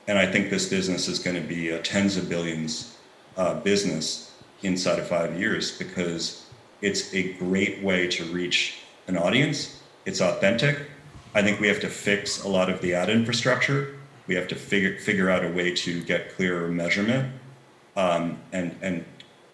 And 0.06 0.18
I 0.18 0.30
think 0.30 0.50
this 0.50 0.68
business 0.68 1.08
is 1.08 1.18
going 1.18 1.36
to 1.36 1.46
be 1.46 1.70
a 1.70 1.80
tens 1.80 2.16
of 2.16 2.28
billions 2.28 2.98
uh, 3.36 3.60
business 3.60 4.32
inside 4.62 4.98
of 4.98 5.08
five 5.08 5.38
years 5.38 5.76
because 5.78 6.46
it's 6.80 7.12
a 7.14 7.32
great 7.34 7.82
way 7.82 8.08
to 8.08 8.24
reach 8.24 8.80
an 9.06 9.16
audience. 9.16 9.80
It's 10.04 10.20
authentic. 10.20 10.78
I 11.34 11.42
think 11.42 11.60
we 11.60 11.68
have 11.68 11.80
to 11.80 11.88
fix 11.88 12.42
a 12.44 12.48
lot 12.48 12.68
of 12.68 12.80
the 12.82 12.94
ad 12.94 13.08
infrastructure. 13.08 13.96
We 14.26 14.34
have 14.34 14.48
to 14.48 14.54
figure 14.54 14.98
figure 14.98 15.30
out 15.30 15.44
a 15.44 15.48
way 15.48 15.74
to 15.74 16.02
get 16.02 16.34
clearer 16.34 16.68
measurement 16.68 17.32
um, 17.96 18.38
and 18.52 18.76
and 18.82 19.04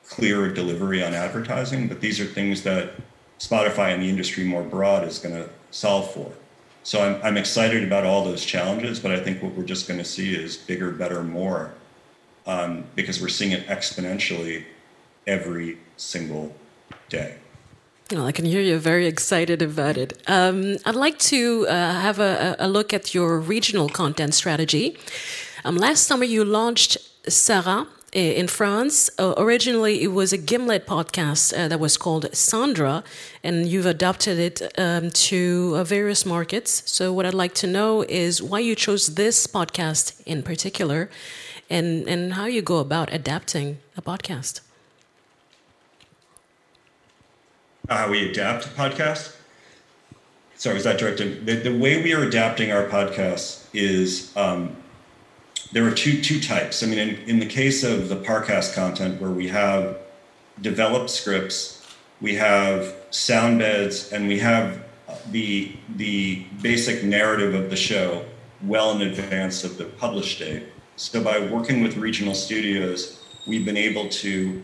clearer 0.09 0.49
delivery 0.49 1.03
on 1.03 1.15
advertising. 1.15 1.89
But 1.89 2.01
these 2.01 2.21
are 2.21 2.25
things 2.25 2.63
that 2.63 2.93
Spotify 3.39 3.93
and 3.93 4.03
the 4.03 4.09
industry 4.09 4.45
more 4.45 4.63
broad 4.63 5.07
is 5.07 5.19
going 5.19 5.35
to 5.35 5.49
solve 5.71 6.13
for. 6.13 6.33
So 6.83 7.03
I'm, 7.03 7.21
I'm 7.23 7.37
excited 7.37 7.85
about 7.85 8.05
all 8.05 8.25
those 8.25 8.45
challenges, 8.45 8.99
but 8.99 9.11
I 9.11 9.21
think 9.21 9.43
what 9.43 9.53
we're 9.53 9.65
just 9.65 9.87
going 9.87 9.99
to 9.99 10.05
see 10.05 10.35
is 10.35 10.57
bigger, 10.57 10.91
better, 10.91 11.23
more, 11.23 11.73
um, 12.47 12.85
because 12.95 13.21
we're 13.21 13.29
seeing 13.29 13.53
it 13.53 13.67
exponentially 13.67 14.65
every 15.27 15.79
single 15.97 16.55
day. 17.09 17.37
Well, 18.11 18.25
I 18.25 18.33
can 18.33 18.47
hear 18.47 18.63
you're 18.63 18.79
very 18.79 19.07
excited 19.07 19.61
about 19.61 19.99
it. 19.99 20.23
Um, 20.27 20.79
I'd 20.87 20.95
like 20.95 21.19
to 21.19 21.67
uh, 21.69 22.01
have 22.01 22.19
a, 22.19 22.57
a, 22.59 22.67
look 22.67 22.95
at 22.95 23.15
your 23.15 23.39
regional 23.39 23.91
content 23.91 24.33
strategy. 24.33 24.97
Um, 25.63 25.77
last 25.77 26.05
summer, 26.05 26.25
you 26.25 26.43
launched 26.43 26.97
Sarah 27.29 27.87
in 28.13 28.49
France. 28.49 29.11
Uh, 29.19 29.35
originally, 29.37 30.03
it 30.03 30.13
was 30.13 30.33
a 30.33 30.39
Gimlet 30.39 30.87
podcast 30.87 31.57
uh, 31.57 31.69
that 31.69 31.79
was 31.81 31.97
called 31.97 32.35
Sandra, 32.35 33.05
and 33.43 33.67
you've 33.67 33.87
adapted 33.87 34.39
it 34.39 34.63
um, 34.79 35.11
to 35.11 35.75
uh, 35.77 35.85
various 35.85 36.25
markets. 36.25 36.83
So, 36.87 37.13
what 37.13 37.27
I'd 37.27 37.35
like 37.35 37.55
to 37.55 37.67
know 37.67 38.03
is 38.03 38.43
why 38.43 38.61
you 38.61 38.75
chose 38.75 39.15
this 39.15 39.47
podcast 39.47 40.21
in 40.25 40.43
particular, 40.43 41.11
and 41.69 42.09
and 42.09 42.35
how 42.35 42.47
you 42.47 42.63
go 42.63 42.79
about 42.79 43.13
adapting 43.13 43.79
a 43.97 44.03
podcast. 44.03 44.61
how 47.89 48.11
we 48.11 48.29
adapt 48.29 48.67
a 48.67 48.69
podcast. 48.69 49.35
Sorry, 50.57 50.75
was 50.75 50.85
that 50.85 50.99
directed? 50.99 51.47
The, 51.47 51.55
the 51.55 51.79
way 51.79 52.03
we 52.03 52.13
are 52.13 52.23
adapting 52.23 52.73
our 52.73 52.85
podcasts 52.85 53.67
is 53.73 54.37
um, 54.37 54.77
there 55.73 55.87
are 55.87 55.95
two 55.95 56.21
two 56.23 56.41
types. 56.41 56.83
I 56.83 56.87
mean, 56.87 56.99
in, 56.99 57.17
in 57.29 57.39
the 57.39 57.47
case 57.47 57.85
of 57.85 58.09
the 58.09 58.17
Parcast 58.17 58.75
content, 58.75 59.21
where 59.21 59.31
we 59.31 59.49
have 59.49 59.99
developed 60.61 61.11
scripts, 61.11 61.87
we 62.21 62.35
have 62.37 62.95
sound 63.11 63.59
beds, 63.59 64.13
and 64.13 64.29
we 64.29 64.39
have 64.39 64.85
the 65.31 65.73
the 65.97 66.45
basic 66.63 67.05
narrative 67.05 67.55
of 67.55 67.71
the 67.71 67.77
show 67.77 68.25
well 68.63 68.93
in 68.93 69.03
advance 69.03 69.65
of 69.65 69.79
the 69.79 69.85
published 69.85 70.39
date. 70.39 70.65
So 70.97 71.23
by 71.23 71.39
working 71.39 71.83
with 71.83 71.97
regional 71.97 72.35
studios, 72.35 73.25
we've 73.47 73.65
been 73.65 73.77
able 73.77 74.09
to 74.09 74.63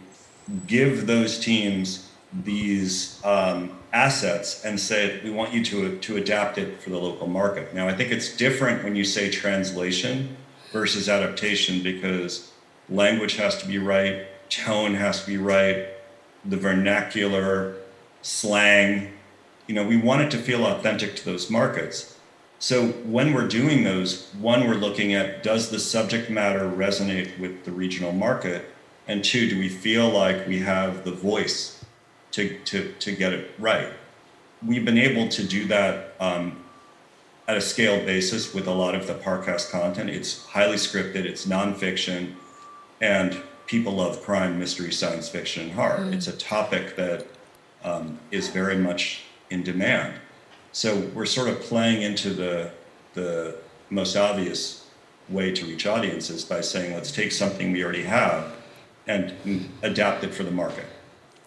give 0.66 1.07
those 1.07 1.38
teams 1.38 2.11
these 2.42 3.24
um, 3.24 3.78
assets 3.92 4.64
and 4.64 4.78
say 4.78 5.20
we 5.22 5.30
want 5.30 5.52
you 5.52 5.64
to, 5.64 5.96
to 5.98 6.16
adapt 6.16 6.59
it 6.59 6.82
for 6.82 6.90
the 6.90 6.98
local 6.98 7.28
market. 7.28 7.72
Now, 7.72 7.86
I 7.86 7.94
think 7.94 8.11
it's 8.11 8.36
different 8.36 8.82
when 8.82 8.96
you 8.96 9.05
say 9.05 9.30
translation 9.30 10.36
versus 10.74 11.08
adaptation 11.08 11.82
because 11.84 12.50
language 12.90 13.36
has 13.36 13.56
to 13.58 13.68
be 13.68 13.78
right, 13.78 14.26
tone 14.50 14.92
has 14.92 15.20
to 15.20 15.26
be 15.26 15.36
right, 15.38 15.86
the 16.44 16.56
vernacular, 16.56 17.76
slang. 18.22 19.12
You 19.68 19.76
know, 19.76 19.86
we 19.86 19.96
want 19.96 20.22
it 20.22 20.30
to 20.32 20.38
feel 20.38 20.66
authentic 20.66 21.14
to 21.16 21.24
those 21.24 21.48
markets. 21.48 22.18
So 22.58 22.88
when 22.88 23.32
we're 23.32 23.46
doing 23.46 23.84
those, 23.84 24.28
one, 24.40 24.66
we're 24.66 24.74
looking 24.74 25.14
at 25.14 25.44
does 25.44 25.70
the 25.70 25.78
subject 25.78 26.28
matter 26.28 26.68
resonate 26.68 27.38
with 27.38 27.64
the 27.64 27.70
regional 27.70 28.12
market? 28.12 28.66
And 29.06 29.22
two, 29.22 29.48
do 29.48 29.56
we 29.58 29.68
feel 29.68 30.08
like 30.08 30.48
we 30.48 30.58
have 30.58 31.04
the 31.04 31.12
voice 31.12 31.84
to, 32.32 32.58
to, 32.64 32.92
to 32.98 33.12
get 33.12 33.32
it 33.32 33.52
right. 33.60 33.90
We've 34.66 34.84
been 34.84 34.98
able 34.98 35.28
to 35.28 35.44
do 35.44 35.66
that 35.68 36.14
um, 36.18 36.63
at 37.47 37.57
a 37.57 37.61
scaled 37.61 38.07
basis 38.07 38.55
with 38.55 38.66
a 38.66 38.72
lot 38.72 38.95
of 38.95 39.07
the 39.07 39.14
Parcast 39.14 39.70
content. 39.70 40.11
It's 40.11 40.45
highly 40.47 40.76
scripted, 40.76 41.24
it's 41.24 41.47
nonfiction, 41.47 42.34
and 43.01 43.40
people 43.66 43.92
love 43.92 44.22
crime, 44.22 44.59
mystery, 44.59 44.92
science 44.92 45.28
fiction, 45.28 45.64
and 45.64 45.72
horror. 45.72 45.99
Mm. 45.99 46.14
It's 46.14 46.26
a 46.26 46.36
topic 46.36 46.97
that 46.97 47.26
um, 47.82 48.18
is 48.30 48.49
very 48.49 48.76
much 48.76 49.22
in 49.51 49.62
demand. 49.62 50.14
So 50.72 51.01
we're 51.14 51.26
sort 51.26 51.49
of 51.49 51.61
playing 51.61 52.03
into 52.03 52.30
the, 52.30 52.70
the 53.12 53.57
most 53.90 54.16
obvious 54.16 54.86
way 55.28 55.53
to 55.53 55.66
reach 55.66 55.86
audiences 55.86 56.45
by 56.45 56.61
saying, 56.61 56.95
let's 56.95 57.12
take 57.12 57.32
something 57.32 57.72
we 57.72 57.82
already 57.82 58.03
have 58.03 58.53
and 59.07 59.34
adapt 59.82 60.24
it 60.24 60.34
for 60.34 60.42
the 60.42 60.51
market. 60.51 60.86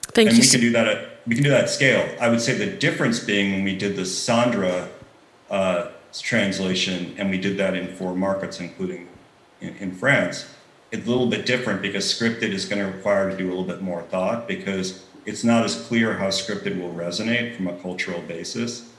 Thank 0.10 0.30
and 0.30 0.38
you. 0.38 0.43
we 0.43 0.50
can 0.50 0.60
do 0.62 0.72
that 0.72 0.88
at 0.88 1.10
we 1.28 1.36
can 1.36 1.43
do 1.43 1.50
that 1.50 1.66
at 1.66 1.70
scale. 1.70 2.08
I 2.22 2.30
would 2.30 2.39
say 2.39 2.58
the 2.58 2.78
difference 2.78 3.20
being 3.20 3.52
when 3.52 3.64
we 3.66 3.76
did 3.76 3.98
the 3.98 4.06
Sandra 4.06 4.88
uh, 5.50 5.88
translation 6.22 7.16
and 7.18 7.30
we 7.30 7.38
did 7.38 7.58
that 7.58 7.76
in 7.76 7.95
four 7.95 8.16
markets, 8.16 8.60
including 8.60 9.08
in, 9.62 9.76
in 9.78 9.91
France, 9.91 10.48
it's 10.91 11.06
a 11.06 11.10
little 11.10 11.28
bit 11.28 11.45
different 11.45 11.82
because 11.82 12.06
scripted 12.06 12.50
is 12.52 12.66
going 12.66 12.80
to 12.80 12.91
require 12.91 13.30
to 13.30 13.38
do 13.38 13.48
a 13.48 13.50
little 13.50 13.66
bit 13.66 13.82
more 13.82 14.02
thought 14.04 14.48
because 14.48 15.06
it's 15.26 15.43
not 15.43 15.66
as 15.66 15.76
clear 15.88 16.14
how 16.18 16.28
scripted 16.28 16.80
will 16.80 16.93
resonate 16.93 17.56
from 17.56 17.68
a 17.68 17.76
cultural 17.78 18.22
basis. 18.22 18.89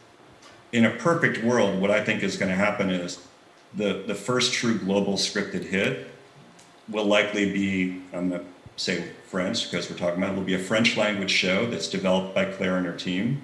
In 0.73 0.85
a 0.85 0.91
perfect 0.91 1.43
world, 1.43 1.81
what 1.81 1.91
I 1.91 2.05
think 2.05 2.23
is 2.23 2.37
going 2.37 2.51
to 2.51 2.57
happen 2.57 2.91
is 2.91 3.27
the, 3.75 4.05
the 4.07 4.15
first 4.15 4.53
true 4.53 4.77
global 4.79 5.15
scripted 5.15 5.65
hit 5.65 6.09
will 6.89 7.07
likely 7.07 7.51
be, 7.53 8.03
I'm 8.13 8.29
going 8.29 8.43
to 8.43 8.47
say 8.77 9.09
French, 9.27 9.71
because 9.71 9.91
we're 9.91 9.97
talking 9.97 10.23
about 10.23 10.35
it 10.35 10.37
will 10.37 10.45
be 10.45 10.55
a 10.55 10.59
French 10.59 10.97
language 10.97 11.31
show 11.31 11.67
that's 11.67 11.89
developed 11.89 12.35
by 12.35 12.45
Claire 12.45 12.77
and 12.77 12.87
her 12.87 12.97
team 12.97 13.41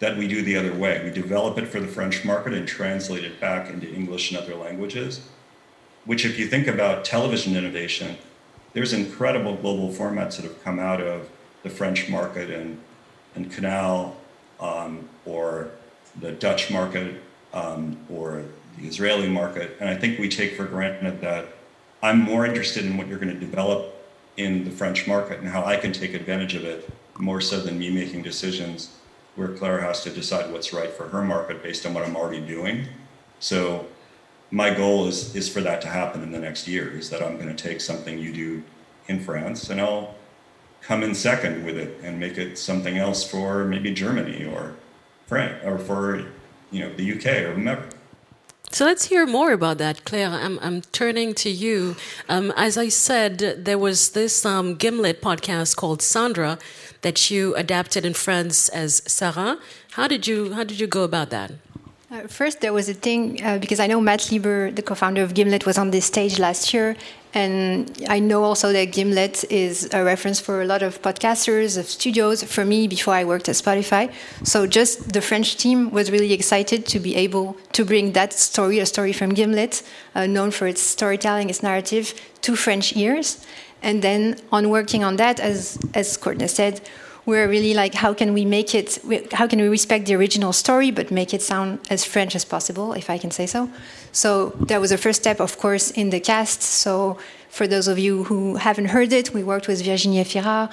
that 0.00 0.16
we 0.16 0.26
do 0.26 0.42
the 0.42 0.56
other 0.56 0.72
way. 0.72 1.02
We 1.04 1.10
develop 1.10 1.58
it 1.58 1.66
for 1.66 1.78
the 1.78 1.86
French 1.86 2.24
market 2.24 2.52
and 2.54 2.66
translate 2.66 3.22
it 3.22 3.38
back 3.38 3.70
into 3.70 3.92
English 3.92 4.32
and 4.32 4.40
other 4.40 4.56
languages, 4.56 5.20
which, 6.04 6.24
if 6.24 6.38
you 6.38 6.46
think 6.46 6.66
about 6.66 7.04
television 7.04 7.54
innovation, 7.54 8.16
there's 8.72 8.92
incredible 8.92 9.54
global 9.56 9.90
formats 9.90 10.36
that 10.36 10.44
have 10.44 10.62
come 10.64 10.78
out 10.78 11.00
of 11.00 11.28
the 11.62 11.70
French 11.70 12.08
market 12.08 12.50
and, 12.50 12.80
and 13.34 13.52
Canal 13.52 14.16
um, 14.58 15.08
or 15.26 15.70
the 16.20 16.32
Dutch 16.32 16.70
market 16.70 17.20
um, 17.52 17.98
or 18.08 18.44
the 18.78 18.86
Israeli 18.86 19.28
market. 19.28 19.76
And 19.80 19.88
I 19.88 19.96
think 19.96 20.18
we 20.18 20.28
take 20.28 20.56
for 20.56 20.64
granted 20.64 21.20
that 21.20 21.48
I'm 22.02 22.20
more 22.20 22.46
interested 22.46 22.86
in 22.86 22.96
what 22.96 23.06
you're 23.06 23.18
going 23.18 23.34
to 23.34 23.38
develop 23.38 23.94
in 24.38 24.64
the 24.64 24.70
French 24.70 25.06
market 25.06 25.40
and 25.40 25.48
how 25.48 25.64
I 25.64 25.76
can 25.76 25.92
take 25.92 26.14
advantage 26.14 26.54
of 26.54 26.64
it 26.64 26.88
more 27.18 27.42
so 27.42 27.60
than 27.60 27.78
me 27.78 27.90
making 27.90 28.22
decisions 28.22 28.96
where 29.36 29.48
Claire 29.48 29.80
has 29.80 30.02
to 30.04 30.10
decide 30.10 30.52
what's 30.52 30.72
right 30.72 30.90
for 30.90 31.08
her 31.08 31.22
market 31.22 31.62
based 31.62 31.86
on 31.86 31.94
what 31.94 32.04
I'm 32.04 32.16
already 32.16 32.40
doing. 32.40 32.86
So 33.38 33.86
my 34.50 34.74
goal 34.74 35.06
is 35.06 35.34
is 35.34 35.48
for 35.48 35.60
that 35.60 35.80
to 35.82 35.88
happen 35.88 36.22
in 36.22 36.32
the 36.32 36.38
next 36.38 36.66
year 36.66 36.90
is 36.90 37.10
that 37.10 37.22
I'm 37.22 37.36
going 37.36 37.54
to 37.54 37.62
take 37.62 37.80
something 37.80 38.18
you 38.18 38.32
do 38.32 38.62
in 39.06 39.20
France 39.20 39.70
and 39.70 39.80
I'll 39.80 40.14
come 40.82 41.02
in 41.02 41.14
second 41.14 41.64
with 41.64 41.76
it 41.76 42.00
and 42.02 42.18
make 42.18 42.38
it 42.38 42.58
something 42.58 42.98
else 42.98 43.22
for 43.22 43.64
maybe 43.64 43.92
Germany 43.92 44.44
or 44.44 44.76
France 45.26 45.62
or 45.64 45.78
for 45.78 46.26
you 46.70 46.80
know 46.80 46.92
the 46.94 47.12
UK 47.12 47.26
or 47.44 47.54
whomever. 47.54 47.88
So 48.72 48.84
let's 48.84 49.06
hear 49.06 49.26
more 49.26 49.50
about 49.52 49.78
that, 49.78 50.04
Claire. 50.04 50.28
I'm, 50.28 50.56
I'm 50.62 50.82
turning 50.92 51.34
to 51.34 51.50
you. 51.50 51.96
Um, 52.28 52.52
as 52.56 52.78
I 52.78 52.88
said, 52.88 53.38
there 53.64 53.78
was 53.78 54.10
this 54.10 54.46
um, 54.46 54.76
Gimlet 54.76 55.20
podcast 55.20 55.74
called 55.74 56.00
Sandra 56.02 56.56
that 57.02 57.30
you 57.30 57.54
adapted 57.54 58.04
in 58.04 58.14
France 58.14 58.68
as 58.68 59.02
Sarah. 59.06 59.58
How 59.92 60.06
did 60.08 60.26
you 60.26 60.52
How 60.52 60.64
did 60.64 60.80
you 60.80 60.86
go 60.86 61.04
about 61.04 61.30
that? 61.30 61.52
Uh, 62.12 62.26
first, 62.26 62.60
there 62.60 62.72
was 62.72 62.88
a 62.88 62.94
thing 62.94 63.40
uh, 63.44 63.56
because 63.58 63.78
I 63.78 63.86
know 63.86 64.00
Matt 64.00 64.32
Lieber, 64.32 64.72
the 64.72 64.82
co-founder 64.82 65.22
of 65.22 65.32
Gimlet, 65.32 65.64
was 65.64 65.78
on 65.78 65.92
this 65.92 66.06
stage 66.06 66.40
last 66.40 66.74
year, 66.74 66.96
and 67.34 68.04
I 68.08 68.18
know 68.18 68.42
also 68.42 68.72
that 68.72 68.86
Gimlet 68.86 69.44
is 69.48 69.88
a 69.92 70.02
reference 70.02 70.40
for 70.40 70.60
a 70.60 70.64
lot 70.64 70.82
of 70.82 71.00
podcasters, 71.02 71.78
of 71.78 71.86
studios. 71.86 72.42
For 72.42 72.64
me, 72.64 72.88
before 72.88 73.14
I 73.14 73.22
worked 73.24 73.48
at 73.48 73.54
Spotify, 73.54 74.12
so 74.42 74.66
just 74.66 75.12
the 75.12 75.20
French 75.20 75.56
team 75.56 75.92
was 75.92 76.10
really 76.10 76.32
excited 76.32 76.84
to 76.86 76.98
be 76.98 77.14
able 77.14 77.56
to 77.74 77.84
bring 77.84 78.10
that 78.12 78.32
story, 78.32 78.80
a 78.80 78.86
story 78.86 79.12
from 79.12 79.30
Gimlet, 79.30 79.84
uh, 80.16 80.26
known 80.26 80.50
for 80.50 80.66
its 80.66 80.82
storytelling, 80.82 81.48
its 81.48 81.62
narrative, 81.62 82.12
to 82.40 82.56
French 82.56 82.96
ears. 82.96 83.46
And 83.82 84.02
then 84.02 84.36
on 84.52 84.68
working 84.68 85.04
on 85.04 85.16
that, 85.16 85.40
as 85.40 85.78
as 85.94 86.16
Courtney 86.16 86.48
said, 86.48 86.80
we're 87.26 87.48
really 87.48 87.74
like, 87.74 87.94
how 87.94 88.14
can 88.14 88.32
we 88.32 88.44
make 88.44 88.74
it, 88.74 88.98
how 89.32 89.46
can 89.46 89.60
we 89.60 89.68
respect 89.68 90.06
the 90.06 90.14
original 90.14 90.52
story, 90.52 90.90
but 90.90 91.10
make 91.10 91.34
it 91.34 91.42
sound 91.42 91.78
as 91.90 92.04
French 92.04 92.34
as 92.34 92.44
possible, 92.44 92.92
if 92.94 93.10
I 93.10 93.18
can 93.18 93.30
say 93.30 93.46
so. 93.46 93.68
So 94.12 94.50
that 94.68 94.80
was 94.80 94.90
the 94.90 94.98
first 94.98 95.20
step, 95.20 95.40
of 95.40 95.58
course, 95.58 95.90
in 95.90 96.10
the 96.10 96.20
cast. 96.20 96.62
So 96.62 97.18
for 97.48 97.66
those 97.66 97.88
of 97.88 97.98
you 97.98 98.24
who 98.24 98.56
haven't 98.56 98.86
heard 98.86 99.12
it, 99.12 99.32
we 99.34 99.42
worked 99.42 99.68
with 99.68 99.84
Virginie 99.84 100.22
Efira, 100.24 100.70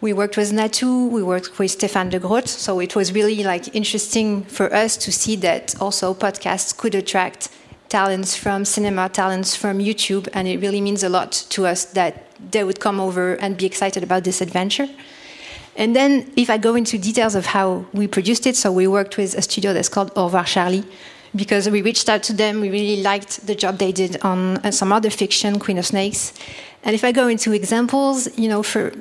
we 0.00 0.12
worked 0.12 0.36
with 0.36 0.52
Natoo, 0.52 1.08
we 1.08 1.22
worked 1.22 1.58
with 1.58 1.76
Stéphane 1.76 2.10
de 2.10 2.20
Groodt. 2.20 2.48
So 2.48 2.80
it 2.80 2.94
was 2.94 3.12
really 3.12 3.42
like 3.42 3.74
interesting 3.74 4.44
for 4.44 4.72
us 4.72 4.96
to 4.98 5.10
see 5.10 5.36
that 5.36 5.74
also 5.80 6.14
podcasts 6.14 6.76
could 6.76 6.94
attract 6.94 7.48
talents 7.88 8.36
from 8.36 8.64
cinema, 8.64 9.08
talents 9.08 9.56
from 9.56 9.78
YouTube, 9.78 10.28
and 10.32 10.46
it 10.46 10.60
really 10.60 10.80
means 10.80 11.02
a 11.02 11.08
lot 11.08 11.32
to 11.50 11.66
us 11.66 11.86
that 11.86 12.27
they 12.50 12.64
would 12.64 12.80
come 12.80 13.00
over 13.00 13.34
and 13.34 13.56
be 13.56 13.66
excited 13.66 14.02
about 14.02 14.24
this 14.24 14.40
adventure. 14.40 14.88
And 15.76 15.94
then, 15.94 16.32
if 16.36 16.50
I 16.50 16.58
go 16.58 16.74
into 16.74 16.98
details 16.98 17.34
of 17.36 17.46
how 17.46 17.86
we 17.92 18.08
produced 18.08 18.46
it, 18.46 18.56
so 18.56 18.72
we 18.72 18.88
worked 18.88 19.16
with 19.16 19.34
a 19.34 19.42
studio 19.42 19.72
that's 19.72 19.88
called 19.88 20.10
Au 20.16 20.24
revoir 20.24 20.44
Charlie, 20.44 20.84
because 21.36 21.68
we 21.70 21.82
reached 21.82 22.08
out 22.08 22.22
to 22.24 22.32
them. 22.32 22.60
We 22.60 22.70
really 22.70 23.02
liked 23.02 23.46
the 23.46 23.54
job 23.54 23.78
they 23.78 23.92
did 23.92 24.20
on 24.22 24.56
uh, 24.58 24.70
some 24.70 24.92
other 24.92 25.10
fiction, 25.10 25.58
Queen 25.58 25.78
of 25.78 25.86
Snakes. 25.86 26.32
And 26.82 26.94
if 26.94 27.04
I 27.04 27.12
go 27.12 27.28
into 27.28 27.52
examples, 27.52 28.36
you 28.36 28.48
know, 28.48 28.62
for 28.62 28.92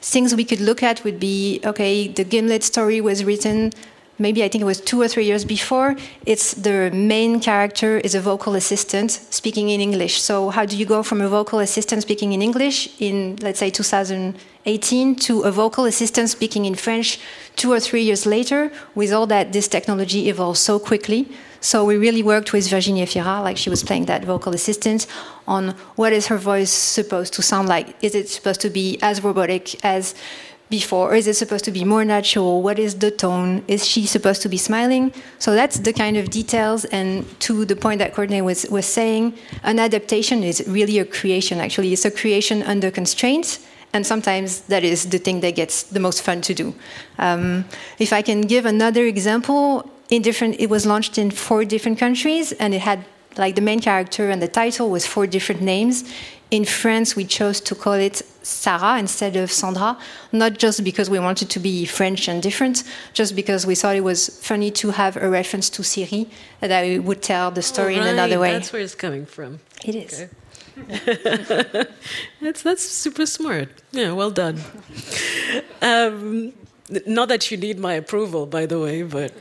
things 0.00 0.34
we 0.34 0.44
could 0.44 0.60
look 0.60 0.82
at 0.82 1.04
would 1.04 1.20
be 1.20 1.60
okay, 1.64 2.08
the 2.08 2.24
Gimlet 2.24 2.64
story 2.64 3.00
was 3.00 3.24
written 3.24 3.72
maybe 4.18 4.42
I 4.44 4.48
think 4.48 4.62
it 4.62 4.64
was 4.64 4.80
two 4.80 5.00
or 5.00 5.08
three 5.08 5.24
years 5.24 5.44
before. 5.44 5.96
It's 6.24 6.54
the 6.54 6.90
main 6.90 7.40
character 7.40 7.98
is 7.98 8.14
a 8.14 8.20
vocal 8.20 8.54
assistant 8.54 9.10
speaking 9.30 9.70
in 9.70 9.80
English. 9.80 10.20
So 10.20 10.50
how 10.50 10.64
do 10.64 10.76
you 10.76 10.86
go 10.86 11.02
from 11.02 11.20
a 11.20 11.28
vocal 11.28 11.58
assistant 11.58 12.02
speaking 12.02 12.32
in 12.32 12.42
English 12.42 12.88
in 13.00 13.36
let's 13.42 13.58
say 13.58 13.70
2018 13.70 15.16
to 15.16 15.42
a 15.42 15.50
vocal 15.50 15.84
assistant 15.84 16.30
speaking 16.30 16.64
in 16.64 16.74
French 16.74 17.18
two 17.56 17.72
or 17.72 17.80
three 17.80 18.02
years 18.02 18.26
later? 18.26 18.72
With 18.94 19.12
all 19.12 19.26
that, 19.26 19.52
this 19.52 19.68
technology 19.68 20.28
evolves 20.28 20.60
so 20.60 20.78
quickly. 20.78 21.28
So 21.60 21.84
we 21.84 21.96
really 21.96 22.22
worked 22.22 22.52
with 22.52 22.68
Virginie 22.68 23.02
Efira, 23.02 23.42
like 23.42 23.56
she 23.56 23.70
was 23.70 23.82
playing 23.82 24.04
that 24.06 24.24
vocal 24.24 24.54
assistant, 24.54 25.06
on 25.48 25.70
what 25.96 26.12
is 26.12 26.28
her 26.28 26.36
voice 26.36 26.70
supposed 26.70 27.32
to 27.34 27.42
sound 27.42 27.68
like. 27.68 27.96
Is 28.02 28.14
it 28.14 28.28
supposed 28.28 28.60
to 28.60 28.70
be 28.70 28.98
as 29.02 29.24
robotic 29.24 29.84
as 29.84 30.14
before? 30.68 31.12
Or 31.12 31.14
is 31.14 31.26
it 31.26 31.34
supposed 31.34 31.64
to 31.66 31.70
be 31.70 31.84
more 31.84 32.04
natural? 32.04 32.62
What 32.62 32.78
is 32.78 32.96
the 32.96 33.10
tone? 33.10 33.62
Is 33.68 33.86
she 33.86 34.06
supposed 34.06 34.42
to 34.42 34.48
be 34.48 34.56
smiling? 34.56 35.12
So 35.38 35.54
that's 35.54 35.78
the 35.78 35.92
kind 35.92 36.16
of 36.16 36.30
details. 36.30 36.84
And 36.86 37.24
to 37.40 37.64
the 37.64 37.76
point 37.76 37.98
that 38.00 38.14
Courtney 38.14 38.42
was, 38.42 38.66
was 38.70 38.86
saying, 38.86 39.34
an 39.62 39.78
adaptation 39.78 40.42
is 40.42 40.64
really 40.66 40.98
a 40.98 41.04
creation, 41.04 41.60
actually. 41.60 41.92
It's 41.92 42.04
a 42.04 42.10
creation 42.10 42.62
under 42.62 42.90
constraints. 42.90 43.66
And 43.92 44.06
sometimes 44.06 44.62
that 44.62 44.84
is 44.84 45.08
the 45.08 45.18
thing 45.18 45.40
that 45.40 45.54
gets 45.54 45.84
the 45.84 46.00
most 46.00 46.22
fun 46.22 46.40
to 46.42 46.54
do. 46.54 46.74
Um, 47.18 47.64
if 47.98 48.12
I 48.12 48.20
can 48.20 48.42
give 48.42 48.66
another 48.66 49.04
example, 49.04 49.90
in 50.08 50.22
different, 50.22 50.60
it 50.60 50.70
was 50.70 50.86
launched 50.86 51.18
in 51.18 51.30
four 51.30 51.64
different 51.64 51.98
countries, 51.98 52.52
and 52.52 52.74
it 52.74 52.80
had 52.80 53.04
like 53.36 53.54
the 53.54 53.60
main 53.60 53.80
character 53.80 54.30
and 54.30 54.40
the 54.40 54.48
title 54.48 54.90
was 54.90 55.06
four 55.06 55.26
different 55.26 55.60
names. 55.60 56.04
In 56.50 56.64
France, 56.64 57.16
we 57.16 57.24
chose 57.24 57.60
to 57.62 57.74
call 57.74 57.94
it 57.94 58.22
Sarah 58.46 58.98
instead 58.98 59.36
of 59.36 59.50
Sandra, 59.50 59.98
not 60.32 60.58
just 60.58 60.84
because 60.84 61.10
we 61.10 61.18
wanted 61.18 61.50
to 61.50 61.58
be 61.58 61.84
French 61.84 62.28
and 62.28 62.40
different, 62.40 62.84
just 63.12 63.34
because 63.34 63.66
we 63.66 63.74
thought 63.74 63.96
it 63.96 64.04
was 64.04 64.28
funny 64.40 64.70
to 64.70 64.90
have 64.90 65.16
a 65.16 65.28
reference 65.28 65.68
to 65.70 65.82
Siri 65.82 66.28
that 66.60 66.70
I 66.70 66.98
would 66.98 67.22
tell 67.22 67.50
the 67.50 67.62
story 67.62 67.98
right. 67.98 68.06
in 68.06 68.14
another 68.14 68.38
way. 68.38 68.52
That's 68.52 68.72
where 68.72 68.82
it's 68.82 68.94
coming 68.94 69.26
from. 69.26 69.58
It 69.84 69.96
is. 69.96 70.20
Okay. 70.22 70.30
that's 72.40 72.62
that's 72.62 72.84
super 72.84 73.26
smart. 73.26 73.68
Yeah, 73.92 74.12
well 74.12 74.30
done. 74.30 74.60
Um, 75.80 76.52
not 77.06 77.28
that 77.28 77.50
you 77.50 77.56
need 77.56 77.78
my 77.78 77.94
approval, 77.94 78.46
by 78.46 78.66
the 78.66 78.78
way, 78.78 79.02
but 79.02 79.32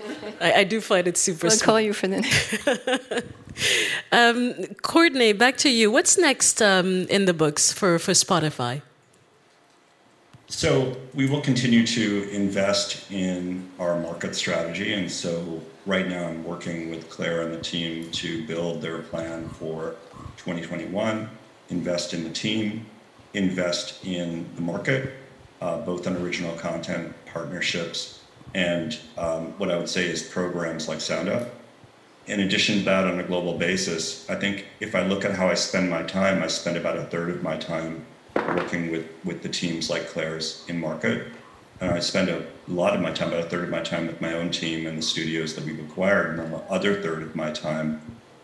I, 0.42 0.54
I 0.54 0.64
do 0.64 0.82
find 0.82 1.08
it 1.08 1.18
super. 1.18 1.48
I'll 1.48 1.52
smart. 1.52 1.66
call 1.66 1.82
you 1.82 1.94
for 1.94 2.08
the. 2.08 3.24
um, 4.12 4.54
Courtney, 4.82 5.34
back 5.34 5.58
to 5.58 5.70
you. 5.70 5.92
What's 5.92 6.18
next 6.18 6.62
um, 6.62 7.06
in 7.10 7.26
the 7.26 7.34
books 7.34 7.72
for, 7.72 8.00
for 8.00 8.14
Spotify? 8.14 8.82
So 10.48 10.96
we 11.14 11.28
will 11.28 11.42
continue 11.42 11.86
to 11.88 12.30
invest 12.30 13.12
in 13.12 13.68
our 13.80 14.00
market 14.00 14.36
strategy, 14.36 14.94
and 14.94 15.12
so 15.12 15.62
right 15.86 16.08
now 16.08 16.28
I'm 16.28 16.44
working 16.44 16.92
with 16.92 17.10
Claire 17.10 17.42
and 17.42 17.54
the 17.54 17.62
team 17.62 18.12
to 18.12 18.46
build 18.46 18.82
their 18.82 19.00
plan 19.00 19.50
for 19.50 19.96
2021. 20.38 21.30
Invest 21.70 22.14
in 22.14 22.24
the 22.24 22.30
team, 22.30 22.86
invest 23.34 24.06
in 24.06 24.46
the 24.56 24.62
market, 24.62 25.14
uh, 25.62 25.80
both 25.80 26.06
on 26.06 26.16
original 26.18 26.56
content, 26.56 27.14
partnerships, 27.26 28.22
and 28.54 29.00
um, 29.18 29.48
what 29.58 29.72
I 29.72 29.78
would 29.78 29.90
say 29.90 30.06
is 30.06 30.22
programs 30.22 30.88
like 30.88 31.00
SoundUp 31.00 31.50
in 32.28 32.40
addition 32.40 32.80
to 32.80 32.86
that, 32.86 33.06
on 33.06 33.20
a 33.20 33.24
global 33.24 33.58
basis, 33.58 34.28
I 34.30 34.36
think 34.36 34.66
if 34.80 34.96
I 34.96 35.06
look 35.06 35.26
at 35.26 35.36
how 35.36 35.48
I 35.48 35.54
spend 35.54 35.90
my 35.90 36.04
time, 36.04 36.42
I 36.42 36.48
spend 36.48 36.78
about 36.78 36.98
a 36.98 37.04
third 37.04 37.30
of 37.30 37.44
my 37.44 37.58
time 37.58 38.06
working 38.36 38.92
with, 38.92 39.06
with 39.24 39.42
the 39.42 39.50
teams 39.50 39.90
like 39.90 40.08
Claire's 40.08 40.64
in 40.68 40.80
market. 40.80 41.28
And 41.82 41.92
I 41.92 42.00
spend 42.00 42.30
a 42.30 42.46
lot 42.68 42.96
of 42.96 43.02
my 43.02 43.12
time, 43.12 43.30
about 43.30 43.46
a 43.46 43.50
third 43.50 43.66
of 43.66 43.70
my 43.70 43.82
time 43.82 44.08
with 44.08 44.22
my 44.22 44.34
own 44.34 44.50
team 44.50 44.88
and 44.88 44.98
the 44.98 45.02
studios 45.02 45.56
that 45.56 45.66
we've 45.66 45.80
acquired. 45.80 46.32
And 46.32 46.40
then 46.40 46.52
the 46.52 46.64
other 46.72 47.02
third 47.02 47.22
of 47.22 47.36
my 47.36 47.52
time 47.52 48.02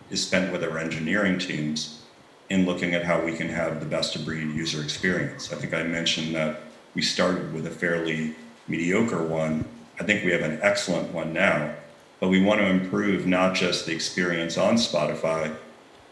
is 0.10 0.26
spent 0.26 0.52
with 0.52 0.64
our 0.64 0.78
engineering 0.78 1.40
teams 1.40 2.04
in 2.50 2.66
looking 2.66 2.94
at 2.94 3.06
how 3.06 3.24
we 3.24 3.36
can 3.36 3.48
have 3.48 3.80
the 3.80 3.86
best 3.86 4.16
of 4.16 4.26
breed 4.26 4.54
user 4.54 4.84
experience. 4.84 5.54
I 5.54 5.56
think 5.56 5.74
I 5.74 5.84
mentioned 5.84 6.36
that 6.36 6.62
we 6.94 7.02
started 7.02 7.54
with 7.54 7.66
a 7.68 7.72
fairly 7.72 8.36
mediocre 8.68 9.26
one. 9.26 9.64
I 10.00 10.04
think 10.04 10.26
we 10.26 10.32
have 10.32 10.42
an 10.42 10.60
excellent 10.62 11.14
one 11.14 11.32
now 11.32 11.74
but 12.22 12.30
we 12.30 12.40
want 12.40 12.62
to 12.62 12.68
improve 12.68 13.26
not 13.26 13.56
just 13.56 13.88
the 13.88 13.94
experience 13.94 14.56
on 14.56 14.76
Spotify, 14.76 15.54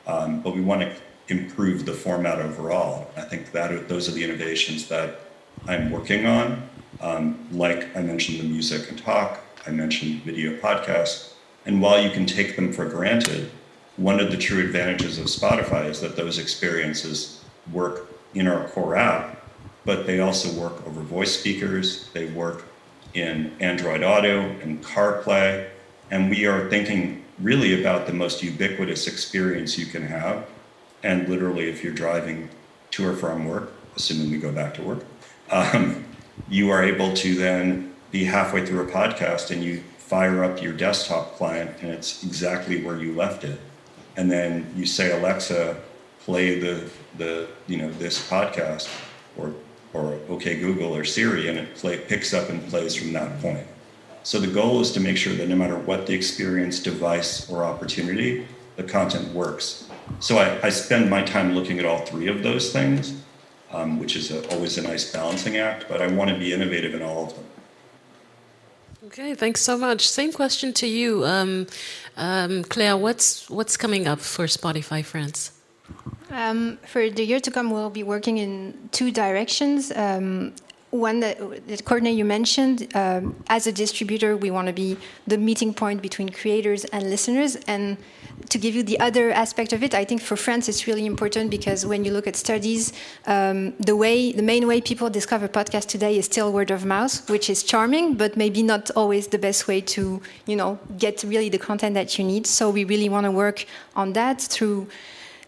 um, 0.08 0.42
but 0.42 0.56
we 0.56 0.62
want 0.62 0.82
to 0.82 0.92
improve 1.30 1.86
the 1.86 1.94
format 1.94 2.40
overall. 2.40 3.10
I 3.16 3.22
think 3.22 3.52
that 3.52 3.88
those 3.88 4.10
are 4.10 4.12
the 4.12 4.24
innovations 4.24 4.88
that 4.90 5.22
I'm 5.68 5.92
working 5.92 6.26
on. 6.26 6.68
Um, 7.02 7.48
like 7.52 7.96
I 7.96 8.02
mentioned, 8.02 8.40
the 8.40 8.44
music 8.44 8.90
and 8.90 8.98
talk. 8.98 9.40
I 9.66 9.72
mentioned 9.72 10.24
video 10.24 10.58
podcasts. 10.58 11.34
And 11.66 11.82
while 11.82 12.02
you 12.02 12.10
can 12.10 12.26
take 12.26 12.56
them 12.56 12.74
for 12.74 12.86
granted, 12.86 13.52
one 13.98 14.20
of 14.20 14.32
the 14.32 14.38
true 14.38 14.64
advantages 14.64 15.18
of 15.18 15.26
Spotify 15.26 15.90
is 15.90 16.02
that 16.02 16.16
those 16.16 16.40
experiences 16.40 17.44
work 17.72 18.10
in 18.34 18.48
our 18.48 18.68
core 18.70 18.96
app, 18.96 19.44
but 19.86 20.08
they 20.08 20.20
also 20.20 20.52
work 20.60 20.86
over 20.88 21.02
voice 21.02 21.38
speakers. 21.38 22.10
They 22.14 22.28
work 22.28 22.64
in 23.14 23.56
Android 23.60 24.04
Auto 24.04 24.42
and 24.62 24.84
CarPlay 24.84 25.70
and 26.12 26.30
we 26.30 26.46
are 26.46 26.70
thinking 26.70 27.24
really 27.40 27.80
about 27.80 28.08
the 28.08 28.14
most 28.14 28.44
ubiquitous 28.44 29.08
experience 29.08 29.78
you 29.78 29.86
can 29.86 30.06
have. 30.06 30.46
And 31.04 31.30
literally, 31.30 31.70
if 31.70 31.84
you're 31.84 31.94
driving 31.94 32.50
to 32.92 33.08
or 33.08 33.16
from 33.16 33.48
work, 33.48 33.72
assuming 33.96 34.32
we 34.32 34.38
go 34.38 34.52
back 34.52 34.74
to 34.76 34.82
work, 34.82 35.06
um, 35.52 36.06
you 36.50 36.70
are 36.70 36.84
able 36.84 37.14
to 37.14 37.36
then 37.36 37.94
be 38.12 38.26
halfway 38.26 38.66
through 38.66 38.88
a 38.88 38.92
podcast 38.92 39.52
and 39.52 39.64
you 39.64 39.84
fire 39.98 40.44
up 40.44 40.62
your 40.62 40.74
desktop 40.74 41.36
client 41.36 41.70
and 41.82 41.92
it's 41.92 42.24
exactly 42.24 42.84
where 42.84 42.98
you 42.98 43.14
left 43.14 43.44
it. 43.44 43.60
And 44.18 44.30
then 44.30 44.72
you 44.76 44.86
say, 44.86 45.18
Alexa, 45.18 45.80
play 46.22 46.60
the, 46.60 46.90
the 47.18 47.48
you 47.68 47.78
know, 47.78 47.92
this 47.92 48.28
podcast 48.30 48.90
or, 49.38 49.54
or 49.94 50.20
OK 50.30 50.60
Google 50.60 50.96
or 50.96 51.04
Siri, 51.04 51.48
and 51.48 51.58
it 51.58 51.76
play, 51.76 51.98
picks 51.98 52.34
up 52.34 52.50
and 52.50 52.66
plays 52.70 52.96
from 52.96 53.14
that 53.14 53.40
point. 53.42 53.66
So 54.24 54.40
the 54.40 54.48
goal 54.48 54.82
is 54.82 54.92
to 54.92 55.00
make 55.00 55.18
sure 55.18 55.34
that 55.34 55.48
no 55.48 55.56
matter 55.56 55.78
what 55.78 56.06
the 56.06 56.14
experience, 56.14 56.80
device, 56.80 57.50
or 57.50 57.64
opportunity, 57.64 58.48
the 58.76 58.84
content 58.84 59.34
works. 59.34 59.89
So 60.20 60.38
I, 60.38 60.60
I 60.68 60.70
spend 60.70 61.10
my 61.10 61.22
time 61.22 61.56
looking 61.56 61.80
at 61.80 61.86
all 61.86 62.00
three 62.00 62.28
of 62.28 62.44
those 62.44 62.74
things, 62.74 63.22
um, 63.72 64.00
which 64.00 64.16
is 64.16 64.32
a, 64.32 64.48
always 64.54 64.78
a 64.78 64.82
nice 64.82 65.12
balancing 65.12 65.58
act, 65.58 65.86
but 65.88 66.02
I 66.02 66.08
want 66.08 66.30
to 66.30 66.38
be 66.38 66.54
innovative 66.54 66.94
in 66.94 67.02
all 67.02 67.26
of 67.26 67.36
them. 67.36 67.46
Okay, 69.06 69.34
thanks 69.34 69.62
so 69.62 69.78
much. 69.78 70.08
Same 70.08 70.34
question 70.34 70.74
to 70.74 70.88
you, 70.88 71.26
um, 71.26 71.68
um, 72.18 72.64
Claire. 72.66 72.98
What's 72.98 73.50
what's 73.50 73.78
coming 73.78 74.08
up 74.08 74.20
for 74.20 74.46
Spotify 74.46 75.04
France? 75.04 75.52
Um, 76.30 76.78
for 76.86 77.10
the 77.10 77.24
year 77.24 77.40
to 77.40 77.50
come, 77.50 77.72
we'll 77.72 77.90
be 77.90 78.04
working 78.04 78.38
in 78.38 78.90
two 78.92 79.12
directions. 79.12 79.92
Um, 79.96 80.54
one 80.92 81.20
that, 81.20 81.68
that 81.68 81.86
Courtney 81.86 82.12
you 82.12 82.26
mentioned, 82.26 82.88
um, 82.96 83.36
as 83.48 83.68
a 83.68 83.72
distributor, 83.72 84.36
we 84.36 84.50
want 84.50 84.68
to 84.68 84.74
be 84.74 84.98
the 85.28 85.38
meeting 85.38 85.74
point 85.74 86.02
between 86.02 86.30
creators 86.30 86.86
and 86.86 87.10
listeners. 87.10 87.56
And 87.68 87.98
to 88.50 88.58
give 88.58 88.74
you 88.74 88.84
the 88.84 89.00
other 89.00 89.32
aspect 89.32 89.74
of 89.74 89.84
it, 89.84 89.94
I 89.94 90.04
think 90.06 90.22
for 90.22 90.36
France 90.36 90.68
it's 90.68 90.88
really 90.88 91.06
important 91.06 91.52
because 91.52 91.86
when 91.86 92.06
you 92.06 92.12
look 92.12 92.26
at 92.26 92.36
studies, 92.36 92.94
um, 93.28 93.74
the 93.80 93.96
way 93.96 94.32
the 94.32 94.42
main 94.42 94.66
way 94.68 94.82
people 94.82 95.10
discover 95.10 95.48
podcasts 95.48 95.88
today 95.88 96.18
is 96.18 96.26
still 96.26 96.52
word 96.52 96.72
of 96.72 96.86
mouth, 96.86 97.30
which 97.30 97.50
is 97.50 97.64
charming, 97.64 98.16
but 98.16 98.38
maybe 98.38 98.64
not 98.64 98.90
always 98.92 99.28
the 99.28 99.38
best 99.38 99.68
way 99.68 99.82
to 99.82 100.22
you 100.46 100.56
know 100.56 100.80
get 100.98 101.24
really 101.24 101.50
the 101.50 101.60
content 101.60 101.94
that 101.96 102.18
you 102.18 102.24
need. 102.24 102.48
So 102.48 102.70
we 102.70 102.84
really 102.84 103.10
want 103.10 103.26
to 103.26 103.32
work 103.32 103.66
on 103.96 104.14
that 104.14 104.42
through 104.42 104.88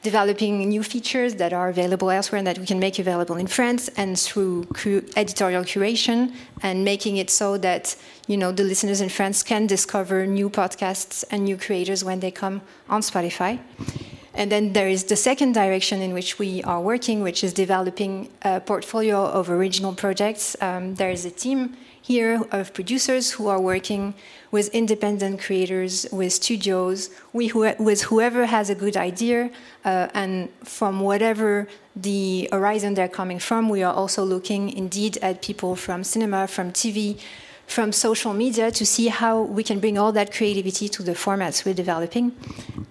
developing 0.02 0.68
new 0.68 0.84
features 0.84 1.36
that 1.36 1.54
are 1.54 1.70
available 1.70 2.10
elsewhere 2.10 2.40
and 2.40 2.48
that 2.48 2.58
we 2.58 2.66
can 2.66 2.80
make 2.80 2.98
available 3.00 3.36
in 3.36 3.48
France, 3.48 3.90
and 3.98 4.20
through 4.20 4.66
cu- 4.74 5.06
editorial 5.16 5.64
curation 5.64 6.34
and 6.64 6.84
making 6.84 7.18
it 7.18 7.30
so 7.30 7.58
that 7.58 7.96
you 8.28 8.38
know 8.38 8.52
the 8.52 8.64
listeners 8.64 9.02
in 9.02 9.10
France 9.10 9.44
can 9.44 9.68
discover 9.68 10.26
new 10.26 10.50
podcasts 10.50 11.24
and 11.32 11.46
new 11.46 11.58
creators 11.58 12.04
when 12.04 12.20
they 12.20 12.32
come 12.32 12.62
on 12.90 13.02
Spotify. 13.02 13.60
And 14.34 14.50
then 14.50 14.74
there 14.74 14.88
is 14.88 15.04
the 15.04 15.18
second 15.18 15.54
direction 15.54 16.02
in 16.02 16.14
which 16.14 16.40
we 16.40 16.64
are 16.64 16.80
working, 16.80 17.22
which 17.22 17.44
is 17.44 17.54
developing 17.54 18.30
a 18.44 18.62
portfolio 18.62 19.26
of 19.26 19.50
original 19.50 19.94
projects. 19.94 20.56
Um, 20.62 20.96
there 20.96 21.12
is 21.12 21.26
a 21.26 21.32
team 21.32 21.76
here 22.02 22.44
of 22.52 22.74
producers 22.74 23.32
who 23.32 23.48
are 23.48 23.60
working 23.60 24.14
with 24.50 24.68
independent 24.74 25.40
creators, 25.40 26.06
with 26.12 26.34
studios, 26.34 27.10
with 27.32 28.02
whoever 28.04 28.46
has 28.46 28.70
a 28.70 28.76
good 28.76 28.98
idea, 28.98 29.50
uh, 29.86 30.08
and 30.14 30.50
from 30.64 31.00
whatever 31.00 31.68
the 31.96 32.50
horizon 32.52 32.94
they're 32.94 33.08
coming 33.08 33.40
from, 33.40 33.70
we 33.70 33.84
are 33.84 33.94
also 33.94 34.24
looking 34.24 34.70
indeed 34.70 35.18
at 35.22 35.42
people 35.42 35.76
from 35.76 36.04
cinema, 36.04 36.48
from 36.48 36.72
TV, 36.72 37.20
from 37.68 37.92
social 37.92 38.34
media 38.34 38.72
to 38.72 38.86
see 38.86 39.08
how 39.08 39.42
we 39.42 39.64
can 39.64 39.80
bring 39.80 39.98
all 39.98 40.12
that 40.12 40.34
creativity 40.34 40.90
to 40.90 41.04
the 41.04 41.14
formats 41.14 41.64
we're 41.66 41.74
developing. 41.74 42.36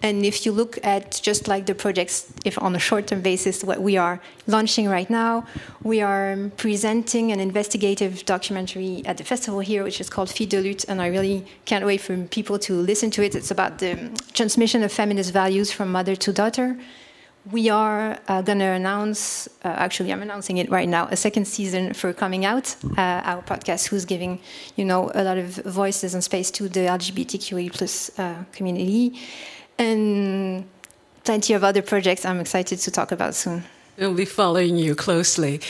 And 0.02 0.24
if 0.24 0.46
you 0.46 0.52
look 0.52 0.78
at 0.84 1.20
just 1.22 1.46
like 1.46 1.66
the 1.66 1.74
projects, 1.74 2.32
if 2.44 2.60
on 2.60 2.74
a 2.74 2.78
short 2.78 3.06
term 3.08 3.20
basis, 3.20 3.62
what 3.62 3.82
we 3.82 3.96
are 3.96 4.20
launching 4.46 4.88
right 4.88 5.10
now, 5.10 5.46
we 5.82 6.00
are 6.00 6.50
presenting 6.56 7.32
an 7.32 7.40
investigative 7.40 8.24
documentary 8.24 9.02
at 9.04 9.18
the 9.18 9.24
festival 9.24 9.60
here, 9.60 9.84
which 9.84 10.00
is 10.00 10.08
called 10.08 10.30
Fille 10.30 10.48
de 10.48 10.62
Lutte, 10.62 10.84
and 10.88 11.02
I 11.02 11.08
really 11.08 11.44
can't 11.64 11.84
wait 11.84 12.00
for 12.00 12.16
people 12.28 12.58
to 12.60 12.74
listen 12.74 13.10
to 13.12 13.22
it. 13.22 13.34
It's 13.34 13.50
about 13.50 13.78
the 13.78 14.10
transmission 14.32 14.82
of 14.82 14.90
feminist 14.92 15.32
values 15.32 15.70
from 15.70 15.92
mother 15.92 16.16
to 16.16 16.32
daughter 16.32 16.76
we 17.50 17.70
are 17.70 18.18
uh, 18.28 18.42
going 18.42 18.58
to 18.58 18.66
announce, 18.66 19.48
uh, 19.64 19.68
actually, 19.68 20.12
I'm 20.12 20.22
announcing 20.22 20.58
it 20.58 20.70
right 20.70 20.88
now, 20.88 21.06
a 21.10 21.16
second 21.16 21.46
season 21.46 21.94
for 21.94 22.12
Coming 22.12 22.44
Out, 22.44 22.76
uh, 22.98 23.22
our 23.24 23.42
podcast, 23.42 23.88
who's 23.88 24.04
giving, 24.04 24.40
you 24.76 24.84
know, 24.84 25.10
a 25.14 25.24
lot 25.24 25.38
of 25.38 25.56
voices 25.64 26.14
and 26.14 26.22
space 26.22 26.50
to 26.52 26.68
the 26.68 26.80
LGBTQA 26.80 27.72
plus 27.72 28.10
uh, 28.18 28.44
community, 28.52 29.18
and 29.80 30.68
plenty 31.24 31.54
of 31.54 31.64
other 31.64 31.82
projects 31.82 32.24
I'm 32.24 32.38
excited 32.38 32.78
to 32.80 32.90
talk 32.90 33.10
about 33.12 33.34
soon. 33.34 33.64
We'll 33.98 34.14
be 34.14 34.24
following 34.24 34.76
you 34.76 34.94
closely. 34.94 35.60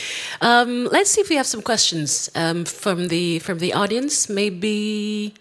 Um, 0.41 0.85
let's 0.91 1.09
see 1.11 1.21
if 1.21 1.29
we 1.29 1.35
have 1.35 1.47
some 1.47 1.61
questions 1.61 2.29
um, 2.35 2.65
from 2.65 3.07
the 3.07 3.39
from 3.39 3.59
the 3.59 3.73
audience. 3.73 4.29
Maybe 4.29 5.33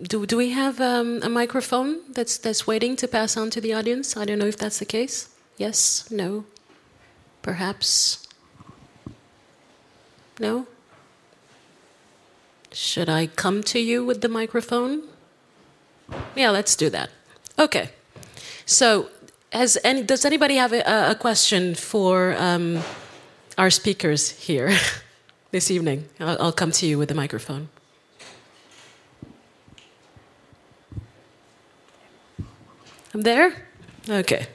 do 0.00 0.26
do 0.26 0.36
we 0.36 0.50
have 0.50 0.80
um, 0.80 1.20
a 1.22 1.28
microphone 1.28 2.00
that's 2.12 2.38
that's 2.38 2.66
waiting 2.66 2.96
to 2.96 3.08
pass 3.08 3.36
on 3.36 3.50
to 3.50 3.60
the 3.60 3.74
audience? 3.74 4.16
I 4.16 4.24
don't 4.24 4.38
know 4.38 4.46
if 4.46 4.56
that's 4.56 4.78
the 4.78 4.86
case. 4.86 5.28
Yes? 5.56 6.10
No? 6.10 6.44
Perhaps? 7.42 8.26
No? 10.40 10.66
Should 12.72 13.08
I 13.08 13.26
come 13.26 13.62
to 13.64 13.78
you 13.78 14.04
with 14.04 14.20
the 14.20 14.28
microphone? 14.28 15.02
Yeah, 16.34 16.50
let's 16.50 16.74
do 16.74 16.90
that. 16.90 17.10
Okay. 17.58 17.90
So, 18.66 19.08
any, 19.52 20.02
does 20.02 20.24
anybody 20.24 20.56
have 20.56 20.72
a, 20.72 21.10
a 21.10 21.14
question 21.14 21.74
for 21.74 22.34
um, 22.38 22.82
our 23.56 23.70
speakers 23.70 24.30
here 24.30 24.76
this 25.52 25.70
evening? 25.70 26.08
I'll, 26.18 26.36
I'll 26.40 26.52
come 26.52 26.72
to 26.72 26.86
you 26.86 26.98
with 26.98 27.08
the 27.08 27.14
microphone. 27.14 27.68
I'm 33.14 33.22
there? 33.22 33.54
Okay. 34.08 34.46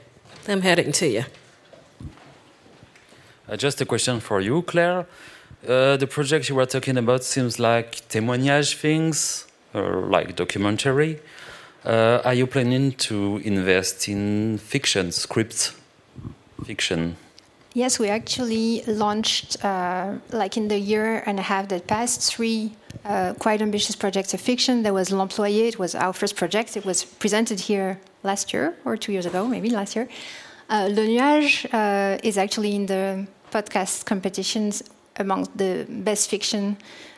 I'm 0.46 0.60
heading 0.60 0.92
to 0.92 1.06
you. 1.06 1.24
Uh, 3.48 3.56
just 3.56 3.80
a 3.80 3.86
question 3.86 4.20
for 4.20 4.40
you, 4.40 4.62
Claire. 4.62 5.06
Uh, 5.66 5.96
the 5.96 6.06
project 6.06 6.48
you 6.48 6.54
were 6.54 6.66
talking 6.66 6.98
about 6.98 7.24
seems 7.24 7.58
like 7.58 8.06
témoignage 8.08 8.74
things, 8.74 9.46
like 9.72 10.36
documentary. 10.36 11.20
Uh, 11.84 12.20
are 12.24 12.34
you 12.34 12.46
planning 12.46 12.92
to 12.92 13.38
invest 13.38 14.08
in 14.08 14.58
fiction, 14.58 15.12
scripts? 15.12 15.74
fiction? 16.64 17.16
Yes, 17.72 17.98
we 17.98 18.08
actually 18.08 18.82
launched, 18.86 19.64
uh, 19.64 20.14
like 20.32 20.56
in 20.56 20.68
the 20.68 20.78
year 20.78 21.22
and 21.26 21.38
a 21.38 21.42
half 21.42 21.68
that 21.68 21.86
passed, 21.86 22.34
three 22.34 22.72
uh, 23.04 23.34
quite 23.38 23.62
ambitious 23.62 23.96
projects 23.96 24.34
of 24.34 24.40
fiction. 24.40 24.82
There 24.82 24.92
was 24.92 25.12
L'Employé, 25.12 25.68
it 25.68 25.78
was 25.78 25.94
our 25.94 26.12
first 26.12 26.36
project. 26.36 26.76
It 26.76 26.84
was 26.84 27.04
presented 27.04 27.60
here 27.60 28.00
last 28.22 28.52
year 28.52 28.74
or 28.84 28.96
two 28.96 29.12
years 29.12 29.26
ago, 29.26 29.46
maybe 29.46 29.70
last 29.70 29.94
year. 29.96 30.08
Uh, 30.68 30.88
Le 30.90 31.06
Nuage 31.06 31.66
uh, 31.72 32.18
is 32.22 32.36
actually 32.36 32.74
in 32.74 32.86
the 32.86 33.26
podcast 33.52 34.04
competitions 34.04 34.82
among 35.16 35.46
the 35.54 35.86
best 35.88 36.28
fiction, 36.28 36.76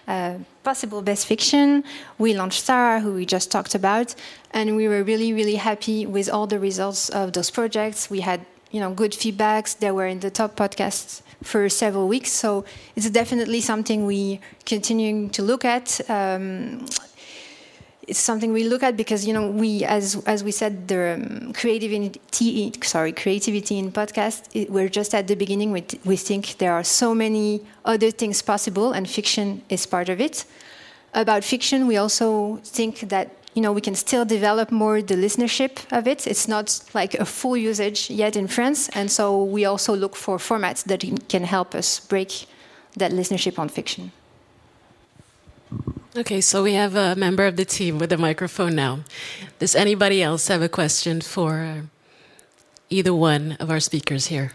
uh, 0.08 0.34
possible 0.64 1.02
best 1.02 1.26
fiction. 1.26 1.84
We 2.18 2.34
launched 2.34 2.64
Sarah, 2.64 3.00
who 3.00 3.12
we 3.14 3.26
just 3.26 3.50
talked 3.50 3.74
about, 3.74 4.14
and 4.52 4.76
we 4.76 4.88
were 4.88 5.02
really, 5.02 5.32
really 5.32 5.56
happy 5.56 6.06
with 6.06 6.28
all 6.28 6.46
the 6.46 6.58
results 6.58 7.08
of 7.08 7.32
those 7.32 7.50
projects. 7.50 8.10
We 8.10 8.20
had, 8.20 8.40
you 8.70 8.80
know, 8.80 8.92
good 8.92 9.12
feedbacks. 9.12 9.78
They 9.78 9.90
were 9.90 10.06
in 10.06 10.20
the 10.20 10.30
top 10.30 10.56
podcasts 10.56 11.22
for 11.42 11.68
several 11.68 12.08
weeks, 12.08 12.30
so 12.30 12.64
it's 12.96 13.10
definitely 13.10 13.60
something 13.60 14.06
we 14.06 14.40
continuing 14.64 15.30
to 15.30 15.42
look 15.42 15.64
at. 15.64 16.00
Um, 16.08 16.86
it's 18.08 18.18
something 18.18 18.52
we 18.52 18.64
look 18.64 18.82
at 18.82 18.96
because 18.96 19.26
you 19.26 19.32
know 19.32 19.48
we 19.50 19.84
as 19.84 20.16
as 20.26 20.42
we 20.42 20.50
said 20.50 20.88
the 20.88 21.14
um, 21.14 21.52
creativity 21.52 22.72
sorry 22.82 23.12
creativity 23.12 23.78
in 23.78 23.92
podcast 23.92 24.48
it, 24.54 24.70
we're 24.70 24.88
just 24.88 25.14
at 25.14 25.28
the 25.28 25.36
beginning. 25.36 25.70
We, 25.72 25.84
we 26.04 26.16
think 26.16 26.58
there 26.58 26.72
are 26.72 26.84
so 26.84 27.14
many 27.14 27.64
other 27.84 28.10
things 28.10 28.42
possible 28.42 28.92
and 28.92 29.08
fiction 29.08 29.62
is 29.68 29.86
part 29.86 30.08
of 30.08 30.20
it. 30.20 30.44
About 31.14 31.44
fiction 31.44 31.86
we 31.86 31.96
also 31.96 32.56
think 32.64 33.00
that 33.08 33.36
you 33.54 33.62
know 33.62 33.72
we 33.72 33.80
can 33.80 33.94
still 33.94 34.24
develop 34.24 34.72
more 34.72 35.00
the 35.00 35.14
listenership 35.14 35.72
of 35.92 36.08
it. 36.08 36.26
It's 36.26 36.48
not 36.48 36.80
like 36.94 37.14
a 37.14 37.24
full 37.24 37.56
usage 37.56 38.10
yet 38.10 38.34
in 38.36 38.48
france 38.48 38.88
and 38.90 39.10
so 39.10 39.44
we 39.44 39.64
also 39.64 39.94
look 39.94 40.16
for 40.16 40.38
formats 40.38 40.82
that 40.84 41.04
can 41.28 41.44
help 41.44 41.74
us 41.74 42.00
break 42.00 42.46
that 42.96 43.12
listenership 43.12 43.58
on 43.58 43.68
fiction 43.68 44.10
Okay, 46.14 46.42
so 46.42 46.62
we 46.62 46.74
have 46.74 46.94
a 46.94 47.16
member 47.16 47.46
of 47.46 47.56
the 47.56 47.64
team 47.64 47.98
with 47.98 48.12
a 48.12 48.18
microphone 48.18 48.74
now. 48.74 49.00
Does 49.58 49.74
anybody 49.74 50.22
else 50.22 50.48
have 50.48 50.60
a 50.60 50.68
question 50.68 51.22
for 51.22 51.60
uh, 51.60 51.80
either 52.90 53.14
one 53.14 53.56
of 53.58 53.70
our 53.70 53.80
speakers 53.80 54.26
here? 54.26 54.52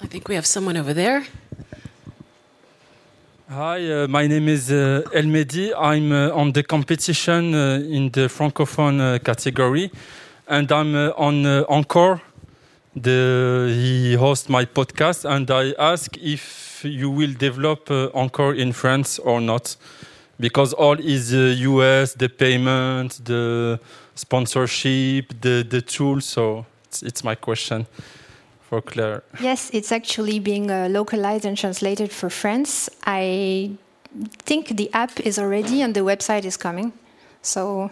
I 0.00 0.06
think 0.06 0.28
we 0.28 0.34
have 0.34 0.46
someone 0.46 0.78
over 0.78 0.94
there. 0.94 1.26
Hi, 3.50 3.90
uh, 3.90 4.08
my 4.08 4.26
name 4.26 4.48
is 4.48 4.70
uh, 4.70 5.02
Elmedi. 5.12 5.72
I'm 5.74 6.12
uh, 6.12 6.30
on 6.34 6.52
the 6.52 6.62
competition 6.62 7.54
uh, 7.54 7.80
in 7.80 8.10
the 8.10 8.28
francophone 8.28 9.00
uh, 9.00 9.18
category, 9.18 9.90
and 10.46 10.70
I'm 10.72 10.94
on 10.94 11.46
Anchor. 11.70 12.20
The, 12.94 13.70
he 13.74 14.14
hosts 14.14 14.48
my 14.48 14.64
podcast, 14.64 15.24
and 15.24 15.50
I 15.50 15.72
ask 15.78 16.16
if 16.16 16.82
you 16.84 17.10
will 17.10 17.32
develop 17.32 17.90
Anchor 18.14 18.54
in 18.54 18.72
France 18.72 19.18
or 19.18 19.40
not 19.40 19.76
because 20.40 20.72
all 20.72 20.98
is 20.98 21.30
the 21.30 21.54
US, 21.70 22.14
the 22.14 22.28
payment, 22.28 23.20
the 23.24 23.80
sponsorship, 24.14 25.40
the 25.40 25.64
the 25.68 25.80
tool. 25.80 26.20
So 26.20 26.66
it's, 26.84 27.02
it's 27.02 27.24
my 27.24 27.34
question 27.34 27.86
for 28.60 28.82
Claire. 28.82 29.22
Yes, 29.40 29.70
it's 29.72 29.92
actually 29.92 30.38
being 30.40 30.70
uh, 30.70 30.88
localized 30.90 31.44
and 31.44 31.56
translated 31.56 32.10
for 32.10 32.30
France. 32.30 32.90
I 33.04 33.72
think 34.44 34.76
the 34.76 34.90
app 34.92 35.20
is 35.20 35.38
already 35.38 35.82
and 35.82 35.94
the 35.94 36.00
website 36.00 36.44
is 36.44 36.56
coming. 36.56 36.92
So 37.42 37.90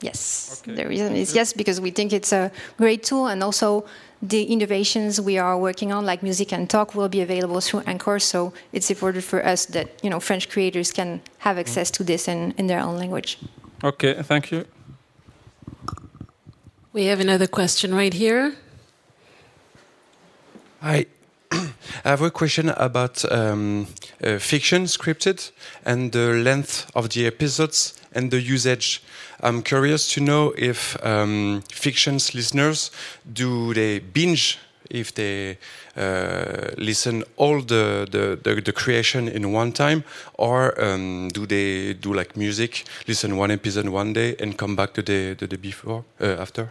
Yes, 0.00 0.62
the 0.66 0.86
reason 0.86 1.16
is 1.16 1.34
yes 1.34 1.54
because 1.54 1.80
we 1.80 1.90
think 1.90 2.12
it's 2.12 2.32
a 2.32 2.50
great 2.76 3.02
tool, 3.02 3.28
and 3.28 3.42
also 3.42 3.86
the 4.22 4.44
innovations 4.44 5.20
we 5.20 5.38
are 5.38 5.58
working 5.58 5.92
on, 5.92 6.06
like 6.06 6.22
music 6.22 6.52
and 6.52 6.68
talk, 6.68 6.94
will 6.94 7.08
be 7.08 7.20
available 7.20 7.60
through 7.60 7.82
Anchor. 7.86 8.18
So 8.18 8.52
it's 8.72 8.90
important 8.90 9.24
for 9.24 9.44
us 9.44 9.66
that 9.66 9.88
you 10.02 10.10
know 10.10 10.20
French 10.20 10.48
creators 10.48 10.92
can 10.92 11.20
have 11.38 11.58
access 11.58 11.90
to 11.92 12.04
this 12.04 12.28
in, 12.28 12.52
in 12.58 12.66
their 12.66 12.80
own 12.80 12.96
language. 12.98 13.38
Okay, 13.84 14.14
thank 14.22 14.50
you. 14.50 14.64
We 16.92 17.04
have 17.06 17.20
another 17.20 17.46
question 17.46 17.94
right 17.94 18.14
here. 18.14 18.56
Hi. 20.80 21.06
I 21.52 22.10
have 22.10 22.22
a 22.22 22.30
question 22.30 22.70
about 22.70 23.24
um, 23.30 23.86
uh, 24.22 24.38
fiction 24.38 24.84
scripted 24.84 25.50
and 25.84 26.12
the 26.12 26.32
length 26.32 26.90
of 26.94 27.10
the 27.10 27.26
episodes 27.26 28.00
and 28.16 28.30
the 28.30 28.40
usage. 28.40 29.02
I'm 29.40 29.62
curious 29.62 30.08
to 30.14 30.20
know 30.20 30.52
if 30.56 30.96
um, 31.04 31.62
fiction's 31.70 32.34
listeners 32.34 32.90
do 33.32 33.74
they 33.74 33.98
binge 34.00 34.58
if 34.90 35.14
they 35.14 35.58
uh, 35.96 36.70
listen 36.78 37.24
all 37.36 37.60
the, 37.60 38.06
the, 38.10 38.38
the, 38.42 38.60
the, 38.60 38.72
creation 38.72 39.28
in 39.28 39.52
one 39.52 39.72
time 39.72 40.04
or 40.34 40.80
um, 40.80 41.28
do 41.28 41.44
they 41.46 41.94
do 41.94 42.14
like 42.14 42.36
music 42.36 42.84
listen 43.08 43.36
one 43.36 43.50
episode 43.50 43.88
one 43.88 44.12
day 44.12 44.36
and 44.38 44.56
come 44.56 44.76
back 44.76 44.92
to 44.94 45.02
the 45.02 45.34
the 45.34 45.58
before 45.58 46.04
uh, 46.20 46.36
after 46.38 46.70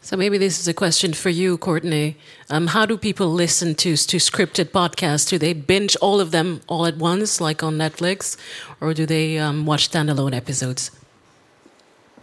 so 0.00 0.16
maybe 0.16 0.38
this 0.38 0.58
is 0.60 0.68
a 0.68 0.74
question 0.74 1.12
for 1.12 1.30
you, 1.30 1.58
Courtney. 1.58 2.16
Um, 2.50 2.68
how 2.68 2.86
do 2.86 2.96
people 2.96 3.28
listen 3.28 3.74
to 3.76 3.96
to 3.96 4.16
scripted 4.16 4.70
podcasts? 4.70 5.28
Do 5.28 5.38
they 5.38 5.52
binge 5.52 5.96
all 5.96 6.20
of 6.20 6.30
them 6.30 6.60
all 6.66 6.86
at 6.86 6.96
once, 6.96 7.40
like 7.40 7.62
on 7.62 7.76
Netflix, 7.76 8.36
or 8.80 8.94
do 8.94 9.06
they 9.06 9.38
um, 9.38 9.66
watch 9.66 9.90
standalone 9.90 10.34
episodes? 10.34 10.90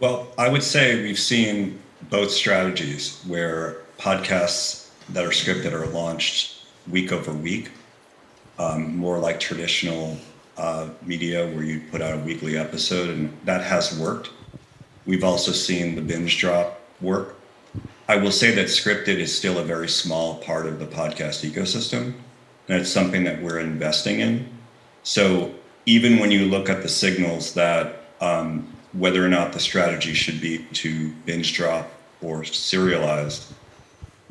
Well, 0.00 0.28
I 0.36 0.48
would 0.48 0.62
say 0.62 1.02
we've 1.02 1.18
seen 1.18 1.78
both 2.10 2.30
strategies 2.30 3.22
where 3.26 3.78
podcasts 3.98 4.90
that 5.10 5.24
are 5.24 5.30
scripted 5.30 5.72
are 5.72 5.86
launched 5.86 6.66
week 6.90 7.12
over 7.12 7.32
week, 7.32 7.70
um, 8.58 8.96
more 8.96 9.18
like 9.18 9.40
traditional 9.40 10.16
uh, 10.56 10.88
media 11.02 11.46
where 11.46 11.64
you 11.64 11.80
put 11.90 12.02
out 12.02 12.14
a 12.14 12.18
weekly 12.18 12.56
episode, 12.56 13.10
and 13.10 13.36
that 13.44 13.62
has 13.62 13.98
worked. 13.98 14.30
We've 15.06 15.24
also 15.24 15.52
seen 15.52 15.94
the 15.94 16.02
binge 16.02 16.38
drop 16.38 16.80
work 17.00 17.35
I 18.08 18.16
will 18.16 18.30
say 18.30 18.54
that 18.54 18.66
scripted 18.66 19.18
is 19.18 19.36
still 19.36 19.58
a 19.58 19.64
very 19.64 19.88
small 19.88 20.36
part 20.36 20.66
of 20.66 20.78
the 20.78 20.86
podcast 20.86 21.48
ecosystem, 21.48 22.14
and 22.68 22.80
it's 22.80 22.90
something 22.90 23.24
that 23.24 23.42
we're 23.42 23.58
investing 23.58 24.20
in. 24.20 24.48
So 25.02 25.52
even 25.86 26.18
when 26.18 26.30
you 26.30 26.46
look 26.46 26.68
at 26.68 26.82
the 26.82 26.88
signals 26.88 27.54
that 27.54 28.04
um, 28.20 28.72
whether 28.92 29.24
or 29.24 29.28
not 29.28 29.52
the 29.52 29.58
strategy 29.58 30.14
should 30.14 30.40
be 30.40 30.58
to 30.74 31.10
binge 31.24 31.54
drop 31.54 31.90
or 32.22 32.44
serialized, 32.44 33.52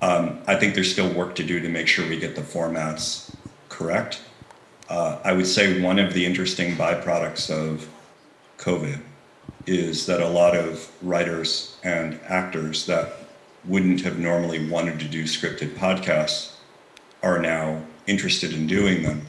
um, 0.01 0.39
I 0.47 0.55
think 0.55 0.73
there's 0.73 0.91
still 0.91 1.13
work 1.13 1.35
to 1.35 1.43
do 1.43 1.59
to 1.59 1.67
make 1.67 1.87
sure 1.87 2.07
we 2.07 2.17
get 2.17 2.35
the 2.35 2.41
formats 2.41 3.35
correct. 3.67 4.21
Uh, 4.89 5.19
I 5.23 5.33
would 5.33 5.47
say 5.47 5.81
one 5.81 5.99
of 5.99 6.13
the 6.13 6.25
interesting 6.25 6.75
byproducts 6.75 7.49
of 7.49 7.89
COVID 8.57 9.01
is 9.65 10.05
that 10.05 10.21
a 10.21 10.27
lot 10.27 10.55
of 10.55 10.89
writers 11.01 11.75
and 11.83 12.19
actors 12.27 12.85
that 12.85 13.24
wouldn't 13.67 14.01
have 14.01 14.19
normally 14.19 14.67
wanted 14.67 14.99
to 14.99 15.05
do 15.05 15.23
scripted 15.23 15.75
podcasts 15.75 16.53
are 17.23 17.39
now 17.39 17.81
interested 18.07 18.53
in 18.53 18.67
doing 18.67 19.03
them. 19.03 19.25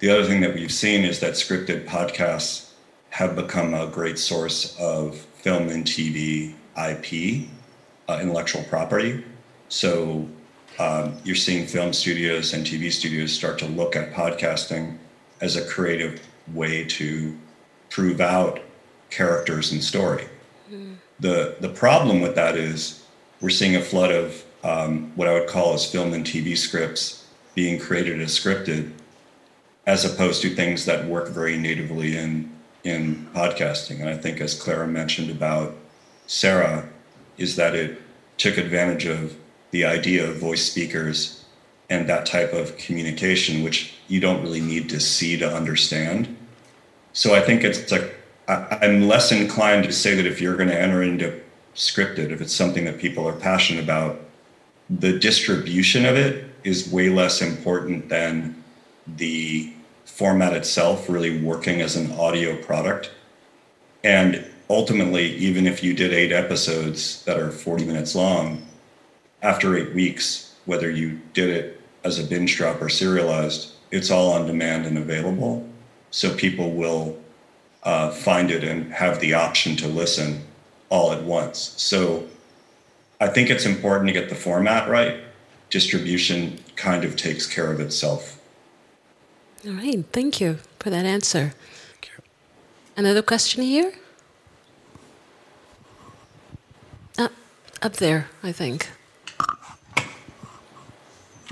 The 0.00 0.10
other 0.10 0.24
thing 0.24 0.40
that 0.42 0.54
we've 0.54 0.72
seen 0.72 1.04
is 1.04 1.20
that 1.20 1.32
scripted 1.32 1.86
podcasts 1.86 2.72
have 3.10 3.36
become 3.36 3.74
a 3.74 3.86
great 3.86 4.18
source 4.18 4.76
of 4.78 5.16
film 5.16 5.68
and 5.68 5.84
TV 5.84 6.54
IP, 6.76 7.48
uh, 8.08 8.18
intellectual 8.20 8.64
property. 8.64 9.24
So 9.68 10.28
um, 10.78 11.16
you're 11.24 11.36
seeing 11.36 11.66
film 11.66 11.92
studios 11.92 12.52
and 12.52 12.66
TV 12.66 12.90
studios 12.92 13.32
start 13.32 13.58
to 13.60 13.66
look 13.66 13.94
at 13.96 14.12
podcasting 14.12 14.98
as 15.40 15.56
a 15.56 15.64
creative 15.66 16.26
way 16.52 16.84
to 16.84 17.38
prove 17.88 18.20
out 18.20 18.60
characters 19.10 19.72
and 19.72 19.82
story. 19.82 20.26
Mm. 20.70 20.96
The 21.20 21.56
the 21.60 21.68
problem 21.68 22.20
with 22.20 22.34
that 22.34 22.56
is 22.56 23.03
we're 23.44 23.50
seeing 23.50 23.76
a 23.76 23.80
flood 23.82 24.10
of 24.10 24.42
um, 24.62 25.12
what 25.16 25.28
I 25.28 25.34
would 25.34 25.50
call 25.50 25.74
as 25.74 25.84
film 25.84 26.14
and 26.14 26.24
TV 26.24 26.56
scripts 26.56 27.26
being 27.54 27.78
created 27.78 28.18
as 28.22 28.30
scripted, 28.30 28.90
as 29.86 30.02
opposed 30.02 30.40
to 30.40 30.54
things 30.54 30.86
that 30.86 31.04
work 31.04 31.28
very 31.28 31.58
natively 31.58 32.16
in 32.16 32.50
in 32.84 33.28
podcasting. 33.34 34.00
And 34.00 34.08
I 34.08 34.16
think, 34.16 34.40
as 34.40 34.58
Clara 34.58 34.88
mentioned 34.88 35.30
about 35.30 35.76
Sarah, 36.26 36.88
is 37.36 37.56
that 37.56 37.74
it 37.74 38.00
took 38.38 38.56
advantage 38.56 39.04
of 39.04 39.36
the 39.72 39.84
idea 39.84 40.26
of 40.26 40.36
voice 40.36 40.64
speakers 40.64 41.44
and 41.90 42.08
that 42.08 42.24
type 42.24 42.54
of 42.54 42.78
communication, 42.78 43.62
which 43.62 43.94
you 44.08 44.20
don't 44.20 44.42
really 44.42 44.62
need 44.62 44.88
to 44.88 44.98
see 44.98 45.36
to 45.36 45.54
understand. 45.54 46.34
So 47.12 47.34
I 47.34 47.42
think 47.42 47.62
it's 47.62 47.92
like 47.92 48.14
I'm 48.48 49.06
less 49.06 49.32
inclined 49.32 49.84
to 49.84 49.92
say 49.92 50.14
that 50.14 50.24
if 50.24 50.40
you're 50.40 50.56
going 50.56 50.70
to 50.70 50.80
enter 50.80 51.02
into 51.02 51.43
scripted, 51.74 52.30
if 52.30 52.40
it's 52.40 52.52
something 52.52 52.84
that 52.84 52.98
people 52.98 53.26
are 53.26 53.34
passionate 53.34 53.82
about, 53.82 54.20
the 54.90 55.18
distribution 55.18 56.04
of 56.04 56.16
it 56.16 56.44
is 56.62 56.90
way 56.90 57.08
less 57.08 57.42
important 57.42 58.08
than 58.08 58.62
the 59.06 59.72
format 60.04 60.52
itself 60.52 61.08
really 61.08 61.42
working 61.42 61.80
as 61.80 61.96
an 61.96 62.12
audio 62.12 62.56
product. 62.62 63.10
And 64.02 64.44
ultimately, 64.70 65.34
even 65.36 65.66
if 65.66 65.82
you 65.82 65.94
did 65.94 66.12
eight 66.12 66.32
episodes 66.32 67.22
that 67.24 67.38
are 67.38 67.50
40 67.50 67.84
minutes 67.84 68.14
long, 68.14 68.66
after 69.42 69.76
eight 69.76 69.94
weeks, 69.94 70.54
whether 70.64 70.90
you 70.90 71.20
did 71.32 71.50
it 71.50 71.80
as 72.04 72.18
a 72.18 72.24
binge 72.24 72.56
drop 72.56 72.80
or 72.80 72.88
serialized, 72.88 73.72
it's 73.90 74.10
all 74.10 74.32
on 74.32 74.46
demand 74.46 74.86
and 74.86 74.98
available. 74.98 75.68
So 76.10 76.34
people 76.34 76.72
will 76.72 77.18
uh, 77.82 78.10
find 78.10 78.50
it 78.50 78.64
and 78.64 78.92
have 78.92 79.20
the 79.20 79.34
option 79.34 79.76
to 79.76 79.88
listen 79.88 80.42
all 80.94 81.12
at 81.12 81.24
once. 81.24 81.74
So 81.76 82.24
I 83.20 83.26
think 83.26 83.50
it's 83.50 83.66
important 83.66 84.06
to 84.06 84.12
get 84.12 84.28
the 84.28 84.36
format 84.36 84.88
right. 84.88 85.16
Distribution 85.68 86.62
kind 86.76 87.02
of 87.04 87.16
takes 87.16 87.52
care 87.52 87.72
of 87.72 87.80
itself. 87.80 88.40
All 89.66 89.72
right. 89.72 90.04
Thank 90.12 90.40
you 90.40 90.58
for 90.78 90.90
that 90.90 91.04
answer. 91.04 91.52
Thank 91.90 92.10
you. 92.10 92.22
Another 92.96 93.22
question 93.22 93.64
here? 93.64 93.92
Uh, 97.18 97.28
up 97.82 97.94
there, 97.94 98.28
I 98.44 98.52
think. 98.52 98.88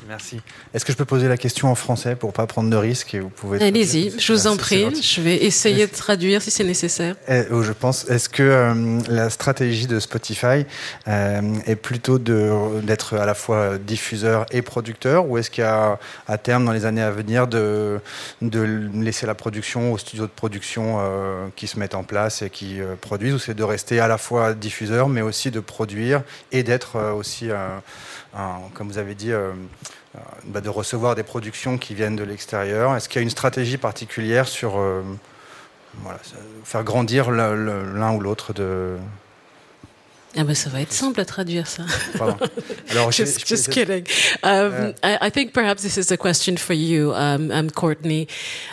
Merci. 0.09 0.41
Est-ce 0.75 0.85
que 0.85 0.93
je 0.93 0.97
peux 0.97 1.05
poser 1.05 1.29
la 1.29 1.37
question 1.37 1.71
en 1.71 1.75
français 1.75 2.17
pour 2.17 2.33
pas 2.33 2.47
prendre 2.47 2.69
de 2.69 2.77
risques 2.77 3.15
et 3.15 3.21
vous 3.21 3.29
pouvez. 3.29 3.63
Allez-y, 3.63 4.19
je 4.19 4.33
vous 4.33 4.47
en 4.47 4.57
prie. 4.57 4.89
Je 5.01 5.21
vais 5.21 5.37
essayer 5.45 5.87
de 5.87 5.93
traduire 5.93 6.43
si 6.43 6.51
c'est 6.51 6.65
nécessaire. 6.65 7.15
Eh, 7.29 7.43
oh, 7.51 7.63
je 7.63 7.73
pense. 7.73 8.09
Est-ce 8.09 8.29
que 8.29 8.43
euh, 8.43 9.01
la 9.09 9.31
stratégie 9.31 9.87
de 9.87 10.01
Spotify 10.01 10.67
euh, 11.09 11.41
est 11.67 11.77
plutôt 11.77 12.19
d'être 12.19 13.17
à 13.17 13.27
la 13.27 13.35
fois 13.35 13.79
diffuseur 13.79 14.47
et 14.51 14.63
producteur, 14.63 15.29
ou 15.29 15.39
est-ce 15.39 15.51
qu'il 15.51 15.63
y 15.63 15.67
a 15.67 15.99
à 16.27 16.39
terme 16.39 16.65
dans 16.65 16.73
les 16.73 16.85
années 16.85 17.03
à 17.03 17.11
venir 17.11 17.47
de, 17.47 18.01
de 18.41 18.61
laisser 18.95 19.27
la 19.27 19.35
production 19.35 19.93
aux 19.93 19.99
studios 19.99 20.27
de 20.27 20.31
production 20.31 20.99
euh, 21.01 21.47
qui 21.55 21.67
se 21.67 21.79
mettent 21.79 21.95
en 21.95 22.05
place 22.05 22.43
et 22.43 22.51
qui 22.51 22.81
produisent, 23.01 23.35
ou 23.35 23.39
c'est 23.39 23.55
de 23.55 23.65
rester 23.65 24.01
à 24.01 24.09
la 24.09 24.19
fois 24.19 24.55
diffuseur, 24.55 25.09
mais 25.09 25.23
aussi 25.23 25.51
de 25.51 25.61
produire 25.61 26.23
et 26.51 26.63
d'être 26.63 26.99
aussi 27.15 27.51
comme 28.75 28.89
vous 28.89 28.99
avez 28.99 29.15
dit, 29.15 29.33
euh, 29.33 29.53
euh, 30.15 30.19
bah, 30.45 30.61
de 30.61 30.69
recevoir 30.69 31.15
des 31.15 31.23
productions 31.23 31.79
qui 31.79 31.95
viennent 31.95 32.17
de 32.17 32.25
l'extérieur 32.25 32.97
Est-ce 32.97 33.09
qu'il 33.09 33.17
y 33.17 33.21
a 33.21 33.23
une 33.23 33.31
stratégie 33.31 33.79
particulière 33.79 34.49
sur 34.49 34.79
euh, 34.79 35.03
faire 36.65 36.85
grandir 36.85 37.31
l'un 37.31 38.15
ou 38.15 38.21
l'autre 38.21 38.53
de, 38.53 38.97
Ah 40.35 40.45
ben 40.45 40.55
ça 40.55 40.71
va 40.71 40.81
être 40.81 40.93
simple 40.93 41.21
à 41.21 41.27
traduire 41.27 41.67
ça. 41.67 41.85
Alors, 42.91 43.13
just, 43.13 43.47
just 43.47 43.69
kidding. 43.71 44.07
Um, 44.43 44.95
I, 45.03 45.19
I, 45.27 45.31
think 45.31 45.53
perhaps 45.53 45.83
this 45.83 45.99
is 45.99 46.11
a 46.11 46.17
question 46.17 46.57
for 46.57 46.73
you, 46.73 47.13
um, 47.15 47.51
um, 47.51 47.69
Courtney. 47.69 48.29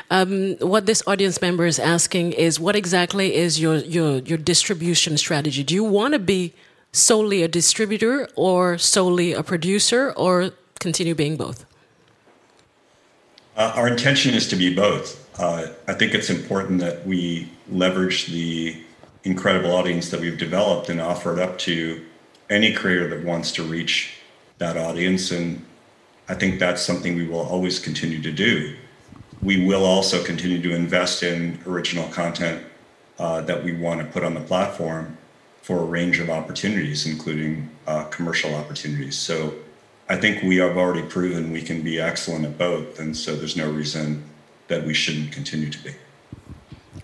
Um, 0.10 0.55
what 0.62 0.86
this 0.86 1.03
audience 1.05 1.41
member 1.41 1.66
is 1.66 1.78
asking 1.78 2.32
is, 2.32 2.62
what 2.62 2.78
exactly 2.78 3.36
is 3.36 3.60
your 3.60 3.76
your 3.80 4.20
your 4.20 4.38
distribution 4.38 5.18
strategy? 5.18 5.64
Do 5.66 5.76
you 5.76 5.84
want 5.84 6.14
to 6.14 6.20
be 6.20 6.53
solely 6.91 7.43
a 7.43 7.47
distributor 7.47 8.27
or 8.35 8.77
solely 8.77 9.33
a 9.33 9.43
producer 9.43 10.11
or 10.11 10.51
continue 10.79 11.15
being 11.15 11.37
both? 11.37 11.65
Uh, 13.55 13.73
our 13.75 13.87
intention 13.87 14.33
is 14.33 14.47
to 14.47 14.55
be 14.55 14.73
both. 14.73 15.27
Uh, 15.39 15.67
I 15.87 15.93
think 15.93 16.13
it's 16.13 16.29
important 16.29 16.79
that 16.79 17.05
we 17.05 17.49
leverage 17.69 18.27
the 18.27 18.81
incredible 19.23 19.75
audience 19.75 20.09
that 20.11 20.19
we've 20.19 20.37
developed 20.37 20.89
and 20.89 21.01
offer 21.01 21.33
it 21.33 21.39
up 21.39 21.57
to 21.59 22.05
any 22.49 22.73
creator 22.73 23.07
that 23.09 23.23
wants 23.25 23.51
to 23.53 23.63
reach 23.63 24.13
that 24.57 24.77
audience. 24.77 25.31
And 25.31 25.63
I 26.27 26.35
think 26.35 26.59
that's 26.59 26.81
something 26.81 27.15
we 27.15 27.27
will 27.27 27.41
always 27.41 27.79
continue 27.79 28.21
to 28.21 28.31
do. 28.31 28.75
We 29.41 29.65
will 29.65 29.85
also 29.85 30.23
continue 30.23 30.61
to 30.61 30.75
invest 30.75 31.23
in 31.23 31.59
original 31.65 32.07
content 32.09 32.65
uh, 33.17 33.41
that 33.41 33.63
we 33.63 33.73
want 33.73 34.01
to 34.01 34.07
put 34.07 34.23
on 34.23 34.33
the 34.33 34.41
platform 34.41 35.17
for 35.70 35.82
a 35.82 35.86
range 35.86 36.17
of 36.20 36.32
opportunities, 36.32 37.05
including 37.05 37.70
uh, 37.86 38.03
commercial 38.05 38.55
opportunities. 38.55 39.15
So 39.15 39.53
I 40.09 40.15
think 40.15 40.41
we 40.41 40.57
have 40.57 40.78
already 40.78 41.03
proven 41.03 41.51
we 41.51 41.61
can 41.61 41.84
be 41.84 42.01
excellent 42.01 42.43
at 42.43 42.57
both, 42.57 42.99
and 42.99 43.15
so 43.15 43.36
there's 43.36 43.55
no 43.55 43.70
reason 43.70 44.24
that 44.67 44.84
we 44.84 44.95
shouldn't 44.95 45.32
continue 45.32 45.70
to 45.70 45.80
be. 45.84 45.91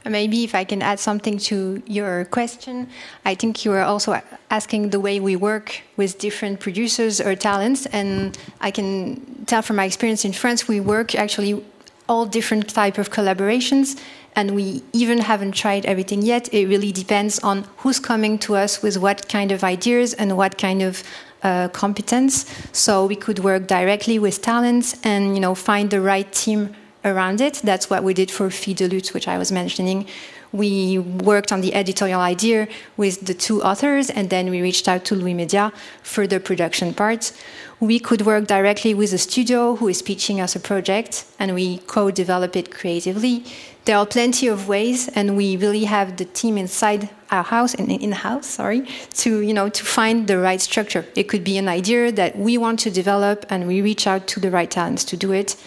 Maybe 0.03 0.43
if 0.43 0.55
I 0.55 0.63
can 0.63 0.81
add 0.81 0.99
something 0.99 1.37
to 1.49 1.83
your 1.85 2.25
question, 2.25 2.89
I 3.23 3.35
think 3.35 3.65
you 3.65 3.69
were 3.69 3.83
also 3.83 4.19
asking 4.49 4.89
the 4.89 4.99
way 4.99 5.19
we 5.19 5.35
work 5.35 5.83
with 5.95 6.17
different 6.17 6.59
producers 6.59 7.21
or 7.21 7.35
talents, 7.35 7.85
and 7.99 8.35
I 8.61 8.71
can 8.71 9.45
tell 9.45 9.61
from 9.61 9.75
my 9.75 9.85
experience 9.85 10.25
in 10.25 10.33
France, 10.33 10.67
we 10.67 10.79
work 10.79 11.13
actually 11.13 11.63
all 12.09 12.25
different 12.25 12.67
type 12.69 12.97
of 12.97 13.11
collaborations, 13.11 13.99
and 14.35 14.55
we 14.55 14.83
even 14.93 15.19
haven't 15.19 15.53
tried 15.53 15.85
everything 15.85 16.21
yet. 16.21 16.53
It 16.53 16.67
really 16.67 16.91
depends 16.91 17.39
on 17.39 17.65
who's 17.77 17.99
coming 17.99 18.37
to 18.39 18.55
us 18.55 18.81
with 18.81 18.97
what 18.97 19.29
kind 19.29 19.51
of 19.51 19.63
ideas 19.63 20.13
and 20.13 20.37
what 20.37 20.57
kind 20.57 20.81
of 20.81 21.03
uh, 21.43 21.69
competence. 21.69 22.45
So 22.71 23.05
we 23.05 23.15
could 23.15 23.39
work 23.39 23.67
directly 23.67 24.19
with 24.19 24.41
talents 24.41 24.95
and 25.03 25.35
you 25.35 25.39
know 25.39 25.55
find 25.55 25.89
the 25.89 26.01
right 26.01 26.31
team 26.31 26.75
around 27.03 27.39
it. 27.39 27.61
That's 27.63 27.89
what 27.89 28.03
we 28.03 28.13
did 28.13 28.31
for 28.31 28.49
Fille 28.49 28.89
Lutte, 28.89 29.13
which 29.13 29.27
I 29.27 29.37
was 29.37 29.51
mentioning. 29.51 30.07
We 30.55 30.99
worked 30.99 31.51
on 31.51 31.59
the 31.59 31.75
editorial 31.75 32.21
idea 32.21 32.69
with 32.95 33.25
the 33.25 33.33
two 33.33 33.61
authors, 33.61 34.09
and 34.09 34.29
then 34.29 34.49
we 34.49 34.61
reached 34.61 34.87
out 34.87 35.03
to 35.05 35.15
Louie 35.15 35.33
Media 35.33 35.73
for 36.01 36.25
the 36.27 36.39
production 36.39 36.93
part. 36.93 37.33
We 37.81 37.99
could 37.99 38.21
work 38.21 38.47
directly 38.47 38.93
with 38.93 39.11
a 39.11 39.17
studio 39.17 39.75
who 39.75 39.89
is 39.89 40.01
pitching 40.01 40.39
us 40.39 40.55
a 40.55 40.61
project, 40.61 41.25
and 41.39 41.53
we 41.53 41.79
co 41.79 42.09
develop 42.09 42.55
it 42.55 42.71
creatively. 42.71 43.43
There 43.83 43.97
are 43.97 44.05
plenty 44.05 44.47
of 44.47 44.69
ways, 44.69 45.09
and 45.09 45.35
we 45.35 45.57
really 45.57 45.83
have 45.83 46.15
the 46.15 46.23
team 46.23 46.57
inside 46.57 47.09
our 47.31 47.43
house 47.43 47.73
and 47.73 47.91
in 47.91 48.13
house, 48.13 48.47
sorry, 48.47 48.87
to 49.15 49.41
you 49.41 49.53
know 49.53 49.67
to 49.67 49.83
find 49.83 50.25
the 50.27 50.37
right 50.37 50.61
structure. 50.61 51.05
It 51.17 51.23
could 51.27 51.43
be 51.43 51.57
an 51.57 51.67
idea 51.67 52.13
that 52.13 52.37
we 52.37 52.57
want 52.57 52.79
to 52.79 52.89
develop, 52.89 53.45
and 53.49 53.67
we 53.67 53.81
reach 53.81 54.07
out 54.07 54.25
to 54.27 54.39
the 54.39 54.51
right 54.51 54.71
talents 54.71 55.03
to 55.05 55.17
do 55.17 55.33
it 55.33 55.57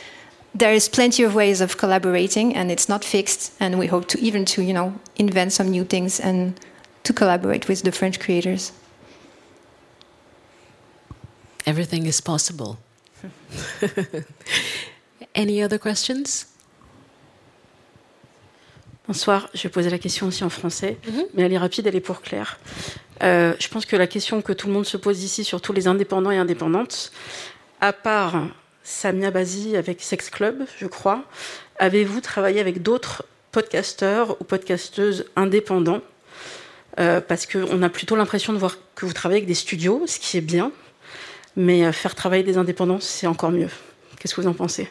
there 0.54 0.72
is 0.72 0.88
plenty 0.88 1.22
of 1.22 1.34
ways 1.34 1.60
of 1.60 1.76
collaborating 1.76 2.54
and 2.56 2.70
it's 2.70 2.88
not 2.88 3.04
fixed 3.04 3.52
and 3.60 3.78
we 3.78 3.86
hope 3.86 4.06
to 4.08 4.18
even 4.18 4.44
to 4.44 4.62
you 4.62 4.72
know 4.72 4.94
invent 5.16 5.52
some 5.52 5.70
new 5.70 5.84
things 5.84 6.20
and 6.20 6.58
to 7.04 7.12
collaborate 7.12 7.68
with 7.68 7.82
the 7.82 7.92
french 7.92 8.18
creators 8.18 8.72
everything 11.66 12.06
is 12.06 12.20
possible 12.20 12.78
any 15.34 15.62
other 15.62 15.78
questions 15.78 16.46
Bonsoir, 19.08 19.48
je 19.54 19.62
vais 19.62 19.70
poser 19.70 19.88
la 19.88 19.98
question 19.98 20.26
aussi 20.26 20.44
en 20.44 20.50
français, 20.50 20.98
mm 21.06 21.10
-hmm. 21.10 21.26
mais 21.32 21.42
elle 21.44 21.54
est 21.54 21.58
rapide, 21.58 21.86
elle 21.86 21.96
est 21.96 22.06
pour 22.06 22.20
Claire. 22.20 22.58
Euh, 23.22 23.54
je 23.58 23.68
pense 23.68 23.86
que 23.86 23.96
la 23.96 24.06
question 24.06 24.42
que 24.42 24.52
tout 24.52 24.66
le 24.66 24.74
monde 24.74 24.84
se 24.84 24.98
pose 24.98 25.22
ici, 25.22 25.44
surtout 25.44 25.72
les 25.72 25.86
indépendants 25.86 26.30
et 26.30 26.36
indépendantes, 26.36 27.10
à 27.80 27.94
part 27.94 28.34
Samia 28.88 29.30
Bazi 29.30 29.76
avec 29.76 30.00
Sex 30.00 30.30
Club, 30.30 30.64
je 30.80 30.86
crois. 30.86 31.22
Avez-vous 31.78 32.22
travaillé 32.22 32.58
avec 32.58 32.82
d'autres 32.82 33.22
podcasteurs 33.52 34.40
ou 34.40 34.44
podcasteuses 34.44 35.26
indépendants? 35.36 36.00
Euh, 36.98 37.20
Parce 37.20 37.44
qu'on 37.44 37.82
a 37.82 37.90
plutôt 37.90 38.16
l'impression 38.16 38.54
de 38.54 38.58
voir 38.58 38.78
que 38.94 39.04
vous 39.04 39.12
travaillez 39.12 39.40
avec 39.40 39.46
des 39.46 39.54
studios, 39.54 40.02
ce 40.06 40.18
qui 40.18 40.38
est 40.38 40.40
bien, 40.40 40.72
mais 41.54 41.84
euh, 41.84 41.92
faire 41.92 42.14
travailler 42.14 42.42
des 42.42 42.56
indépendants, 42.56 42.98
c'est 42.98 43.26
encore 43.26 43.50
mieux. 43.50 43.68
Qu'est-ce 44.18 44.34
que 44.34 44.40
vous 44.40 44.48
en 44.48 44.54
pensez? 44.54 44.88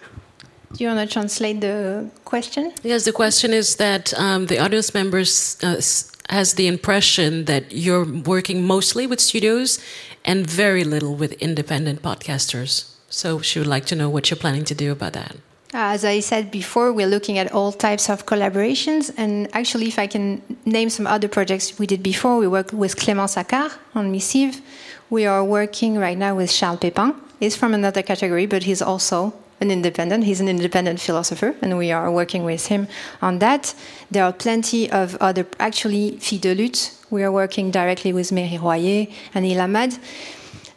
Do 0.71 0.83
you 0.83 0.89
want 0.89 1.03
to 1.03 1.11
translate 1.11 1.59
the 1.59 2.05
question? 2.23 2.71
Yes, 2.83 3.03
the 3.03 3.11
question 3.11 3.51
is 3.51 3.77
that 3.77 4.13
um, 4.15 4.45
the 4.45 4.59
audience 4.59 4.93
members 4.93 5.57
uh, 5.63 5.81
has 6.29 6.53
the 6.53 6.67
impression 6.67 7.45
that 7.45 7.63
you're 7.71 8.05
working 8.25 8.61
mostly 8.61 9.07
with 9.07 9.19
studios 9.19 9.79
and 10.23 10.45
very 10.45 10.83
little 10.83 11.15
with 11.15 11.33
independent 11.41 12.03
podcasters. 12.03 12.96
So 13.09 13.41
she 13.41 13.59
would 13.59 13.67
like 13.67 13.85
to 13.85 13.95
know 13.95 14.09
what 14.09 14.29
you're 14.29 14.37
planning 14.37 14.65
to 14.65 14.75
do 14.75 14.91
about 14.91 15.13
that. 15.13 15.35
Uh, 15.73 15.91
as 15.91 16.05
I 16.05 16.21
said 16.21 16.49
before, 16.49 16.93
we're 16.93 17.07
looking 17.07 17.37
at 17.37 17.51
all 17.51 17.71
types 17.71 18.09
of 18.09 18.25
collaborations. 18.25 19.13
And 19.17 19.49
actually, 19.53 19.87
if 19.87 19.99
I 19.99 20.07
can 20.07 20.41
name 20.65 20.89
some 20.89 21.05
other 21.05 21.27
projects 21.27 21.77
we 21.77 21.85
did 21.85 22.01
before, 22.01 22.37
we 22.37 22.47
worked 22.47 22.73
with 22.73 22.95
Clément 22.95 23.27
Saccard 23.27 23.77
on 23.93 24.11
Missive. 24.11 24.61
We 25.09 25.25
are 25.25 25.43
working 25.43 25.97
right 25.97 26.17
now 26.17 26.35
with 26.35 26.51
Charles 26.51 26.79
Pépin. 26.79 27.15
He's 27.39 27.55
from 27.55 27.73
another 27.73 28.01
category, 28.01 28.45
but 28.45 28.63
he's 28.63 28.81
also 28.81 29.33
an 29.59 29.71
independent. 29.71 30.23
He's 30.23 30.39
an 30.39 30.47
independent 30.47 30.99
philosopher, 30.99 31.55
and 31.61 31.77
we 31.77 31.91
are 31.91 32.11
working 32.11 32.43
with 32.43 32.67
him 32.67 32.87
on 33.21 33.39
that. 33.39 33.73
There 34.09 34.23
are 34.23 34.33
plenty 34.33 34.89
of 34.89 35.15
other, 35.19 35.45
actually, 35.59 36.17
Fille 36.17 36.39
de 36.39 36.55
Lutte. 36.55 36.93
We 37.09 37.23
are 37.23 37.31
working 37.31 37.71
directly 37.71 38.13
with 38.13 38.31
Mary 38.31 38.57
Royer 38.57 39.07
and 39.33 39.45
Ilamad 39.45 39.99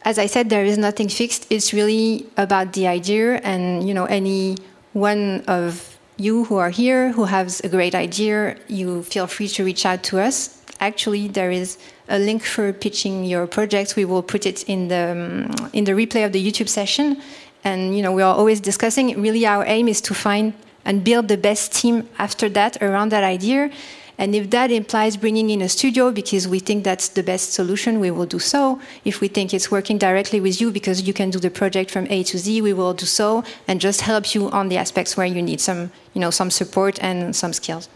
as 0.03 0.17
I 0.17 0.25
said, 0.25 0.49
there 0.49 0.65
is 0.65 0.77
nothing 0.77 1.09
fixed. 1.09 1.47
It's 1.49 1.73
really 1.73 2.25
about 2.37 2.73
the 2.73 2.87
idea, 2.87 3.37
and 3.37 3.87
you 3.87 3.93
know, 3.93 4.05
any 4.05 4.57
one 4.93 5.43
of 5.47 5.97
you 6.17 6.45
who 6.45 6.57
are 6.57 6.69
here 6.69 7.11
who 7.11 7.25
has 7.25 7.59
a 7.61 7.69
great 7.69 7.95
idea, 7.95 8.57
you 8.67 9.03
feel 9.03 9.27
free 9.27 9.47
to 9.47 9.63
reach 9.63 9.85
out 9.85 10.03
to 10.03 10.19
us. 10.19 10.61
Actually, 10.79 11.27
there 11.27 11.51
is 11.51 11.77
a 12.09 12.19
link 12.19 12.43
for 12.43 12.73
pitching 12.73 13.23
your 13.25 13.47
project. 13.47 13.95
We 13.95 14.05
will 14.05 14.23
put 14.23 14.45
it 14.45 14.63
in 14.67 14.87
the 14.87 15.11
um, 15.11 15.69
in 15.73 15.83
the 15.83 15.91
replay 15.91 16.25
of 16.25 16.31
the 16.31 16.43
YouTube 16.43 16.69
session, 16.69 17.21
and 17.63 17.95
you 17.95 18.01
know, 18.01 18.11
we 18.11 18.21
are 18.23 18.35
always 18.35 18.59
discussing. 18.59 19.21
Really, 19.21 19.45
our 19.45 19.65
aim 19.65 19.87
is 19.87 20.01
to 20.01 20.13
find 20.13 20.53
and 20.83 21.03
build 21.03 21.27
the 21.27 21.37
best 21.37 21.73
team 21.73 22.09
after 22.17 22.49
that 22.49 22.81
around 22.81 23.09
that 23.11 23.23
idea 23.23 23.69
and 24.17 24.35
if 24.35 24.49
that 24.51 24.71
implies 24.71 25.17
bringing 25.17 25.49
in 25.49 25.61
a 25.61 25.69
studio 25.69 26.11
because 26.11 26.47
we 26.47 26.59
think 26.59 26.83
that's 26.83 27.09
the 27.09 27.23
best 27.23 27.53
solution, 27.53 27.99
we 27.99 28.11
will 28.11 28.25
do 28.25 28.39
so. 28.39 28.79
If 29.03 29.21
we 29.21 29.27
think 29.27 29.53
it's 29.53 29.71
working 29.71 29.97
directly 29.97 30.39
with 30.39 30.61
you 30.61 30.71
because 30.71 31.01
you 31.07 31.13
can 31.13 31.29
do 31.29 31.39
the 31.39 31.49
project 31.49 31.91
from 31.91 32.07
A 32.09 32.23
to 32.23 32.37
Z, 32.37 32.61
we 32.61 32.73
will 32.73 32.93
do 32.93 33.05
so 33.05 33.43
and 33.67 33.81
just 33.81 34.01
help 34.01 34.35
you 34.35 34.49
on 34.51 34.69
the 34.69 34.77
aspects 34.77 35.17
where 35.17 35.25
you 35.25 35.41
need 35.41 35.61
some, 35.61 35.91
you 36.13 36.21
know, 36.21 36.29
some 36.29 36.51
support 36.51 37.01
and 37.01 37.35
some 37.35 37.53
skills. 37.53 37.89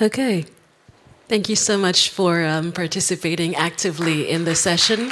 Okay. 0.00 0.44
Thank 1.28 1.48
you 1.48 1.56
so 1.56 1.78
much 1.78 2.10
for 2.10 2.44
um, 2.44 2.72
participating 2.72 3.54
actively 3.54 4.28
in 4.28 4.44
the 4.44 4.54
session. 4.54 5.08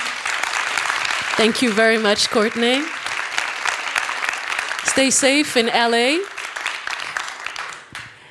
Thank 1.37 1.63
you 1.63 1.73
very 1.73 1.97
much, 1.97 2.29
Courtney. 2.29 2.83
Stay 4.85 5.09
safe 5.09 5.57
in 5.57 5.67
LA. 5.69 6.32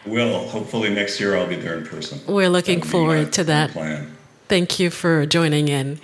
Will. 0.06 0.47
Hopefully 0.47 0.89
next 0.89 1.20
year 1.20 1.36
I'll 1.36 1.47
be 1.47 1.56
there 1.56 1.78
in 1.78 1.86
person. 1.86 2.20
We're 2.28 2.49
looking 2.49 2.82
forward 2.82 3.34
to 3.34 3.43
that. 3.45 3.72
Plan. 3.72 4.16
Thank 4.47 4.80
you 4.80 4.89
for 4.89 5.26
joining 5.26 5.68
in. 5.68 5.99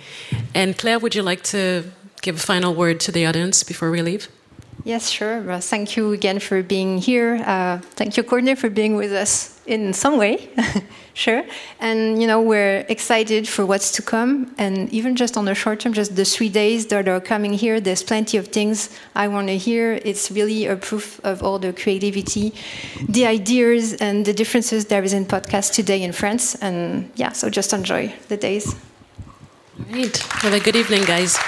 And 0.54 0.76
Claire, 0.78 0.98
would 0.98 1.14
you 1.14 1.22
like 1.22 1.42
to 1.44 1.84
give 2.22 2.36
a 2.36 2.40
final 2.40 2.74
word 2.74 3.00
to 3.00 3.12
the 3.12 3.26
audience 3.26 3.62
before 3.62 3.90
we 3.90 4.00
leave? 4.02 4.28
Yes, 4.84 5.10
sure. 5.10 5.42
Well, 5.42 5.60
thank 5.60 5.96
you 5.96 6.12
again 6.12 6.38
for 6.38 6.62
being 6.62 6.98
here. 6.98 7.42
Uh, 7.44 7.78
thank 7.78 8.16
you, 8.16 8.22
Courtney, 8.22 8.54
for 8.54 8.70
being 8.70 8.96
with 8.96 9.12
us 9.12 9.57
in 9.68 9.92
some 9.92 10.16
way. 10.16 10.48
sure. 11.14 11.44
And, 11.78 12.20
you 12.20 12.26
know, 12.26 12.40
we're 12.40 12.86
excited 12.88 13.46
for 13.46 13.66
what's 13.66 13.92
to 13.92 14.02
come. 14.02 14.54
And 14.58 14.90
even 14.92 15.14
just 15.14 15.36
on 15.36 15.44
the 15.44 15.54
short 15.54 15.80
term, 15.80 15.92
just 15.92 16.16
the 16.16 16.24
three 16.24 16.48
days 16.48 16.86
that 16.86 17.06
are 17.06 17.20
coming 17.20 17.52
here, 17.52 17.80
there's 17.80 18.02
plenty 18.02 18.38
of 18.38 18.48
things 18.48 18.98
I 19.14 19.28
want 19.28 19.48
to 19.48 19.56
hear. 19.56 20.00
It's 20.04 20.30
really 20.30 20.66
a 20.66 20.76
proof 20.76 21.20
of 21.22 21.42
all 21.42 21.58
the 21.58 21.72
creativity, 21.72 22.54
the 23.08 23.26
ideas, 23.26 23.94
and 23.94 24.24
the 24.24 24.32
differences 24.32 24.86
there 24.86 25.04
is 25.04 25.12
in 25.12 25.26
podcast 25.26 25.74
today 25.74 26.02
in 26.02 26.12
France. 26.12 26.54
And 26.56 27.10
yeah, 27.14 27.32
so 27.32 27.50
just 27.50 27.72
enjoy 27.72 28.12
the 28.28 28.36
days. 28.36 28.74
Great. 29.90 30.16
Have 30.42 30.54
a 30.54 30.60
good 30.60 30.76
evening, 30.76 31.04
guys. 31.04 31.38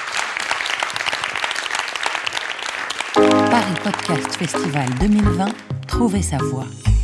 Paris 3.15 3.79
Podcast 3.81 4.37
Festival 4.37 4.71
2020, 4.71 5.55
trouvez 5.89 6.23
sa 6.23 6.39
voix. 6.39 7.00